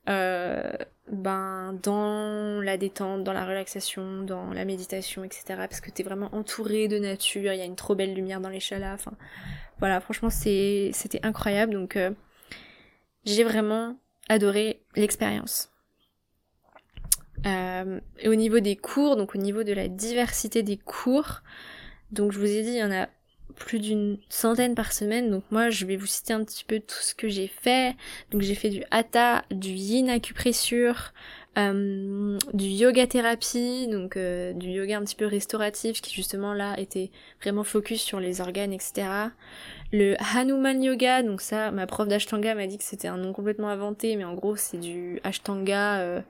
euh, 0.09 0.71
ben, 1.11 1.77
dans 1.83 2.61
la 2.61 2.77
détente, 2.77 3.23
dans 3.23 3.33
la 3.33 3.45
relaxation, 3.45 4.23
dans 4.23 4.53
la 4.53 4.65
méditation, 4.65 5.23
etc. 5.23 5.43
Parce 5.57 5.81
que 5.81 5.91
t'es 5.91 6.03
vraiment 6.03 6.33
entouré 6.33 6.87
de 6.87 6.97
nature, 6.97 7.53
il 7.53 7.57
y 7.57 7.61
a 7.61 7.65
une 7.65 7.75
trop 7.75 7.95
belle 7.95 8.13
lumière 8.13 8.41
dans 8.41 8.49
les 8.49 8.59
chalas. 8.59 8.93
Enfin, 8.93 9.13
voilà, 9.79 9.99
franchement, 10.01 10.29
c'était 10.29 11.19
incroyable. 11.23 11.73
Donc, 11.73 11.95
euh, 11.95 12.11
j'ai 13.25 13.43
vraiment 13.43 13.97
adoré 14.29 14.81
l'expérience. 14.95 15.71
Euh, 17.45 17.99
et 18.19 18.27
au 18.27 18.35
niveau 18.35 18.59
des 18.59 18.75
cours, 18.75 19.15
donc 19.15 19.35
au 19.35 19.37
niveau 19.37 19.63
de 19.63 19.73
la 19.73 19.87
diversité 19.87 20.63
des 20.63 20.77
cours, 20.77 21.41
donc 22.11 22.31
je 22.31 22.39
vous 22.39 22.45
ai 22.45 22.63
dit, 22.63 22.69
il 22.69 22.77
y 22.77 22.83
en 22.83 22.91
a 22.91 23.07
plus 23.55 23.79
d'une 23.79 24.17
centaine 24.29 24.75
par 24.75 24.93
semaine. 24.93 25.31
Donc 25.31 25.43
moi, 25.51 25.69
je 25.69 25.85
vais 25.85 25.95
vous 25.95 26.05
citer 26.05 26.33
un 26.33 26.43
petit 26.43 26.63
peu 26.63 26.79
tout 26.79 27.01
ce 27.01 27.15
que 27.15 27.27
j'ai 27.27 27.47
fait. 27.47 27.95
Donc 28.31 28.41
j'ai 28.41 28.55
fait 28.55 28.69
du 28.69 28.83
hatha, 28.91 29.43
du 29.51 29.69
yin 29.69 30.09
acupressure, 30.09 31.13
euh, 31.57 32.37
du 32.53 32.65
yoga 32.65 33.07
thérapie, 33.07 33.87
donc 33.87 34.17
euh, 34.17 34.51
du 34.51 34.69
yoga 34.69 34.97
un 34.97 35.03
petit 35.03 35.15
peu 35.15 35.25
restauratif 35.25 36.01
qui 36.01 36.13
justement 36.13 36.53
là 36.53 36.77
était 36.77 37.11
vraiment 37.41 37.63
focus 37.63 38.01
sur 38.01 38.19
les 38.19 38.41
organes, 38.41 38.73
etc. 38.73 39.07
Le 39.93 40.15
Hanuman 40.35 40.83
Yoga, 40.83 41.23
donc 41.23 41.39
ça, 41.39 41.71
ma 41.71 41.87
prof 41.87 42.09
d'Ashtanga 42.09 42.55
m'a 42.55 42.67
dit 42.67 42.77
que 42.77 42.83
c'était 42.83 43.07
un 43.07 43.17
nom 43.17 43.31
complètement 43.31 43.69
inventé, 43.69 44.17
mais 44.17 44.25
en 44.25 44.33
gros 44.33 44.57
c'est 44.57 44.77
du 44.79 45.21
Ashtanga 45.23 45.99
euh, 45.99 46.21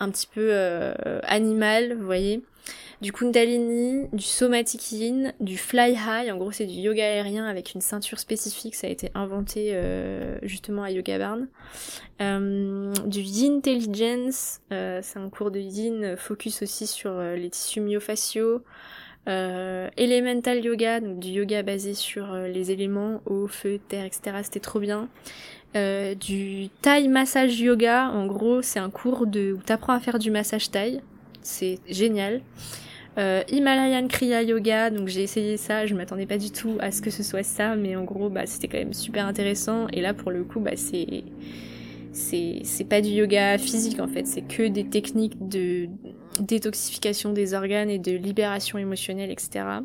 un 0.00 0.10
petit 0.10 0.26
peu 0.26 0.48
euh, 0.52 1.20
animal, 1.24 1.94
vous 1.94 2.04
voyez. 2.04 2.42
Du 3.00 3.12
Kundalini, 3.12 4.08
du 4.12 4.24
Somatic 4.24 4.90
Yin, 4.90 5.32
du 5.38 5.56
Fly 5.56 5.92
High, 5.92 6.32
en 6.32 6.36
gros 6.36 6.50
c'est 6.50 6.66
du 6.66 6.74
yoga 6.74 7.04
aérien 7.04 7.46
avec 7.46 7.74
une 7.74 7.80
ceinture 7.80 8.18
spécifique, 8.18 8.74
ça 8.74 8.88
a 8.88 8.90
été 8.90 9.12
inventé 9.14 9.70
euh, 9.72 10.36
justement 10.42 10.82
à 10.82 10.90
Yoga 10.90 11.16
Barn. 11.16 11.46
Euh, 12.20 12.92
du 13.06 13.20
Yin 13.20 13.58
Intelligence, 13.58 14.60
c'est 14.70 15.16
un 15.16 15.28
cours 15.30 15.52
de 15.52 15.60
Yin 15.60 16.16
focus 16.16 16.62
aussi 16.62 16.88
sur 16.88 17.20
les 17.20 17.50
tissus 17.50 17.80
myofasciaux. 19.28 19.90
Elemental 19.96 20.64
Yoga, 20.64 21.00
donc 21.00 21.18
du 21.18 21.28
yoga 21.28 21.62
basé 21.62 21.94
sur 21.94 22.32
les 22.34 22.70
éléments, 22.70 23.20
eau, 23.26 23.46
feu, 23.46 23.78
terre, 23.88 24.04
etc. 24.04 24.38
C'était 24.42 24.60
trop 24.60 24.80
bien. 24.80 25.08
Euh, 25.76 26.14
du 26.14 26.68
Thai 26.80 27.08
Massage 27.08 27.60
Yoga. 27.60 28.10
En 28.10 28.26
gros, 28.26 28.62
c'est 28.62 28.78
un 28.78 28.90
cours 28.90 29.26
de, 29.26 29.52
où 29.52 29.58
t'apprends 29.58 29.92
à 29.92 30.00
faire 30.00 30.18
du 30.18 30.30
massage 30.30 30.70
Thai. 30.70 31.00
C'est 31.42 31.78
génial. 31.88 32.40
Euh, 33.18 33.42
Himalayan 33.50 34.06
Kriya 34.06 34.42
Yoga, 34.42 34.90
donc 34.90 35.08
j'ai 35.08 35.22
essayé 35.22 35.56
ça, 35.56 35.86
je 35.86 35.94
m'attendais 35.94 36.26
pas 36.26 36.38
du 36.38 36.52
tout 36.52 36.76
à 36.78 36.92
ce 36.92 37.02
que 37.02 37.10
ce 37.10 37.24
soit 37.24 37.42
ça, 37.42 37.74
mais 37.74 37.96
en 37.96 38.04
gros, 38.04 38.30
bah, 38.30 38.46
c'était 38.46 38.68
quand 38.68 38.78
même 38.78 38.92
super 38.92 39.26
intéressant. 39.26 39.88
Et 39.92 40.00
là, 40.00 40.14
pour 40.14 40.30
le 40.30 40.44
coup, 40.44 40.60
bah, 40.60 40.76
c'est, 40.76 41.24
c'est 42.12 42.84
pas 42.88 43.00
du 43.00 43.10
yoga 43.10 43.58
physique 43.58 44.00
en 44.00 44.06
fait, 44.06 44.26
c'est 44.26 44.42
que 44.42 44.68
des 44.68 44.84
techniques 44.84 45.48
de 45.48 45.88
détoxification 46.42 47.32
des 47.32 47.54
organes 47.54 47.90
et 47.90 47.98
de 47.98 48.12
libération 48.12 48.78
émotionnelle, 48.78 49.30
etc. 49.30 49.80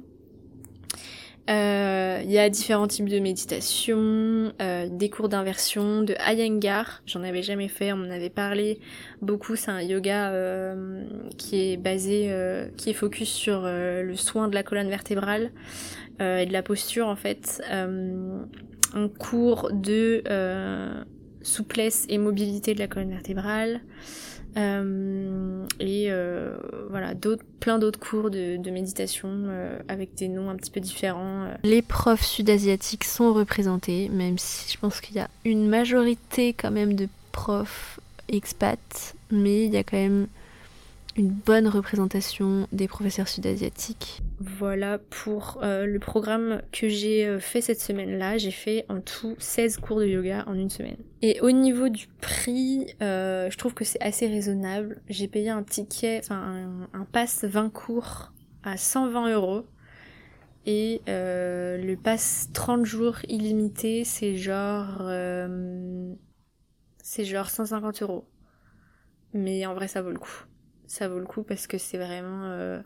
Euh, 1.49 2.21
il 2.23 2.31
y 2.31 2.39
a 2.39 2.49
différents 2.49 2.87
types 2.87 3.09
de 3.09 3.19
méditation, 3.19 4.53
euh, 4.61 4.87
des 4.89 5.09
cours 5.09 5.27
d'inversion, 5.27 6.01
de 6.01 6.15
Iyengar, 6.25 7.01
j'en 7.05 7.21
avais 7.21 7.43
jamais 7.43 7.67
fait, 7.67 7.91
on 7.91 7.97
m'en 7.97 8.09
avait 8.09 8.29
parlé 8.29 8.79
beaucoup, 9.21 9.57
c'est 9.57 9.71
un 9.71 9.81
yoga 9.81 10.31
euh, 10.31 11.03
qui 11.37 11.73
est 11.73 11.77
basé, 11.77 12.33
qui 12.77 12.91
est 12.91 12.93
focus 12.93 13.29
sur 13.29 13.63
le 13.65 14.15
soin 14.15 14.47
de 14.47 14.55
la 14.55 14.63
colonne 14.63 14.89
vertébrale 14.89 15.51
et 16.19 16.45
de 16.45 16.53
la 16.53 16.63
posture 16.63 17.07
en 17.07 17.17
fait. 17.17 17.61
un 17.69 19.09
cours 19.09 19.69
de 19.73 20.23
souplesse 21.41 22.05
et 22.07 22.17
mobilité 22.17 22.73
de 22.73 22.79
la 22.79 22.87
colonne 22.87 23.09
vertébrale. 23.09 23.81
Euh, 24.57 25.65
et 25.79 26.07
euh, 26.09 26.55
voilà, 26.89 27.13
plein 27.59 27.79
d'autres 27.79 27.99
cours 27.99 28.29
de, 28.29 28.69
méditation 28.69 29.29
euh, 29.31 29.79
avec 29.87 30.15
des 30.15 30.27
noms 30.27 30.49
un 30.49 30.55
petit 30.55 30.71
peu 30.71 30.79
différents. 30.79 31.47
Les 31.63 31.81
profs 31.81 32.25
sud-asiatiques 32.25 33.03
sont 33.03 33.33
représentés, 33.33 34.09
même 34.09 34.37
si 34.37 34.71
je 34.71 34.77
pense 34.77 35.01
qu'il 35.01 35.15
y 35.15 35.19
a 35.19 35.29
une 35.45 35.67
majorité 35.67 36.53
quand 36.53 36.71
même 36.71 36.95
de 36.95 37.07
profs 37.31 37.99
expats, 38.29 39.15
mais 39.31 39.65
il 39.65 39.73
y 39.73 39.77
a 39.77 39.83
quand 39.83 39.97
même 39.97 40.27
une 41.15 41.29
bonne 41.29 41.67
représentation 41.67 42.67
des 42.71 42.87
professeurs 42.87 43.27
sud-asiatiques. 43.27 44.21
Voilà 44.39 44.97
pour 44.97 45.59
euh, 45.61 45.85
le 45.85 45.99
programme 45.99 46.61
que 46.71 46.89
j'ai 46.89 47.25
euh, 47.25 47.39
fait 47.39 47.61
cette 47.61 47.79
semaine-là. 47.79 48.37
J'ai 48.37 48.51
fait 48.51 48.85
en 48.89 48.99
tout 48.99 49.35
16 49.37 49.77
cours 49.77 49.99
de 49.99 50.05
yoga 50.05 50.43
en 50.47 50.55
une 50.55 50.69
semaine. 50.69 50.97
Et 51.21 51.39
au 51.41 51.51
niveau 51.51 51.89
du 51.89 52.07
prix, 52.19 52.87
euh, 53.01 53.49
je 53.49 53.57
trouve 53.57 53.73
que 53.73 53.85
c'est 53.85 54.01
assez 54.01 54.27
raisonnable. 54.27 55.01
J'ai 55.07 55.27
payé 55.27 55.49
un 55.49 55.63
ticket, 55.63 56.19
enfin 56.23 56.87
un, 56.93 57.05
pass 57.05 57.43
20 57.43 57.69
cours 57.69 58.33
à 58.63 58.77
120 58.77 59.33
euros. 59.33 59.65
Et 60.65 61.01
le 61.07 61.95
pass 61.95 62.49
30 62.53 62.85
jours 62.85 63.17
illimité, 63.27 64.05
c'est 64.05 64.37
genre... 64.37 65.11
c'est 67.03 67.25
genre 67.25 67.49
150 67.49 68.01
euros. 68.01 68.25
Mais 69.33 69.65
en 69.65 69.73
vrai, 69.73 69.89
ça 69.89 70.01
vaut 70.01 70.11
le 70.11 70.19
coup 70.19 70.45
ça 70.93 71.07
vaut 71.07 71.19
le 71.19 71.25
coup 71.25 71.43
parce 71.43 71.65
que 71.65 71.77
c'est 71.77 71.97
vraiment... 71.97 72.43
Euh, 72.45 72.79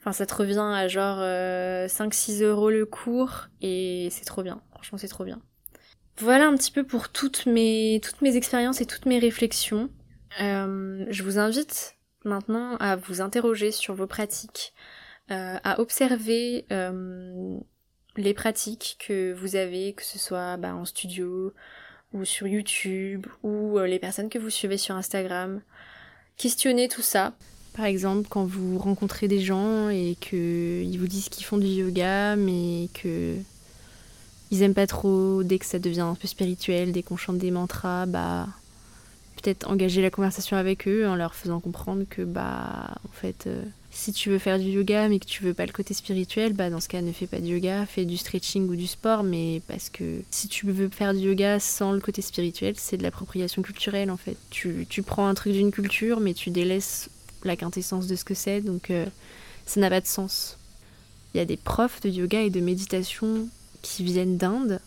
enfin, 0.00 0.12
ça 0.12 0.26
te 0.26 0.34
revient 0.34 0.58
à 0.58 0.88
genre 0.88 1.18
5-6 1.18 2.42
euh, 2.42 2.50
euros 2.50 2.70
le 2.70 2.84
cours 2.84 3.46
et 3.60 4.08
c'est 4.10 4.24
trop 4.24 4.42
bien. 4.42 4.60
Franchement, 4.72 4.98
c'est 4.98 5.08
trop 5.08 5.24
bien. 5.24 5.40
Voilà 6.18 6.46
un 6.46 6.56
petit 6.56 6.72
peu 6.72 6.84
pour 6.84 7.08
toutes 7.08 7.46
mes, 7.46 8.00
toutes 8.02 8.20
mes 8.20 8.36
expériences 8.36 8.80
et 8.80 8.86
toutes 8.86 9.06
mes 9.06 9.20
réflexions. 9.20 9.90
Euh, 10.40 11.06
je 11.08 11.22
vous 11.22 11.38
invite 11.38 11.96
maintenant 12.24 12.76
à 12.78 12.96
vous 12.96 13.20
interroger 13.20 13.70
sur 13.70 13.94
vos 13.94 14.06
pratiques, 14.06 14.74
à 15.28 15.80
observer 15.80 16.66
les 18.16 18.34
pratiques 18.34 18.98
que 19.06 19.32
vous 19.32 19.56
avez, 19.56 19.94
que 19.94 20.02
ce 20.02 20.18
soit 20.18 20.58
bah, 20.58 20.74
en 20.74 20.84
studio 20.84 21.54
ou 22.12 22.26
sur 22.26 22.46
YouTube 22.46 23.26
ou 23.42 23.78
les 23.78 23.98
personnes 23.98 24.28
que 24.28 24.38
vous 24.38 24.50
suivez 24.50 24.76
sur 24.76 24.94
Instagram 24.94 25.62
questionner 26.42 26.88
tout 26.88 27.02
ça. 27.02 27.32
Par 27.74 27.84
exemple, 27.84 28.26
quand 28.28 28.44
vous 28.44 28.76
rencontrez 28.76 29.28
des 29.28 29.40
gens 29.40 29.88
et 29.90 30.16
qu'ils 30.20 30.98
vous 30.98 31.06
disent 31.06 31.28
qu'ils 31.28 31.44
font 31.44 31.56
du 31.56 31.68
yoga, 31.68 32.34
mais 32.34 32.88
que 32.94 33.36
ils 34.50 34.62
aiment 34.62 34.74
pas 34.74 34.88
trop 34.88 35.44
dès 35.44 35.58
que 35.58 35.64
ça 35.64 35.78
devient 35.78 36.00
un 36.00 36.16
peu 36.16 36.26
spirituel, 36.26 36.90
dès 36.90 37.02
qu'on 37.02 37.16
chante 37.16 37.38
des 37.38 37.52
mantras, 37.52 38.06
bah 38.06 38.48
peut-être 39.40 39.70
engager 39.70 40.02
la 40.02 40.10
conversation 40.10 40.56
avec 40.56 40.88
eux 40.88 41.08
en 41.08 41.14
leur 41.14 41.34
faisant 41.34 41.60
comprendre 41.60 42.04
que 42.10 42.22
bah 42.22 42.90
en 43.08 43.12
fait 43.12 43.46
euh, 43.46 43.62
si 43.94 44.12
tu 44.12 44.30
veux 44.30 44.38
faire 44.38 44.58
du 44.58 44.70
yoga 44.70 45.08
mais 45.08 45.18
que 45.18 45.26
tu 45.26 45.44
veux 45.44 45.52
pas 45.52 45.66
le 45.66 45.72
côté 45.72 45.92
spirituel, 45.92 46.54
bah 46.54 46.70
dans 46.70 46.80
ce 46.80 46.88
cas 46.88 47.02
ne 47.02 47.12
fais 47.12 47.26
pas 47.26 47.40
du 47.40 47.52
yoga, 47.52 47.84
fais 47.84 48.06
du 48.06 48.16
stretching 48.16 48.68
ou 48.68 48.74
du 48.74 48.86
sport, 48.86 49.22
mais 49.22 49.60
parce 49.68 49.90
que 49.90 50.22
si 50.30 50.48
tu 50.48 50.66
veux 50.66 50.88
faire 50.88 51.12
du 51.12 51.20
yoga 51.20 51.60
sans 51.60 51.92
le 51.92 52.00
côté 52.00 52.22
spirituel, 52.22 52.74
c'est 52.78 52.96
de 52.96 53.02
l'appropriation 53.02 53.60
culturelle 53.60 54.10
en 54.10 54.16
fait. 54.16 54.36
Tu, 54.50 54.86
tu 54.88 55.02
prends 55.02 55.26
un 55.26 55.34
truc 55.34 55.52
d'une 55.52 55.70
culture 55.70 56.20
mais 56.20 56.32
tu 56.32 56.50
délaisses 56.50 57.10
la 57.44 57.54
quintessence 57.54 58.06
de 58.06 58.16
ce 58.16 58.24
que 58.24 58.34
c'est, 58.34 58.62
donc 58.62 58.90
euh, 58.90 59.04
ça 59.66 59.78
n'a 59.78 59.90
pas 59.90 60.00
de 60.00 60.06
sens. 60.06 60.58
Il 61.34 61.38
y 61.38 61.40
a 61.40 61.44
des 61.44 61.58
profs 61.58 62.00
de 62.00 62.08
yoga 62.08 62.40
et 62.40 62.50
de 62.50 62.60
méditation 62.60 63.48
qui 63.82 64.04
viennent 64.04 64.38
d'Inde, 64.38 64.80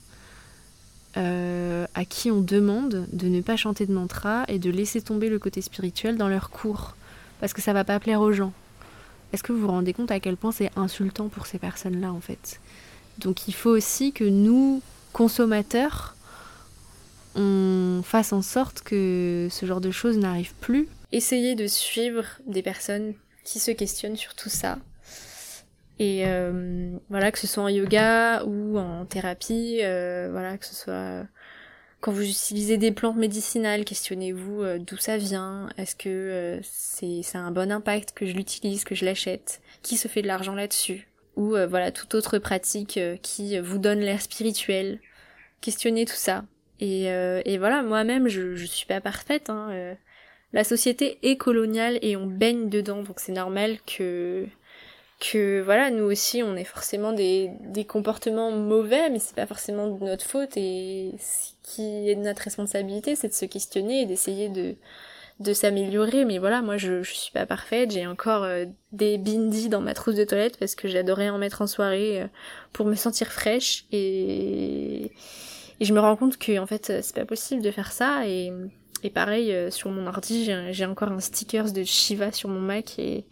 euh, 1.17 1.85
à 1.93 2.05
qui 2.05 2.31
on 2.31 2.41
demande 2.41 3.05
de 3.13 3.27
ne 3.27 3.41
pas 3.41 3.55
chanter 3.55 3.85
de 3.85 3.93
mantra 3.93 4.45
et 4.47 4.57
de 4.57 4.71
laisser 4.71 5.01
tomber 5.01 5.29
le 5.29 5.37
côté 5.37 5.61
spirituel 5.61 6.17
dans 6.17 6.27
leurs 6.27 6.49
cours, 6.49 6.95
parce 7.39 7.53
que 7.53 7.61
ça 7.61 7.71
va 7.71 7.83
pas 7.83 7.99
plaire 7.99 8.21
aux 8.21 8.31
gens. 8.31 8.53
Est-ce 9.35 9.43
que 9.43 9.51
vous 9.51 9.59
vous 9.59 9.67
rendez 9.67 9.91
compte 9.91 10.11
à 10.11 10.21
quel 10.21 10.37
point 10.37 10.53
c'est 10.53 10.71
insultant 10.77 11.27
pour 11.27 11.45
ces 11.45 11.59
personnes-là 11.59 12.13
en 12.13 12.21
fait? 12.21 12.61
Donc 13.17 13.49
il 13.49 13.53
faut 13.53 13.69
aussi 13.69 14.13
que 14.13 14.23
nous, 14.23 14.81
consommateurs, 15.11 16.15
on 17.35 17.99
fasse 18.01 18.31
en 18.31 18.41
sorte 18.41 18.79
que 18.79 19.49
ce 19.51 19.65
genre 19.65 19.81
de 19.81 19.91
choses 19.91 20.17
n'arrive 20.17 20.53
plus. 20.61 20.87
Essayez 21.11 21.55
de 21.55 21.67
suivre 21.67 22.23
des 22.47 22.61
personnes 22.61 23.13
qui 23.43 23.59
se 23.59 23.71
questionnent 23.71 24.15
sur 24.15 24.35
tout 24.35 24.47
ça. 24.47 24.77
Et 25.99 26.23
voilà, 27.09 27.29
que 27.33 27.37
ce 27.37 27.45
soit 27.45 27.63
en 27.63 27.67
yoga 27.67 28.41
ou 28.45 28.79
en 28.79 29.03
thérapie, 29.03 29.79
voilà, 29.79 30.57
que 30.57 30.65
ce 30.65 30.75
soit 30.75 31.25
quand 32.05 32.11
vous 32.11 32.29
utilisez 32.29 32.77
des 32.77 32.91
plantes 32.91 33.15
médicinales, 33.15 33.83
questionnez-vous 33.83 34.61
euh, 34.61 34.77
d'où 34.77 34.95
ça 34.95 35.17
vient, 35.17 35.69
est-ce 35.79 35.95
que 35.95 36.07
euh, 36.07 36.59
c'est 36.61 37.23
ça 37.23 37.39
a 37.39 37.41
un 37.41 37.49
bon 37.49 37.71
impact 37.71 38.11
que 38.11 38.27
je 38.27 38.33
l'utilise, 38.33 38.83
que 38.83 38.93
je 38.93 39.05
l'achète, 39.05 39.59
qui 39.81 39.97
se 39.97 40.07
fait 40.07 40.21
de 40.21 40.27
l'argent 40.27 40.53
là-dessus, 40.53 41.07
ou 41.35 41.55
euh, 41.55 41.65
voilà 41.65 41.91
toute 41.91 42.13
autre 42.13 42.37
pratique 42.37 42.99
qui 43.23 43.57
vous 43.57 43.79
donne 43.79 44.01
l'air 44.01 44.21
spirituel? 44.21 44.99
Questionnez 45.61 46.05
tout 46.05 46.13
ça. 46.13 46.45
Et, 46.79 47.05
et 47.05 47.57
voilà, 47.57 47.81
moi-même 47.81 48.27
je, 48.27 48.55
je 48.55 48.65
suis 48.67 48.85
pas 48.85 49.01
parfaite. 49.01 49.49
Hein, 49.49 49.95
la 50.53 50.63
société 50.63 51.17
est 51.23 51.37
coloniale 51.37 51.97
et 52.03 52.15
on 52.15 52.27
baigne 52.27 52.69
dedans, 52.69 53.01
donc 53.01 53.19
c'est 53.19 53.31
normal 53.31 53.79
que 53.87 54.45
que 55.31 55.61
voilà, 55.61 55.89
nous 55.91 56.03
aussi, 56.03 56.43
on 56.43 56.55
est 56.55 56.63
forcément 56.63 57.13
des, 57.13 57.51
comportements 57.87 58.51
mauvais, 58.51 59.09
mais 59.09 59.19
c'est 59.19 59.35
pas 59.35 59.47
forcément 59.47 59.87
de 59.87 60.03
notre 60.03 60.25
faute. 60.25 60.57
Et 60.57 61.13
ce 61.19 61.51
qui 61.63 62.09
est 62.09 62.15
de 62.15 62.21
notre 62.21 62.43
responsabilité, 62.43 63.15
c'est 63.15 63.29
de 63.29 63.33
se 63.33 63.45
questionner 63.45 64.01
et 64.01 64.05
d'essayer 64.05 64.49
de, 64.49 64.75
de 65.39 65.53
s'améliorer. 65.53 66.25
Mais 66.25 66.37
voilà, 66.37 66.61
moi 66.61 66.77
je, 66.77 67.03
je 67.03 67.13
suis 67.13 67.31
pas 67.31 67.45
parfaite, 67.45 67.91
j'ai 67.91 68.07
encore 68.07 68.43
euh, 68.43 68.65
des 68.91 69.17
bindis 69.17 69.69
dans 69.69 69.81
ma 69.81 69.93
trousse 69.93 70.15
de 70.15 70.23
toilette 70.23 70.57
parce 70.57 70.75
que 70.75 70.87
j'adorais 70.87 71.29
en 71.29 71.37
mettre 71.37 71.61
en 71.61 71.67
soirée 71.67 72.21
euh, 72.21 72.27
pour 72.73 72.85
me 72.85 72.95
sentir 72.95 73.31
fraîche. 73.31 73.85
Et, 73.91 75.11
et 75.79 75.85
je 75.85 75.93
me 75.93 75.99
rends 75.99 76.15
compte 76.15 76.37
que 76.37 76.57
en 76.59 76.67
fait 76.67 77.01
c'est 77.01 77.15
pas 77.15 77.25
possible 77.25 77.61
de 77.61 77.71
faire 77.71 77.91
ça. 77.91 78.27
Et, 78.27 78.51
pareil 79.13 79.51
euh, 79.53 79.69
sur 79.69 79.91
mon 79.91 80.07
ordi 80.07 80.51
j'ai 80.71 80.85
encore 80.85 81.11
un 81.11 81.19
stickers 81.19 81.71
de 81.71 81.83
Shiva 81.83 82.31
sur 82.31 82.49
mon 82.49 82.59
Mac 82.59 82.97
et 82.97 83.25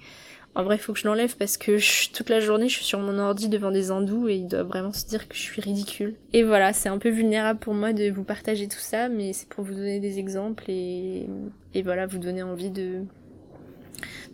en 0.56 0.64
vrai, 0.64 0.78
faut 0.78 0.94
que 0.94 1.00
je 1.00 1.08
l'enlève 1.08 1.36
parce 1.38 1.58
que 1.58 1.80
toute 2.14 2.30
la 2.30 2.40
journée, 2.40 2.70
je 2.70 2.76
suis 2.76 2.86
sur 2.86 3.00
mon 3.00 3.18
ordi 3.18 3.50
devant 3.50 3.72
des 3.72 3.90
hindous 3.90 4.28
et 4.28 4.36
ils 4.36 4.48
doivent 4.48 4.68
vraiment 4.68 4.94
se 4.94 5.06
dire 5.08 5.28
que 5.28 5.36
je 5.36 5.42
suis 5.42 5.62
ridicule. 5.62 6.14
Et 6.32 6.44
voilà, 6.44 6.74
c'est 6.74 6.90
un 6.90 7.00
peu 7.00 7.10
vulnérable 7.10 7.60
pour 7.60 7.74
moi 7.74 7.92
de 7.92 8.12
vous 8.12 8.24
partager 8.24 8.68
tout 8.68 8.80
ça, 8.80 9.10
mais 9.10 9.34
c'est 9.34 9.50
pour 9.50 9.64
vous 9.64 9.74
donner 9.74 10.00
des 10.00 10.20
exemples 10.20 10.66
et, 10.68 11.28
et 11.74 11.82
voilà, 11.82 12.06
vous 12.06 12.20
donner 12.20 12.44
envie 12.44 12.70
de, 12.70 13.02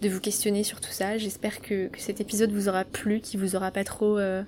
de 0.02 0.10
vous 0.10 0.20
questionner 0.20 0.64
sur 0.64 0.82
tout 0.82 0.92
ça. 0.92 1.18
J'espère 1.18 1.62
que, 1.62 1.88
que 1.88 2.00
cet 2.00 2.20
épisode 2.20 2.52
vous 2.52 2.68
aura 2.68 2.84
plu, 2.84 3.22
qu'il 3.22 3.40
vous 3.40 3.56
aura 3.56 3.72
pas 3.72 3.86
trop 3.86 4.18
euh, 4.18 4.44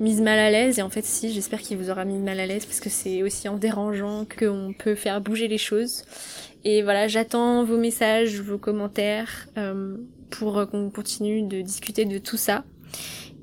mise 0.00 0.22
mal 0.22 0.38
à 0.38 0.50
l'aise. 0.50 0.78
Et 0.78 0.82
en 0.82 0.90
fait, 0.90 1.04
si, 1.04 1.30
j'espère 1.30 1.60
qu'il 1.60 1.76
vous 1.76 1.90
aura 1.90 2.06
mis 2.06 2.18
mal 2.18 2.40
à 2.40 2.46
l'aise 2.46 2.64
parce 2.64 2.80
que 2.80 2.88
c'est 2.88 3.22
aussi 3.22 3.50
en 3.50 3.58
dérangeant 3.58 4.24
qu'on 4.38 4.74
peut 4.78 4.94
faire 4.94 5.20
bouger 5.20 5.46
les 5.48 5.58
choses. 5.58 6.04
Et 6.64 6.82
voilà, 6.82 7.06
j'attends 7.06 7.64
vos 7.64 7.76
messages, 7.76 8.40
vos 8.40 8.56
commentaires. 8.56 9.48
Euh, 9.58 9.96
pour 10.32 10.58
euh, 10.58 10.66
qu'on 10.66 10.90
continue 10.90 11.42
de 11.42 11.60
discuter 11.60 12.04
de 12.04 12.18
tout 12.18 12.36
ça. 12.36 12.64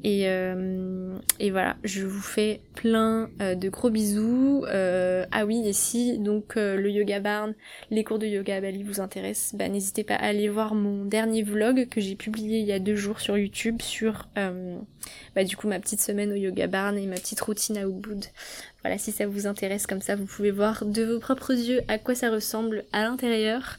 Et, 0.04 0.30
euh, 0.30 1.18
voilà, 1.52 1.76
je 1.84 2.06
vous 2.06 2.22
fais 2.22 2.62
plein 2.74 3.30
euh, 3.42 3.56
de 3.56 3.68
gros 3.68 3.90
bisous. 3.90 4.64
Ah 4.66 5.46
oui, 5.46 5.62
et 5.66 5.74
si 5.74 6.18
donc 6.18 6.56
le 6.56 6.90
yoga 6.90 7.20
barn, 7.20 7.54
les 7.92 8.04
cours 8.04 8.20
de 8.20 8.26
yoga 8.26 8.58
à 8.58 8.62
Bali 8.62 8.84
vous 8.84 9.02
intéressent, 9.02 9.56
bah, 9.56 9.68
n'hésitez 9.68 10.04
pas 10.04 10.16
à 10.16 10.28
aller 10.28 10.48
voir 10.48 10.74
mon 10.74 11.06
dernier 11.06 11.44
vlog 11.44 11.88
que 11.90 12.00
j'ai 12.00 12.16
publié 12.16 12.60
il 12.60 12.66
y 12.66 12.72
a 12.72 12.80
deux 12.80 12.96
jours 12.96 13.20
sur 13.20 13.38
YouTube 13.38 13.82
sur 13.82 14.28
bah, 15.36 15.44
du 15.44 15.58
coup 15.58 15.68
ma 15.68 15.80
petite 15.80 16.02
semaine 16.02 16.32
au 16.32 16.36
yoga 16.36 16.68
barn 16.68 16.98
et 16.98 17.06
ma 17.06 17.16
petite 17.16 17.42
routine 17.42 17.78
à 17.78 17.84
Ubud. 17.84 18.24
Voilà, 18.82 18.98
si 18.98 19.12
ça 19.12 19.28
vous 19.28 19.48
intéresse 19.48 19.86
comme 19.86 20.02
ça, 20.02 20.16
vous 20.16 20.26
pouvez 20.26 20.52
voir 20.52 20.86
de 20.86 21.04
vos 21.04 21.20
propres 21.20 21.54
yeux 21.54 21.82
à 21.90 21.98
quoi 21.98 22.16
ça 22.16 22.32
ressemble 22.32 22.86
à 22.94 23.04
l'intérieur. 23.04 23.78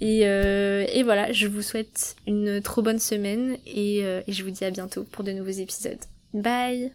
Et, 0.00 0.20
et, 0.20 1.02
voilà, 1.02 1.32
je 1.32 1.46
vous 1.46 1.62
souhaite 1.62 2.16
une 2.26 2.60
trop 2.60 2.82
bonne 2.82 2.98
semaine 2.98 3.56
et, 3.66 4.00
et 4.00 4.32
je 4.32 4.44
vous 4.44 4.50
dis 4.50 4.64
à 4.64 4.70
bientôt 4.70 5.04
pour 5.04 5.24
de 5.24 5.32
nouveaux 5.32 5.50
épisodes. 5.50 5.98
Bye 6.34 6.92